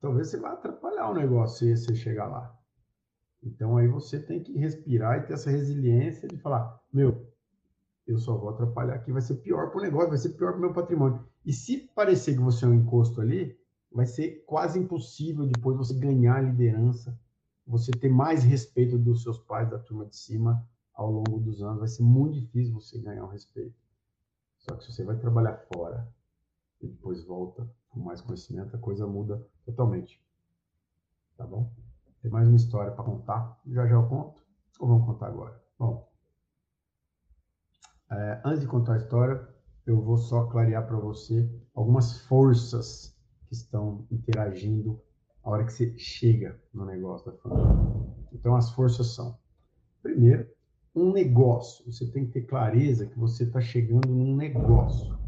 talvez 0.00 0.28
você 0.28 0.38
vá 0.38 0.52
atrapalhar 0.52 1.10
o 1.10 1.14
negócio 1.14 1.58
se 1.58 1.76
você 1.76 1.94
chegar 1.94 2.26
lá. 2.26 2.56
Então 3.42 3.76
aí 3.76 3.88
você 3.88 4.20
tem 4.20 4.42
que 4.42 4.56
respirar 4.58 5.18
e 5.18 5.26
ter 5.26 5.34
essa 5.34 5.50
resiliência 5.50 6.28
de 6.28 6.36
falar, 6.36 6.80
meu, 6.92 7.30
eu 8.06 8.18
só 8.18 8.36
vou 8.36 8.50
atrapalhar 8.50 8.94
aqui, 8.94 9.12
vai 9.12 9.22
ser 9.22 9.36
pior 9.36 9.70
para 9.70 9.78
o 9.78 9.82
negócio, 9.82 10.08
vai 10.08 10.18
ser 10.18 10.30
pior 10.30 10.52
para 10.52 10.58
o 10.58 10.60
meu 10.60 10.72
patrimônio. 10.72 11.24
E 11.44 11.52
se 11.52 11.90
parecer 11.94 12.34
que 12.34 12.40
você 12.40 12.64
é 12.64 12.68
um 12.68 12.74
encosto 12.74 13.20
ali, 13.20 13.58
vai 13.90 14.06
ser 14.06 14.44
quase 14.46 14.78
impossível 14.78 15.46
depois 15.46 15.76
você 15.76 15.94
ganhar 15.94 16.36
a 16.36 16.42
liderança, 16.42 17.18
você 17.66 17.90
ter 17.92 18.08
mais 18.08 18.42
respeito 18.42 18.98
dos 18.98 19.22
seus 19.22 19.38
pais, 19.38 19.70
da 19.70 19.78
turma 19.78 20.06
de 20.06 20.16
cima, 20.16 20.66
ao 21.00 21.10
longo 21.10 21.40
dos 21.40 21.62
anos. 21.62 21.78
Vai 21.78 21.88
ser 21.88 22.02
muito 22.02 22.38
difícil 22.38 22.74
você 22.74 22.98
ganhar 22.98 23.24
o 23.24 23.28
respeito. 23.28 23.74
Só 24.58 24.76
que 24.76 24.84
se 24.84 24.92
você 24.92 25.02
vai 25.02 25.16
trabalhar 25.16 25.56
fora 25.72 26.06
e 26.78 26.86
depois 26.86 27.24
volta 27.24 27.68
com 27.88 28.00
mais 28.00 28.20
conhecimento, 28.20 28.76
a 28.76 28.78
coisa 28.78 29.06
muda 29.06 29.44
totalmente. 29.64 30.22
Tá 31.38 31.46
bom? 31.46 31.72
Tem 32.20 32.30
mais 32.30 32.46
uma 32.46 32.56
história 32.56 32.92
para 32.92 33.02
contar. 33.02 33.58
Já 33.66 33.86
já 33.86 33.94
eu 33.94 34.06
conto. 34.08 34.44
Ou 34.78 34.88
vamos 34.88 35.06
contar 35.06 35.28
agora? 35.28 35.62
Bom, 35.78 36.06
é, 38.10 38.42
antes 38.44 38.60
de 38.60 38.66
contar 38.66 38.94
a 38.94 38.98
história, 38.98 39.48
eu 39.86 40.02
vou 40.02 40.18
só 40.18 40.44
clarear 40.48 40.86
para 40.86 40.98
você 40.98 41.50
algumas 41.74 42.20
forças 42.26 43.16
que 43.46 43.54
estão 43.54 44.06
interagindo 44.10 45.00
a 45.42 45.50
hora 45.50 45.64
que 45.64 45.72
você 45.72 45.96
chega 45.96 46.60
no 46.74 46.84
negócio 46.84 47.32
da 47.32 47.38
família. 47.38 48.14
Então, 48.32 48.54
as 48.54 48.70
forças 48.72 49.14
são: 49.14 49.38
primeiro, 50.02 50.46
um 50.94 51.12
negócio. 51.12 51.84
Você 51.90 52.06
tem 52.10 52.26
que 52.26 52.32
ter 52.32 52.42
clareza 52.42 53.06
que 53.06 53.18
você 53.18 53.44
está 53.44 53.60
chegando 53.60 54.08
num 54.08 54.34
negócio, 54.36 55.18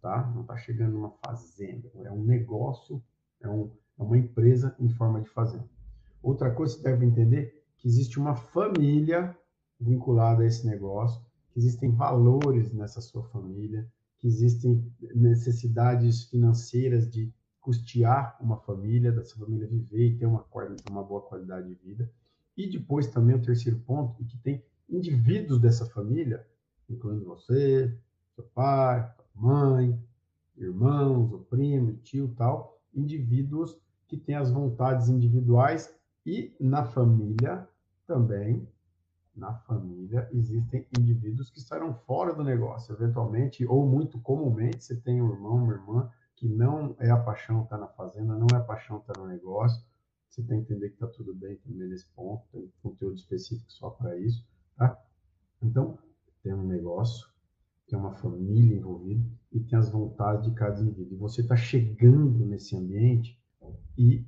tá? 0.00 0.30
Não 0.34 0.42
está 0.42 0.56
chegando 0.56 0.92
numa 0.92 1.10
fazenda. 1.24 1.90
É 2.04 2.10
um 2.10 2.24
negócio, 2.24 3.02
é, 3.40 3.48
um, 3.48 3.70
é 3.98 4.02
uma 4.02 4.18
empresa 4.18 4.74
em 4.78 4.88
forma 4.88 5.20
de 5.20 5.28
fazenda. 5.28 5.68
Outra 6.22 6.50
coisa 6.50 6.74
que 6.74 6.82
você 6.82 6.90
deve 6.90 7.06
entender 7.06 7.64
que 7.76 7.86
existe 7.86 8.18
uma 8.18 8.34
família 8.34 9.36
vinculada 9.80 10.42
a 10.42 10.46
esse 10.46 10.66
negócio, 10.66 11.24
que 11.50 11.58
existem 11.58 11.92
valores 11.92 12.72
nessa 12.72 13.00
sua 13.00 13.22
família, 13.24 13.88
que 14.18 14.26
existem 14.26 14.92
necessidades 15.14 16.24
financeiras 16.24 17.08
de 17.08 17.32
custear 17.60 18.36
uma 18.40 18.56
família, 18.56 19.12
dessa 19.12 19.36
família 19.36 19.68
viver 19.68 20.06
e 20.06 20.18
ter 20.18 20.26
uma, 20.26 20.44
uma 20.90 21.04
boa 21.04 21.22
qualidade 21.22 21.68
de 21.68 21.74
vida. 21.74 22.10
E 22.56 22.68
depois 22.68 23.06
também 23.06 23.36
o 23.36 23.42
terceiro 23.42 23.78
ponto, 23.80 24.24
que 24.24 24.36
tem 24.38 24.64
indivíduos 24.88 25.60
dessa 25.60 25.86
família, 25.86 26.46
incluindo 26.88 27.24
você, 27.24 27.94
seu 28.34 28.44
pai, 28.54 29.10
mãe, 29.34 29.98
irmãos, 30.56 31.32
o 31.32 31.38
primo, 31.40 31.94
tio, 31.98 32.34
tal, 32.36 32.80
indivíduos 32.94 33.78
que 34.06 34.16
têm 34.16 34.34
as 34.34 34.50
vontades 34.50 35.08
individuais 35.08 35.94
e 36.24 36.54
na 36.58 36.84
família 36.84 37.68
também, 38.06 38.66
na 39.36 39.54
família 39.54 40.28
existem 40.32 40.86
indivíduos 40.98 41.50
que 41.50 41.58
estarão 41.58 41.94
fora 41.94 42.34
do 42.34 42.42
negócio, 42.42 42.94
eventualmente 42.94 43.64
ou 43.66 43.86
muito 43.86 44.18
comumente, 44.20 44.82
você 44.82 44.96
tem 44.96 45.22
um 45.22 45.30
irmão, 45.32 45.56
uma 45.56 45.74
irmã 45.74 46.10
que 46.34 46.48
não 46.48 46.94
é 46.98 47.10
a 47.10 47.16
paixão 47.16 47.64
tá 47.66 47.76
na 47.76 47.88
fazenda, 47.88 48.36
não 48.36 48.46
é 48.52 48.56
a 48.56 48.64
paixão 48.64 49.00
tá 49.00 49.12
no 49.18 49.26
negócio. 49.26 49.84
Você 50.28 50.42
tem 50.42 50.62
que 50.62 50.72
entender 50.72 50.90
que 50.90 50.94
está 50.94 51.08
tudo 51.08 51.34
bem 51.34 51.56
também 51.56 51.88
nesse 51.88 52.06
ponto, 52.14 52.46
tem 52.52 52.72
conteúdo 52.80 53.16
específico 53.16 53.72
só 53.72 53.90
para 53.90 54.16
isso. 54.16 54.46
Tá? 54.78 54.96
Então, 55.60 55.98
tem 56.42 56.54
um 56.54 56.66
negócio, 56.66 57.28
tem 57.88 57.98
uma 57.98 58.14
família 58.14 58.76
envolvida 58.76 59.28
e 59.52 59.60
tem 59.60 59.78
as 59.78 59.90
vontades 59.90 60.48
de 60.48 60.54
cada 60.54 60.80
indivíduo. 60.80 61.14
E 61.14 61.16
você 61.16 61.40
está 61.40 61.56
chegando 61.56 62.46
nesse 62.46 62.76
ambiente 62.76 63.38
e 63.96 64.24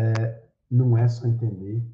é, 0.00 0.42
não 0.70 0.96
é 0.96 1.06
só 1.06 1.26
entender 1.26 1.84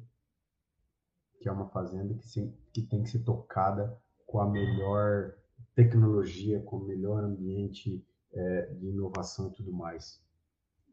que 1.39 1.49
é 1.49 1.51
uma 1.51 1.67
fazenda 1.67 2.13
que, 2.13 2.27
se, 2.27 2.53
que 2.73 2.81
tem 2.81 3.03
que 3.03 3.09
ser 3.09 3.19
tocada 3.19 3.97
com 4.25 4.39
a 4.39 4.49
melhor 4.49 5.33
tecnologia, 5.75 6.61
com 6.61 6.77
o 6.77 6.85
melhor 6.85 7.23
ambiente 7.23 8.03
é, 8.33 8.73
de 8.73 8.87
inovação 8.87 9.47
e 9.49 9.51
tudo 9.51 9.71
mais. 9.71 10.21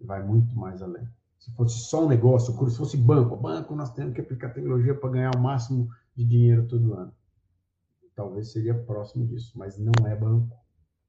Vai 0.01 0.23
muito 0.23 0.57
mais 0.57 0.83
além. 0.83 1.07
Se 1.39 1.53
fosse 1.53 1.79
só 1.79 2.05
um 2.05 2.09
negócio, 2.09 2.53
se 2.71 2.77
fosse 2.77 2.97
banco, 2.97 3.37
banco 3.37 3.75
nós 3.75 3.93
temos 3.93 4.15
que 4.15 4.21
aplicar 4.21 4.51
tecnologia 4.51 4.95
para 4.95 5.11
ganhar 5.11 5.37
o 5.37 5.41
máximo 5.41 5.89
de 6.17 6.25
dinheiro 6.25 6.67
todo 6.67 6.95
ano. 6.95 7.13
Talvez 8.15 8.51
seria 8.51 8.75
próximo 8.75 9.27
disso, 9.27 9.53
mas 9.59 9.79
não 9.79 10.07
é 10.07 10.17
banco. 10.17 10.57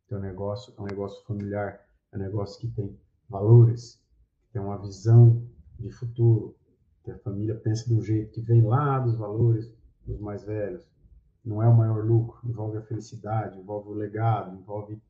É 0.09 0.15
um 0.15 0.19
negócio, 0.19 0.73
é 0.77 0.81
um 0.81 0.85
negócio 0.85 1.25
familiar, 1.25 1.81
é 2.11 2.17
um 2.17 2.19
negócio 2.19 2.59
que 2.59 2.67
tem 2.67 2.99
valores, 3.29 4.01
que 4.41 4.53
tem 4.53 4.61
uma 4.61 4.77
visão 4.77 5.41
de 5.79 5.89
futuro, 5.91 6.55
que 7.03 7.11
a 7.11 7.17
família 7.19 7.55
pensa 7.55 7.85
de 7.85 7.93
um 7.93 8.01
jeito 8.01 8.31
que 8.31 8.41
vem 8.41 8.61
lá 8.61 8.99
dos 8.99 9.15
valores 9.15 9.71
dos 10.05 10.19
mais 10.19 10.43
velhos. 10.43 10.85
Não 11.43 11.63
é 11.63 11.67
o 11.67 11.75
maior 11.75 12.05
lucro, 12.05 12.39
envolve 12.47 12.77
a 12.77 12.81
felicidade, 12.81 13.57
envolve 13.57 13.89
o 13.89 13.93
legado, 13.93 14.57
envolve 14.57 15.01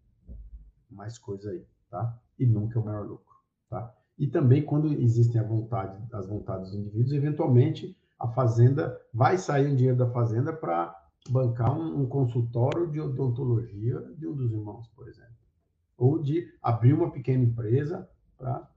mais 0.89 1.17
coisa 1.17 1.49
aí, 1.49 1.65
tá? 1.89 2.19
E 2.37 2.45
nunca 2.45 2.77
é 2.77 2.81
o 2.81 2.85
maior 2.85 3.07
lucro, 3.07 3.35
tá? 3.69 3.95
E 4.17 4.27
também 4.27 4.63
quando 4.63 4.93
existem 4.93 5.41
a 5.41 5.43
vontade, 5.43 5.99
as 6.13 6.27
vontades 6.27 6.71
dos 6.71 6.79
indivíduos, 6.79 7.13
eventualmente 7.13 7.97
a 8.19 8.27
fazenda 8.29 8.99
vai 9.13 9.37
sair 9.37 9.67
um 9.67 9.75
dinheiro 9.75 9.97
da 9.97 10.09
fazenda 10.09 10.51
para 10.51 10.95
bancar 11.29 11.77
um, 11.77 12.01
um, 12.01 12.07
consultório 12.07 12.89
de 12.89 12.99
odontologia 12.99 13.99
de 14.17 14.27
um 14.27 14.35
dos 14.35 14.51
irmãos, 14.51 14.87
por 14.89 15.07
exemplo, 15.07 15.35
ou 15.97 16.21
de 16.21 16.53
abrir 16.61 16.93
uma 16.93 17.11
pequena 17.11 17.43
empresa 17.43 18.09
para 18.37 18.69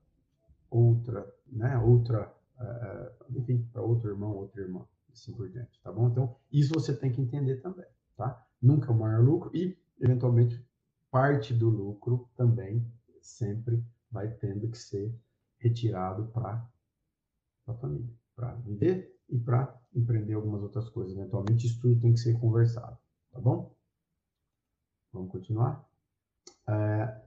outra, 0.71 1.27
né, 1.47 1.79
outra, 1.79 2.33
é, 2.59 3.13
enfim, 3.31 3.69
para 3.73 3.83
outro 3.83 4.11
irmão, 4.11 4.35
outra 4.37 4.63
irmã, 4.63 4.87
assim 5.13 5.33
por 5.33 5.49
diante, 5.49 5.81
tá 5.83 5.93
bom? 5.93 6.09
Então, 6.09 6.37
isso 6.51 6.73
você 6.75 6.95
tem 6.95 7.11
que 7.11 7.21
entender 7.21 7.57
também, 7.57 7.87
tá? 8.17 8.47
Nunca 8.61 8.89
é 8.89 8.95
o 8.95 8.99
maior 8.99 9.23
lucro 9.23 9.51
e, 9.55 9.77
eventualmente, 10.01 10.65
parte 11.11 11.53
do 11.53 11.69
lucro 11.69 12.29
também 12.37 12.87
sempre 13.21 13.85
vai 14.11 14.29
tendo 14.29 14.69
que 14.69 14.79
ser 14.79 15.15
retirado 15.59 16.27
para 16.29 16.67
a 17.67 17.75
família, 17.75 18.13
para 18.35 18.55
viver 18.55 19.20
e 19.31 19.39
para 19.39 19.75
empreender 19.95 20.35
algumas 20.35 20.63
outras 20.63 20.89
coisas. 20.89 21.17
Eventualmente, 21.17 21.67
isso 21.67 21.81
tudo 21.81 22.01
tem 22.01 22.13
que 22.13 22.21
ser 22.21 22.39
conversado, 22.39 22.99
tá 23.33 23.41
bom? 23.41 23.75
Vamos 25.13 25.31
continuar? 25.31 25.85
É, 26.69 27.21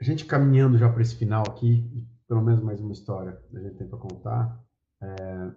a 0.00 0.04
gente 0.04 0.24
caminhando 0.24 0.78
já 0.78 0.90
para 0.90 1.02
esse 1.02 1.14
final 1.14 1.44
aqui, 1.46 2.06
pelo 2.26 2.42
menos 2.42 2.62
mais 2.62 2.80
uma 2.80 2.92
história 2.92 3.40
a 3.54 3.58
gente 3.60 3.76
tem 3.76 3.88
para 3.88 3.98
contar, 3.98 4.64
é, 5.00 5.52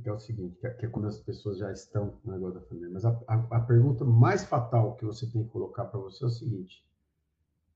que 0.00 0.08
é 0.08 0.12
o 0.12 0.18
seguinte, 0.18 0.58
é, 0.64 0.70
que 0.70 0.86
é, 0.86 0.88
quando 0.88 1.08
as 1.08 1.18
pessoas 1.18 1.58
já 1.58 1.72
estão 1.72 2.18
no 2.24 2.32
negócio 2.32 2.60
da 2.60 2.66
família. 2.66 2.90
Mas 2.92 3.04
a, 3.04 3.10
a, 3.26 3.56
a 3.56 3.60
pergunta 3.60 4.04
mais 4.04 4.44
fatal 4.44 4.94
que 4.94 5.04
você 5.04 5.26
tem 5.26 5.42
que 5.42 5.50
colocar 5.50 5.86
para 5.86 5.98
você 5.98 6.24
é 6.24 6.26
o 6.26 6.30
seguinte, 6.30 6.86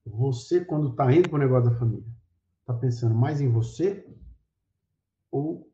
você, 0.04 0.64
quando 0.64 0.90
está 0.90 1.12
indo 1.12 1.28
para 1.28 1.36
o 1.36 1.40
negócio 1.40 1.70
da 1.70 1.76
família, 1.76 2.06
está 2.60 2.74
pensando 2.74 3.14
mais 3.14 3.40
em 3.40 3.48
você 3.48 4.08
ou 5.30 5.71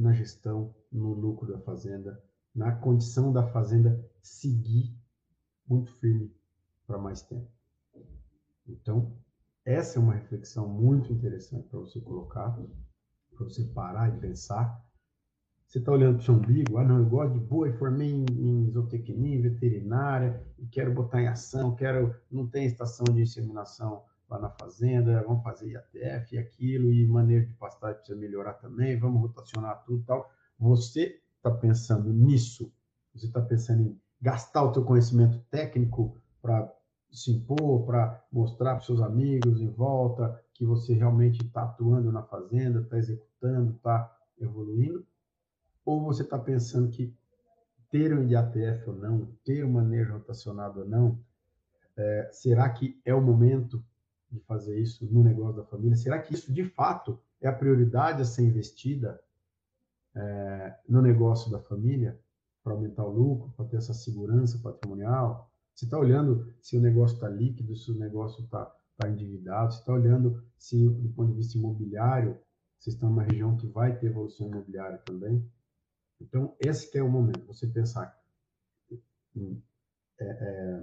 na 0.00 0.12
gestão 0.12 0.74
no 0.90 1.12
lucro 1.12 1.46
da 1.46 1.58
fazenda, 1.60 2.22
na 2.54 2.72
condição 2.72 3.32
da 3.32 3.46
fazenda 3.46 4.02
seguir 4.22 4.96
muito 5.68 5.92
firme 5.98 6.34
para 6.86 6.98
mais 6.98 7.22
tempo. 7.22 7.48
Então, 8.66 9.12
essa 9.64 9.98
é 9.98 10.02
uma 10.02 10.14
reflexão 10.14 10.68
muito 10.68 11.12
interessante 11.12 11.68
para 11.68 11.78
você 11.78 12.00
colocar, 12.00 12.50
para 13.36 13.44
você 13.44 13.64
parar 13.64 14.08
e 14.16 14.18
pensar. 14.18 14.82
Você 15.66 15.78
está 15.78 15.92
olhando 15.92 16.14
para 16.14 16.22
o 16.22 16.24
seu 16.24 16.34
umbigo, 16.34 16.78
ah, 16.78 16.84
não, 16.84 16.98
eu 16.98 17.08
gosto 17.08 17.34
de 17.34 17.38
boi, 17.38 17.72
formei 17.74 18.10
em, 18.10 18.24
em 18.24 18.70
zootecnia, 18.70 19.40
veterinária, 19.40 20.44
quero 20.72 20.92
botar 20.92 21.22
em 21.22 21.28
ação, 21.28 21.76
quero, 21.76 22.16
não 22.28 22.48
tem 22.48 22.66
estação 22.66 23.04
de 23.04 23.22
inseminação 23.22 24.02
lá 24.30 24.38
na 24.38 24.50
fazenda, 24.50 25.22
vamos 25.26 25.42
fazer 25.42 25.70
IATF 25.70 26.34
e 26.34 26.38
aquilo, 26.38 26.92
e 26.92 27.06
manejo 27.06 27.48
de 27.48 27.54
pastagem 27.54 27.96
precisa 27.96 28.18
melhorar 28.18 28.54
também, 28.54 28.98
vamos 28.98 29.20
rotacionar 29.20 29.82
tudo 29.84 30.02
e 30.02 30.04
tal. 30.04 30.30
Você 30.58 31.20
está 31.36 31.50
pensando 31.50 32.12
nisso, 32.12 32.72
você 33.12 33.26
está 33.26 33.40
pensando 33.40 33.82
em 33.82 34.00
gastar 34.22 34.62
o 34.62 34.72
teu 34.72 34.84
conhecimento 34.84 35.38
técnico 35.50 36.16
para 36.40 36.72
se 37.10 37.32
impor, 37.32 37.84
para 37.84 38.24
mostrar 38.30 38.76
para 38.76 38.84
seus 38.84 39.00
amigos 39.00 39.60
em 39.60 39.68
volta 39.68 40.40
que 40.54 40.64
você 40.64 40.94
realmente 40.94 41.44
está 41.44 41.64
atuando 41.64 42.12
na 42.12 42.22
fazenda, 42.22 42.80
está 42.80 42.98
executando, 42.98 43.74
está 43.74 44.16
evoluindo? 44.38 45.04
Ou 45.84 46.04
você 46.04 46.22
está 46.22 46.38
pensando 46.38 46.90
que 46.90 47.12
ter 47.90 48.16
um 48.16 48.28
IATF 48.28 48.90
ou 48.90 48.96
não, 48.96 49.26
ter 49.44 49.64
um 49.64 49.72
manejo 49.72 50.12
rotacionado 50.12 50.80
ou 50.80 50.86
não, 50.86 51.18
é, 51.96 52.28
será 52.32 52.68
que 52.70 53.00
é 53.04 53.12
o 53.12 53.20
momento 53.20 53.84
de 54.30 54.40
fazer 54.40 54.78
isso 54.78 55.04
no 55.06 55.22
negócio 55.22 55.56
da 55.56 55.64
família? 55.64 55.96
Será 55.96 56.20
que 56.20 56.34
isso 56.34 56.52
de 56.52 56.64
fato 56.64 57.18
é 57.40 57.48
a 57.48 57.52
prioridade 57.52 58.22
a 58.22 58.24
ser 58.24 58.42
investida 58.42 59.20
é, 60.14 60.78
no 60.88 61.02
negócio 61.02 61.50
da 61.50 61.58
família 61.58 62.18
para 62.62 62.72
aumentar 62.72 63.04
o 63.04 63.10
lucro, 63.10 63.52
para 63.56 63.66
ter 63.66 63.76
essa 63.76 63.94
segurança 63.94 64.58
patrimonial? 64.58 65.50
Você 65.74 65.84
está 65.86 65.98
olhando 65.98 66.52
se 66.60 66.76
o 66.76 66.80
negócio 66.80 67.14
está 67.14 67.28
líquido, 67.28 67.74
se 67.74 67.90
o 67.90 67.98
negócio 67.98 68.44
está 68.44 68.70
tá 68.96 69.08
endividado, 69.08 69.72
você 69.72 69.80
está 69.80 69.92
olhando 69.92 70.42
se, 70.58 70.88
do 70.88 71.08
ponto 71.10 71.30
de 71.30 71.36
vista 71.36 71.56
imobiliário, 71.56 72.38
vocês 72.78 72.94
estão 72.94 73.08
numa 73.08 73.22
região 73.22 73.56
que 73.56 73.66
vai 73.66 73.98
ter 73.98 74.06
evolução 74.06 74.48
imobiliária 74.48 74.98
também. 74.98 75.44
Então, 76.20 76.54
esse 76.60 76.96
é 76.96 77.02
o 77.02 77.08
momento, 77.08 77.46
você 77.46 77.66
pensar 77.66 78.18
em 79.34 79.62
é, 80.20 80.26
é, 80.26 80.82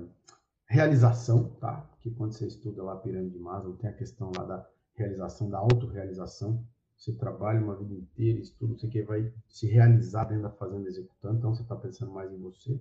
realização, 0.68 1.50
tá? 1.56 1.82
Porque 1.92 2.12
quando 2.12 2.34
você 2.34 2.46
estuda 2.46 2.84
lá 2.84 2.94
a 2.94 2.98
pirâmide 2.98 3.34
de 3.34 3.40
Maslow, 3.40 3.76
tem 3.78 3.90
a 3.90 3.94
questão 3.94 4.32
lá 4.36 4.44
da 4.44 4.70
realização, 4.96 5.50
da 5.50 5.58
autorrealização. 5.58 6.64
Você 6.98 7.14
trabalha 7.14 7.62
uma 7.62 7.76
vida 7.76 7.94
inteira, 7.94 8.40
estuda, 8.40 8.72
não 8.72 8.80
sei 8.80 8.90
o 8.90 8.92
que, 8.92 9.04
vai 9.04 9.34
se 9.48 9.68
realizar 9.68 10.26
dentro 10.26 10.44
da 10.44 10.52
fazenda 10.52 10.88
executando, 10.88 11.38
então 11.38 11.54
você 11.54 11.62
está 11.62 11.76
pensando 11.76 12.12
mais 12.12 12.32
em 12.32 12.38
você. 12.38 12.80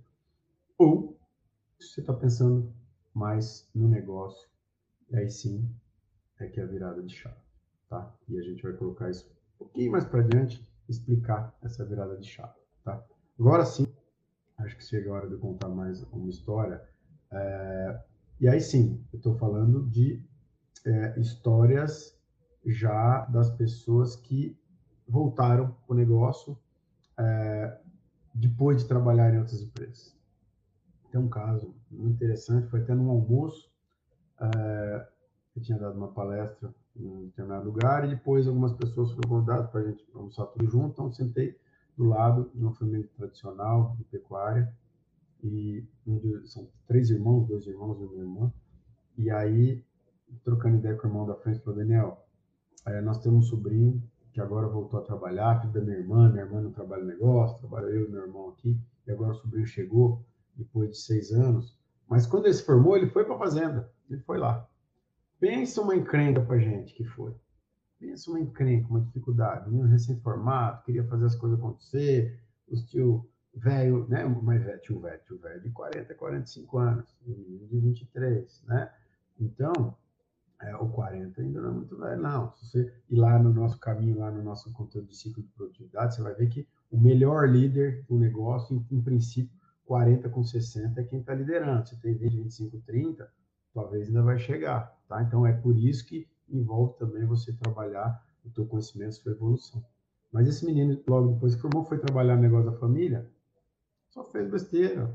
Ou 0.79 1.19
você 1.79 2.01
está 2.01 2.13
pensando 2.13 2.73
mais 3.15 3.69
no 3.75 3.89
negócio, 3.89 4.49
aí 5.13 5.31
sim 5.31 5.69
é 6.39 6.47
que 6.49 6.61
é 6.61 6.65
a 6.65 6.67
virada 6.67 7.03
de 7.03 7.15
chave, 7.15 7.37
tá? 7.89 8.15
E 8.29 8.39
a 8.39 8.43
gente 8.43 8.63
vai 8.63 8.73
colocar 8.73 9.11
isso 9.11 9.31
um 9.55 9.59
pouquinho 9.59 9.93
mais 9.93 10.05
para 10.05 10.23
diante, 10.23 10.67
explicar 10.89 11.55
essa 11.63 11.85
virada 11.85 12.17
de 12.17 12.27
chave, 12.27 12.59
tá? 12.83 13.05
Agora 13.39 13.65
sim, 13.67 13.87
acho 14.59 14.77
que 14.77 14.85
chega 14.85 15.11
a 15.11 15.15
hora 15.15 15.27
de 15.29 15.35
eu 15.35 15.39
contar 15.39 15.69
mais 15.69 16.03
uma 16.05 16.29
história. 16.29 16.83
É, 17.31 18.01
e 18.41 18.49
aí 18.49 18.61
sim, 18.61 19.05
eu 19.13 19.17
estou 19.17 19.35
falando 19.37 19.87
de 19.87 20.23
é, 20.85 21.19
histórias 21.19 22.17
já 22.65 23.25
das 23.27 23.51
pessoas 23.51 24.17
que 24.17 24.59
voltaram 25.09 25.71
para 25.71 25.95
o 25.95 25.97
negócio 25.97 26.59
é, 27.19 27.79
depois 28.35 28.83
de 28.83 28.89
trabalhar 28.89 29.33
em 29.33 29.39
outras 29.39 29.63
empresas. 29.63 30.15
Tem 31.11 31.21
um 31.21 31.29
caso 31.29 31.75
muito 31.91 32.15
interessante, 32.15 32.69
foi 32.69 32.81
até 32.81 32.95
num 32.95 33.11
almoço, 33.11 33.71
é, 34.41 35.09
eu 35.57 35.63
tinha 35.63 35.79
dado 35.79 35.97
uma 35.97 36.09
palestra 36.09 36.75
em 36.95 37.07
um 37.07 37.27
determinado 37.27 37.67
lugar 37.67 38.05
e 38.05 38.11
depois 38.11 38.47
algumas 38.47 38.73
pessoas 38.73 39.13
foram 39.13 39.29
convidadas 39.29 39.71
para 39.71 39.81
a 39.81 39.85
gente 39.85 40.05
almoçar 40.15 40.47
tudo 40.47 40.69
junto, 40.69 40.91
então 40.91 41.13
sentei 41.13 41.59
do 41.97 42.05
lado 42.05 42.51
de 42.55 42.63
uma 42.63 42.75
família 42.75 43.09
tradicional 43.17 43.95
de 43.97 44.05
pecuária 44.05 44.73
e 45.43 45.85
um 46.07 46.19
de, 46.19 46.47
são 46.49 46.69
três 46.87 47.11
irmãos, 47.11 47.47
dois 47.47 47.67
irmãos 47.67 48.01
e 48.01 48.05
uma 48.05 48.23
irmã, 48.23 48.53
e 49.17 49.31
aí 49.31 49.85
trocando 50.45 50.77
ideia 50.77 50.97
com 50.97 51.07
o 51.07 51.11
irmão 51.11 51.27
da 51.27 51.35
frente, 51.37 51.61
falou, 51.61 51.79
Daniel, 51.79 52.27
é, 52.87 53.01
nós 53.01 53.19
temos 53.19 53.47
um 53.47 53.49
sobrinho 53.49 54.03
que 54.33 54.41
agora 54.41 54.69
voltou 54.69 55.01
a 55.01 55.03
trabalhar, 55.03 55.61
filho 55.61 55.73
da 55.73 55.81
minha 55.81 55.97
irmã, 55.97 56.31
minha 56.31 56.45
irmã 56.45 56.61
não 56.61 56.71
trabalha 56.71 57.05
negócio, 57.05 57.59
trabalha 57.59 57.87
eu 57.87 58.07
e 58.07 58.11
meu 58.11 58.23
irmão 58.23 58.51
aqui, 58.51 58.79
e 59.07 59.11
agora 59.11 59.33
o 59.33 59.35
sobrinho 59.35 59.67
chegou, 59.67 60.23
depois 60.55 60.91
de 60.91 60.99
seis 60.99 61.33
anos. 61.33 61.77
Mas 62.09 62.27
quando 62.27 62.45
ele 62.47 62.55
se 62.55 62.65
formou, 62.65 62.97
ele 62.97 63.09
foi 63.09 63.25
para 63.25 63.35
a 63.35 63.39
fazenda. 63.39 63.91
Ele 64.09 64.21
foi 64.21 64.39
lá. 64.39 64.69
Pensa 65.41 65.83
uma 65.83 65.95
encrenca 65.97 66.41
para 66.41 66.59
gente 66.59 66.95
que 66.95 67.05
foi. 67.05 67.35
Pensa 67.99 68.31
uma 68.31 68.41
encrenca, 68.41 68.89
uma 68.89 69.01
dificuldade. 69.01 69.71
Menino 69.71 69.89
recém-formado, 69.89 70.83
queria 70.85 71.05
fazer 71.05 71.27
as 71.27 71.35
coisas 71.35 71.59
acontecer. 71.59 72.39
Os 72.69 72.85
tio 72.85 73.29
velho, 73.57 74.07
né? 74.09 74.25
Mais 74.25 74.63
velho, 74.63 74.81
tio 74.81 75.01
velho, 75.01 75.21
tio 75.27 75.39
velho 75.39 75.61
de 75.61 75.71
40, 75.71 76.15
45 76.15 76.79
anos. 76.79 77.17
Menino 77.25 77.67
de 77.67 77.79
23, 77.79 78.63
né? 78.67 78.91
Então, 79.39 79.97
é, 80.61 80.75
o 80.77 80.89
40 80.89 81.41
ainda 81.41 81.61
não 81.61 81.71
é 81.71 81.73
muito 81.73 81.97
velho, 81.97 82.21
não. 82.21 82.53
Se 82.57 82.67
você 82.67 82.95
ir 83.11 83.17
lá 83.17 83.39
no 83.39 83.53
nosso 83.53 83.79
caminho, 83.79 84.19
lá 84.19 84.31
no 84.31 84.43
nosso 84.43 84.73
conteúdo 84.73 85.09
de 85.09 85.17
ciclo 85.17 85.43
de 85.43 85.49
produtividade, 85.51 86.15
você 86.15 86.23
vai 86.23 86.35
ver 86.35 86.49
que 86.49 86.67
o 86.91 86.99
melhor 86.99 87.49
líder 87.49 88.05
do 88.09 88.19
negócio, 88.19 88.77
em, 88.77 88.97
em 88.97 89.03
princípio, 89.03 89.57
40 89.85 90.29
com 90.29 90.43
60 90.43 91.01
é 91.01 91.05
quem 91.05 91.21
está 91.21 91.35
liderando. 91.35 91.89
Se 91.89 92.01
tem 92.01 92.15
20, 92.15 92.37
25, 92.37 92.79
30, 92.87 93.31
talvez 93.73 94.09
ainda 94.09 94.23
vai 94.23 94.39
chegar, 94.39 94.97
tá? 95.09 95.23
Então 95.23 95.47
é 95.47 95.53
por 95.53 95.77
isso 95.77 96.07
que 96.07 96.27
envolve 96.49 96.99
também 96.99 97.25
você 97.25 97.53
trabalhar 97.53 98.25
o 98.45 98.51
teu 98.51 98.67
conhecimento, 98.67 99.17
sua 99.17 99.33
evolução. 99.33 99.85
Mas 100.33 100.49
esse 100.49 100.65
menino, 100.65 101.01
logo 101.07 101.33
depois 101.33 101.55
que 101.55 101.61
formou, 101.61 101.85
foi 101.85 101.99
trabalhar 101.99 102.37
no 102.37 102.43
negócio 102.43 102.71
da 102.71 102.79
família, 102.79 103.29
só 104.17 104.25
fez 104.25 104.51
besteira. 104.51 105.15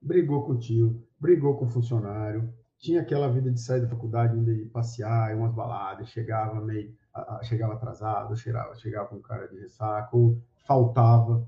Brigou 0.00 0.46
com 0.46 0.52
o 0.52 0.58
tio, 0.58 1.06
brigou 1.20 1.58
com 1.58 1.66
o 1.66 1.70
funcionário, 1.70 2.52
tinha 2.78 3.02
aquela 3.02 3.28
vida 3.28 3.50
de 3.50 3.60
sair 3.60 3.82
da 3.82 3.88
faculdade, 3.88 4.36
ir 4.50 4.70
passear, 4.70 5.36
umas 5.36 5.54
baladas, 5.54 6.08
chegava 6.08 6.58
meio, 6.60 6.94
chegava 7.42 7.74
atrasado, 7.74 8.34
chegava, 8.34 8.74
chegava 8.76 9.08
com 9.08 9.20
cara 9.20 9.46
de 9.46 9.58
ressaca, 9.60 10.16
ou 10.16 10.42
faltava. 10.66 11.46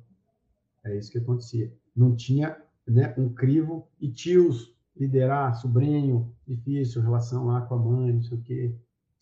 É 0.84 0.96
isso 0.96 1.10
que 1.10 1.18
acontecia 1.18 1.72
não 1.94 2.14
tinha 2.14 2.62
né, 2.86 3.14
um 3.16 3.32
crivo 3.32 3.88
e 3.98 4.10
tios 4.10 4.74
liderar, 4.94 5.54
sobrinho, 5.56 6.34
difícil, 6.46 7.02
relação 7.02 7.46
lá 7.46 7.62
com 7.62 7.74
a 7.74 7.78
mãe, 7.78 8.12
não 8.12 8.22
sei 8.22 8.36
o 8.36 8.42
quê, 8.42 8.74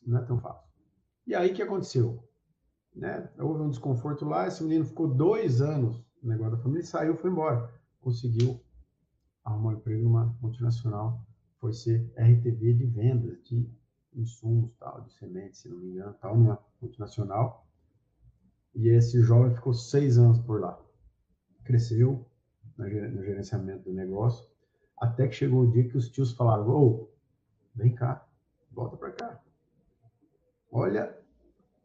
não 0.05 0.19
é 0.19 0.23
tão 0.23 0.40
fácil. 0.40 0.69
E 1.25 1.35
aí 1.35 1.53
o 1.53 1.55
que 1.55 1.62
aconteceu? 1.62 2.23
Né? 2.95 3.29
Houve 3.38 3.62
um 3.62 3.71
desconforto 3.71 4.25
lá, 4.25 4.47
esse 4.47 4.62
menino 4.62 4.85
ficou 4.85 5.09
dois 5.09 5.61
anos 5.61 6.05
no 6.25 6.31
negócio 6.31 6.57
da 6.57 6.63
família, 6.63 6.85
saiu, 6.85 7.17
foi 7.17 7.31
embora. 7.31 7.71
Conseguiu 8.01 8.61
arrumar 9.45 9.71
um 9.71 9.73
emprego 9.75 10.05
numa 10.05 10.37
multinacional, 10.41 11.25
foi 11.61 11.73
ser 11.75 12.11
RTV 12.17 12.73
de 12.73 12.87
vendas 12.87 13.45
de 13.45 13.71
insumos, 14.15 14.73
tal, 14.79 15.03
de 15.03 15.13
sementes, 15.13 15.61
se 15.61 15.69
não 15.69 15.79
me 15.79 15.91
engano, 15.91 16.15
tal, 16.15 16.37
numa 16.37 16.59
multinacional. 16.81 17.67
E 18.75 18.89
esse 18.89 19.21
jovem 19.23 19.55
ficou 19.55 19.75
seis 19.75 20.19
anos 20.19 20.39
por 20.41 20.61
lá. 20.61 20.81
Cresceu, 21.63 22.27
no 22.77 23.23
gerenciamento 23.23 23.85
do 23.85 23.93
negócio, 23.93 24.49
até 24.97 25.29
que 25.29 25.35
chegou 25.35 25.63
o 25.63 25.71
dia 25.71 25.89
que 25.89 25.97
os 25.97 26.09
tios 26.09 26.33
falaram: 26.33 26.69
Ô, 26.69 27.09
vem 27.75 27.95
cá, 27.95 28.27
volta 28.73 28.97
para 28.97 29.13
cá. 29.13 29.43
Olha 30.71 31.17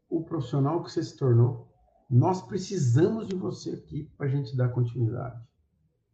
o 0.10 0.23
profissional 0.23 0.83
que 0.83 0.92
você 0.92 1.04
se 1.04 1.15
tornou. 1.15 1.68
Nós 2.10 2.41
precisamos 2.41 3.27
de 3.27 3.35
você 3.35 3.71
aqui 3.71 4.10
para 4.17 4.25
a 4.25 4.29
gente 4.29 4.55
dar 4.57 4.69
continuidade. 4.69 5.39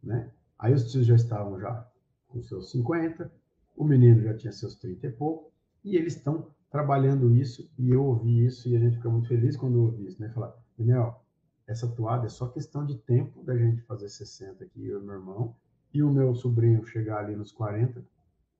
Né? 0.02 0.30
Aí 0.58 0.74
os 0.74 0.90
tios 0.90 1.06
já 1.06 1.14
estavam 1.14 1.58
já 1.58 1.90
com 2.28 2.42
seus 2.42 2.70
50, 2.70 3.32
o 3.74 3.84
menino 3.84 4.22
já 4.22 4.36
tinha 4.36 4.52
seus 4.52 4.74
30 4.76 5.06
e 5.06 5.12
pouco, 5.12 5.52
e 5.82 5.96
eles 5.96 6.16
estão 6.16 6.50
trabalhando 6.70 7.32
isso, 7.32 7.70
e 7.78 7.90
eu 7.90 8.04
ouvi 8.04 8.44
isso, 8.44 8.68
e 8.68 8.76
a 8.76 8.78
gente 8.78 8.96
fica 8.96 9.08
muito 9.08 9.28
feliz 9.28 9.56
quando 9.56 9.80
ouvi 9.80 10.06
isso, 10.06 10.20
né? 10.20 10.28
Falar, 10.30 10.54
Daniel, 10.76 11.24
essa 11.66 11.88
toada 11.88 12.26
é 12.26 12.28
só 12.28 12.48
questão 12.48 12.84
de 12.84 12.96
tempo 12.98 13.42
da 13.42 13.56
gente 13.56 13.82
fazer 13.82 14.08
60 14.08 14.64
aqui, 14.64 14.86
eu 14.86 15.00
e 15.00 15.04
meu 15.04 15.14
irmão, 15.14 15.56
e 15.92 16.02
o 16.02 16.10
meu 16.10 16.34
sobrinho 16.34 16.84
chegar 16.86 17.24
ali 17.24 17.34
nos 17.34 17.52
40, 17.52 18.04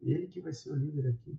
ele 0.00 0.26
que 0.26 0.40
vai 0.40 0.52
ser 0.52 0.70
o 0.70 0.76
líder 0.76 1.08
aqui. 1.08 1.38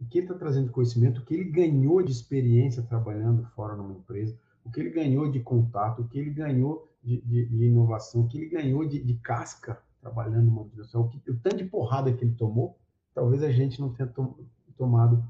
O 0.00 0.06
que 0.06 0.18
ele 0.18 0.26
está 0.26 0.38
trazendo 0.38 0.70
conhecimento, 0.70 1.20
o 1.20 1.24
que 1.24 1.34
ele 1.34 1.50
ganhou 1.50 2.02
de 2.02 2.12
experiência 2.12 2.82
trabalhando 2.82 3.44
fora 3.50 3.76
numa 3.76 3.94
empresa, 3.94 4.38
o 4.64 4.70
que 4.70 4.80
ele 4.80 4.90
ganhou 4.90 5.30
de 5.30 5.40
contato, 5.40 6.02
o 6.02 6.08
que 6.08 6.18
ele 6.18 6.30
ganhou 6.30 6.88
de, 7.02 7.20
de, 7.20 7.46
de 7.46 7.64
inovação, 7.66 8.22
o 8.22 8.28
que 8.28 8.38
ele 8.38 8.48
ganhou 8.48 8.86
de, 8.86 9.02
de 9.02 9.14
casca 9.14 9.80
trabalhando 10.00 10.46
numa 10.46 10.62
organização, 10.62 11.02
o, 11.02 11.08
que, 11.08 11.30
o 11.30 11.38
tanto 11.38 11.56
de 11.56 11.64
porrada 11.64 12.12
que 12.12 12.24
ele 12.24 12.34
tomou, 12.34 12.78
talvez 13.14 13.42
a 13.42 13.50
gente 13.50 13.80
não 13.80 13.92
tenha 13.92 14.08
tom, 14.08 14.36
tomado 14.76 15.24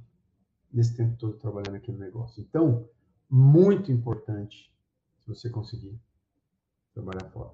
nesse 0.72 0.96
tempo 0.96 1.16
todo 1.16 1.36
trabalhando 1.36 1.76
aqui 1.76 1.92
no 1.92 1.98
negócio. 1.98 2.42
Então, 2.42 2.88
muito 3.28 3.92
importante 3.92 4.72
se 5.18 5.28
você 5.28 5.48
conseguir 5.48 5.98
trabalhar 6.92 7.30
fora. 7.30 7.52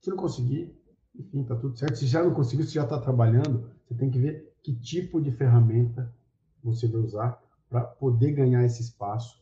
Se 0.00 0.10
não 0.10 0.16
conseguir, 0.16 0.76
enfim, 1.14 1.44
tá 1.44 1.56
tudo 1.56 1.76
certo. 1.76 1.96
Se 1.96 2.06
já 2.06 2.22
não 2.22 2.34
conseguiu, 2.34 2.66
se 2.66 2.74
já 2.74 2.84
está 2.84 3.00
trabalhando, 3.00 3.70
você 3.84 3.94
tem 3.94 4.10
que 4.10 4.18
ver 4.18 4.54
que 4.62 4.74
tipo 4.74 5.20
de 5.20 5.30
ferramenta 5.30 6.12
você 6.62 6.88
vai 6.88 7.00
usar 7.00 7.42
para 7.68 7.82
poder 7.82 8.32
ganhar 8.32 8.64
esse 8.64 8.82
espaço 8.82 9.40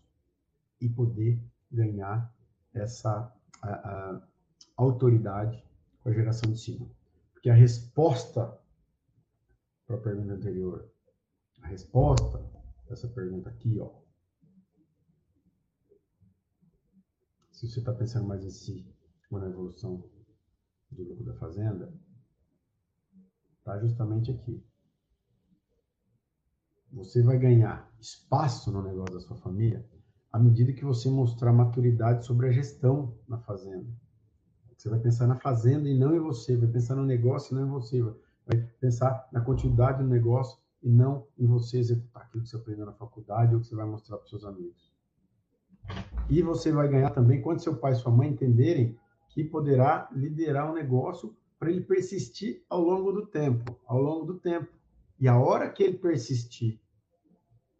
e 0.80 0.88
poder 0.88 1.40
ganhar 1.74 2.32
essa 2.72 3.32
a, 3.62 3.68
a, 3.68 4.28
autoridade 4.76 5.62
com 6.00 6.08
a 6.08 6.12
geração 6.12 6.50
de 6.50 6.58
cima. 6.58 6.88
Porque 7.32 7.50
a 7.50 7.54
resposta 7.54 8.58
para 9.86 9.96
a 9.96 10.00
pergunta 10.00 10.32
anterior, 10.32 10.90
a 11.62 11.68
resposta 11.68 12.42
dessa 12.88 13.08
pergunta 13.08 13.50
aqui, 13.50 13.78
ó, 13.78 13.90
se 17.52 17.68
você 17.68 17.78
está 17.78 17.92
pensando 17.92 18.26
mais 18.26 18.44
em 18.44 18.50
si, 18.50 18.94
na 19.30 19.48
evolução 19.48 20.08
do 20.90 21.02
lucro 21.02 21.24
da 21.24 21.34
fazenda, 21.34 21.92
está 23.58 23.78
justamente 23.80 24.30
aqui. 24.30 24.64
Você 26.92 27.22
vai 27.22 27.36
ganhar 27.38 27.92
espaço 27.98 28.70
no 28.70 28.80
negócio 28.80 29.14
da 29.14 29.20
sua 29.20 29.36
família 29.36 29.84
à 30.34 30.38
medida 30.40 30.72
que 30.72 30.84
você 30.84 31.08
mostrar 31.08 31.52
maturidade 31.52 32.26
sobre 32.26 32.48
a 32.48 32.50
gestão 32.50 33.16
na 33.28 33.38
fazenda. 33.38 33.86
Você 34.76 34.88
vai 34.88 34.98
pensar 34.98 35.28
na 35.28 35.36
fazenda 35.36 35.88
e 35.88 35.96
não 35.96 36.12
em 36.12 36.18
você, 36.18 36.56
vai 36.56 36.66
pensar 36.66 36.96
no 36.96 37.04
negócio 37.04 37.52
e 37.52 37.60
não 37.60 37.68
em 37.68 37.70
você, 37.70 38.02
vai 38.44 38.60
pensar 38.80 39.28
na 39.30 39.40
continuidade 39.40 40.02
do 40.02 40.08
negócio 40.08 40.58
e 40.82 40.90
não 40.90 41.24
em 41.38 41.46
você 41.46 41.78
executar 41.78 42.24
aquilo 42.24 42.42
que 42.42 42.48
você 42.48 42.56
aprendeu 42.56 42.84
na 42.84 42.92
faculdade 42.94 43.54
ou 43.54 43.60
que 43.60 43.68
você 43.68 43.76
vai 43.76 43.86
mostrar 43.86 44.16
para 44.16 44.26
seus 44.26 44.44
amigos. 44.44 44.92
E 46.28 46.42
você 46.42 46.72
vai 46.72 46.88
ganhar 46.88 47.10
também 47.10 47.40
quando 47.40 47.60
seu 47.60 47.76
pai 47.76 47.92
e 47.92 47.94
sua 47.94 48.10
mãe 48.10 48.28
entenderem 48.28 48.98
que 49.28 49.44
poderá 49.44 50.08
liderar 50.12 50.68
um 50.68 50.74
negócio 50.74 51.36
para 51.60 51.70
ele 51.70 51.82
persistir 51.82 52.64
ao 52.68 52.80
longo 52.80 53.12
do 53.12 53.24
tempo, 53.24 53.78
ao 53.86 54.02
longo 54.02 54.26
do 54.26 54.40
tempo. 54.40 54.66
E 55.16 55.28
a 55.28 55.38
hora 55.38 55.70
que 55.70 55.84
ele 55.84 55.96
persistir 55.96 56.80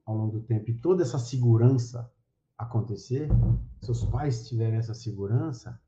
ao 0.07 0.17
longo 0.17 0.39
do 0.39 0.45
tempo 0.45 0.71
e 0.71 0.75
toda 0.75 1.03
essa 1.03 1.19
segurança 1.19 2.14
acontecer, 2.59 3.29
seus 3.81 4.05
pais 4.05 4.49
tiverem 4.49 4.79
essa 4.79 4.95
segurança, 4.95 5.81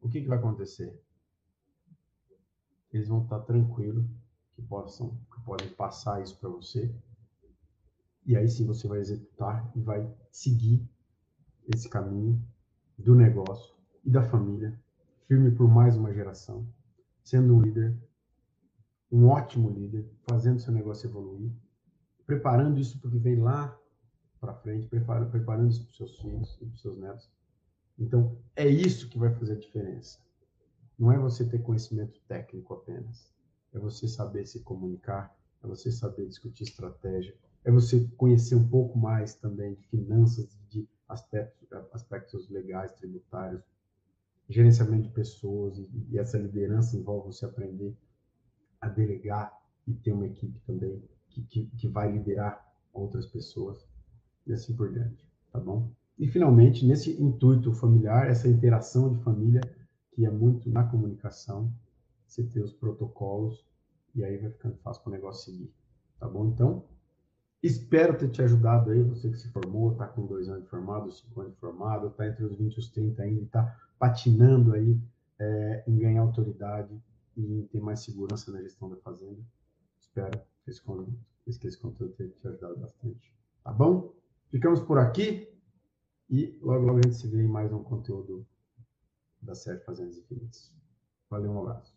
o 0.00 0.08
que, 0.08 0.20
que 0.20 0.28
vai 0.28 0.38
acontecer? 0.38 1.00
Eles 2.92 3.08
vão 3.08 3.22
estar 3.22 3.40
tranquilos 3.40 4.06
que 4.54 4.62
possam 4.62 5.16
que 5.32 5.40
podem 5.42 5.68
passar 5.70 6.22
isso 6.22 6.38
para 6.38 6.48
você. 6.48 6.94
E 8.24 8.36
aí 8.36 8.48
sim 8.48 8.66
você 8.66 8.86
vai 8.86 8.98
executar 8.98 9.70
e 9.74 9.80
vai 9.80 10.08
seguir 10.30 10.86
esse 11.74 11.88
caminho 11.88 12.40
do 12.98 13.14
negócio 13.14 13.74
e 14.04 14.10
da 14.10 14.22
família, 14.22 14.78
firme 15.26 15.50
por 15.50 15.68
mais 15.68 15.96
uma 15.96 16.12
geração, 16.12 16.66
sendo 17.22 17.54
um 17.54 17.62
líder, 17.62 17.96
um 19.10 19.26
ótimo 19.28 19.70
líder, 19.70 20.08
fazendo 20.28 20.60
seu 20.60 20.72
negócio 20.72 21.08
evoluir, 21.08 21.52
preparando 22.26 22.78
isso 22.78 22.98
para 22.98 23.08
o 23.08 23.10
que 23.12 23.18
vem 23.18 23.36
lá 23.36 23.76
para 24.42 24.54
frente, 24.54 24.88
preparando, 24.88 25.30
preparando 25.30 25.70
isso 25.70 25.84
para 25.84 25.90
os 25.90 25.96
seus 25.96 26.18
filhos 26.18 26.58
e 26.60 26.66
para 26.66 26.74
os 26.74 26.82
seus 26.82 26.98
netos. 26.98 27.30
Então, 27.96 28.36
é 28.56 28.66
isso 28.66 29.08
que 29.08 29.16
vai 29.16 29.32
fazer 29.32 29.52
a 29.52 29.58
diferença. 29.58 30.18
Não 30.98 31.12
é 31.12 31.18
você 31.18 31.48
ter 31.48 31.62
conhecimento 31.62 32.20
técnico 32.26 32.74
apenas. 32.74 33.32
É 33.72 33.78
você 33.78 34.08
saber 34.08 34.44
se 34.46 34.60
comunicar, 34.60 35.32
é 35.62 35.66
você 35.68 35.92
saber 35.92 36.26
discutir 36.26 36.64
estratégia, 36.64 37.36
é 37.64 37.70
você 37.70 38.04
conhecer 38.16 38.56
um 38.56 38.66
pouco 38.68 38.98
mais 38.98 39.36
também 39.36 39.74
de 39.74 39.86
finanças, 39.86 40.58
de 40.68 40.88
aspectos, 41.08 41.72
aspectos 41.92 42.50
legais, 42.50 42.90
tributários, 42.94 43.62
gerenciamento 44.48 45.04
de 45.04 45.14
pessoas, 45.14 45.78
e, 45.78 45.88
e 46.10 46.18
essa 46.18 46.36
liderança 46.36 46.96
envolve 46.96 47.32
você 47.32 47.44
aprender 47.44 47.96
a 48.80 48.88
delegar 48.88 49.56
e 49.86 49.94
ter 49.94 50.12
uma 50.12 50.26
equipe 50.26 50.58
também 50.66 51.00
que, 51.28 51.42
que, 51.42 51.66
que 51.66 51.88
vai 51.88 52.10
liderar 52.10 52.74
outras 52.92 53.26
pessoas 53.26 53.86
e 54.46 54.52
assim 54.52 54.74
por 54.74 54.92
diante, 54.92 55.26
tá 55.52 55.58
bom? 55.58 55.90
E 56.18 56.28
finalmente, 56.28 56.86
nesse 56.86 57.20
intuito 57.20 57.72
familiar, 57.72 58.28
essa 58.28 58.48
interação 58.48 59.12
de 59.12 59.22
família, 59.22 59.60
que 60.12 60.24
é 60.26 60.30
muito 60.30 60.70
na 60.70 60.84
comunicação, 60.84 61.72
você 62.26 62.42
ter 62.42 62.62
os 62.62 62.72
protocolos 62.72 63.64
e 64.14 64.24
aí 64.24 64.38
vai 64.38 64.50
ficando 64.50 64.76
fácil 64.78 65.02
para 65.02 65.10
o 65.10 65.12
negócio 65.14 65.50
seguir, 65.50 65.72
tá 66.18 66.28
bom? 66.28 66.46
Então, 66.46 66.84
espero 67.62 68.16
ter 68.16 68.28
te 68.30 68.42
ajudado 68.42 68.90
aí, 68.90 69.02
você 69.02 69.30
que 69.30 69.38
se 69.38 69.48
formou, 69.48 69.92
está 69.92 70.06
com 70.06 70.26
dois 70.26 70.48
anos 70.48 70.64
de 70.64 70.68
formado, 70.68 71.10
cinco 71.10 71.40
anos 71.40 71.54
de 71.54 71.58
formado, 71.58 72.08
está 72.08 72.26
entre 72.26 72.44
os 72.44 72.56
20 72.56 72.74
e 72.74 72.78
os 72.78 72.88
30 72.90 73.22
ainda, 73.22 73.42
está 73.44 73.80
patinando 73.98 74.74
aí 74.74 75.00
é, 75.38 75.84
em 75.86 75.98
ganhar 75.98 76.22
autoridade 76.22 76.94
e 77.36 77.60
em 77.60 77.66
ter 77.66 77.80
mais 77.80 78.00
segurança 78.00 78.52
na 78.52 78.60
gestão 78.62 78.88
da 78.90 78.96
fazenda. 78.96 79.40
Espero 80.00 80.40
que 80.64 80.70
que 81.58 81.66
esse 81.66 81.78
conteúdo 81.78 82.14
tenha 82.14 82.30
te 82.30 82.46
ajudado 82.46 82.76
bastante, 82.78 83.34
tá 83.64 83.72
bom? 83.72 84.14
Ficamos 84.52 84.80
por 84.80 84.98
aqui 84.98 85.48
e 86.28 86.58
logo, 86.60 86.84
logo 86.84 86.98
a 86.98 87.02
gente 87.02 87.16
se 87.16 87.26
vê 87.26 87.42
em 87.42 87.48
mais 87.48 87.72
um 87.72 87.82
conteúdo 87.82 88.46
da 89.40 89.54
série 89.54 89.80
Fazendas 89.80 90.18
Infinitas. 90.18 90.70
Valeu, 91.30 91.52
um 91.52 91.60
abraço. 91.60 91.96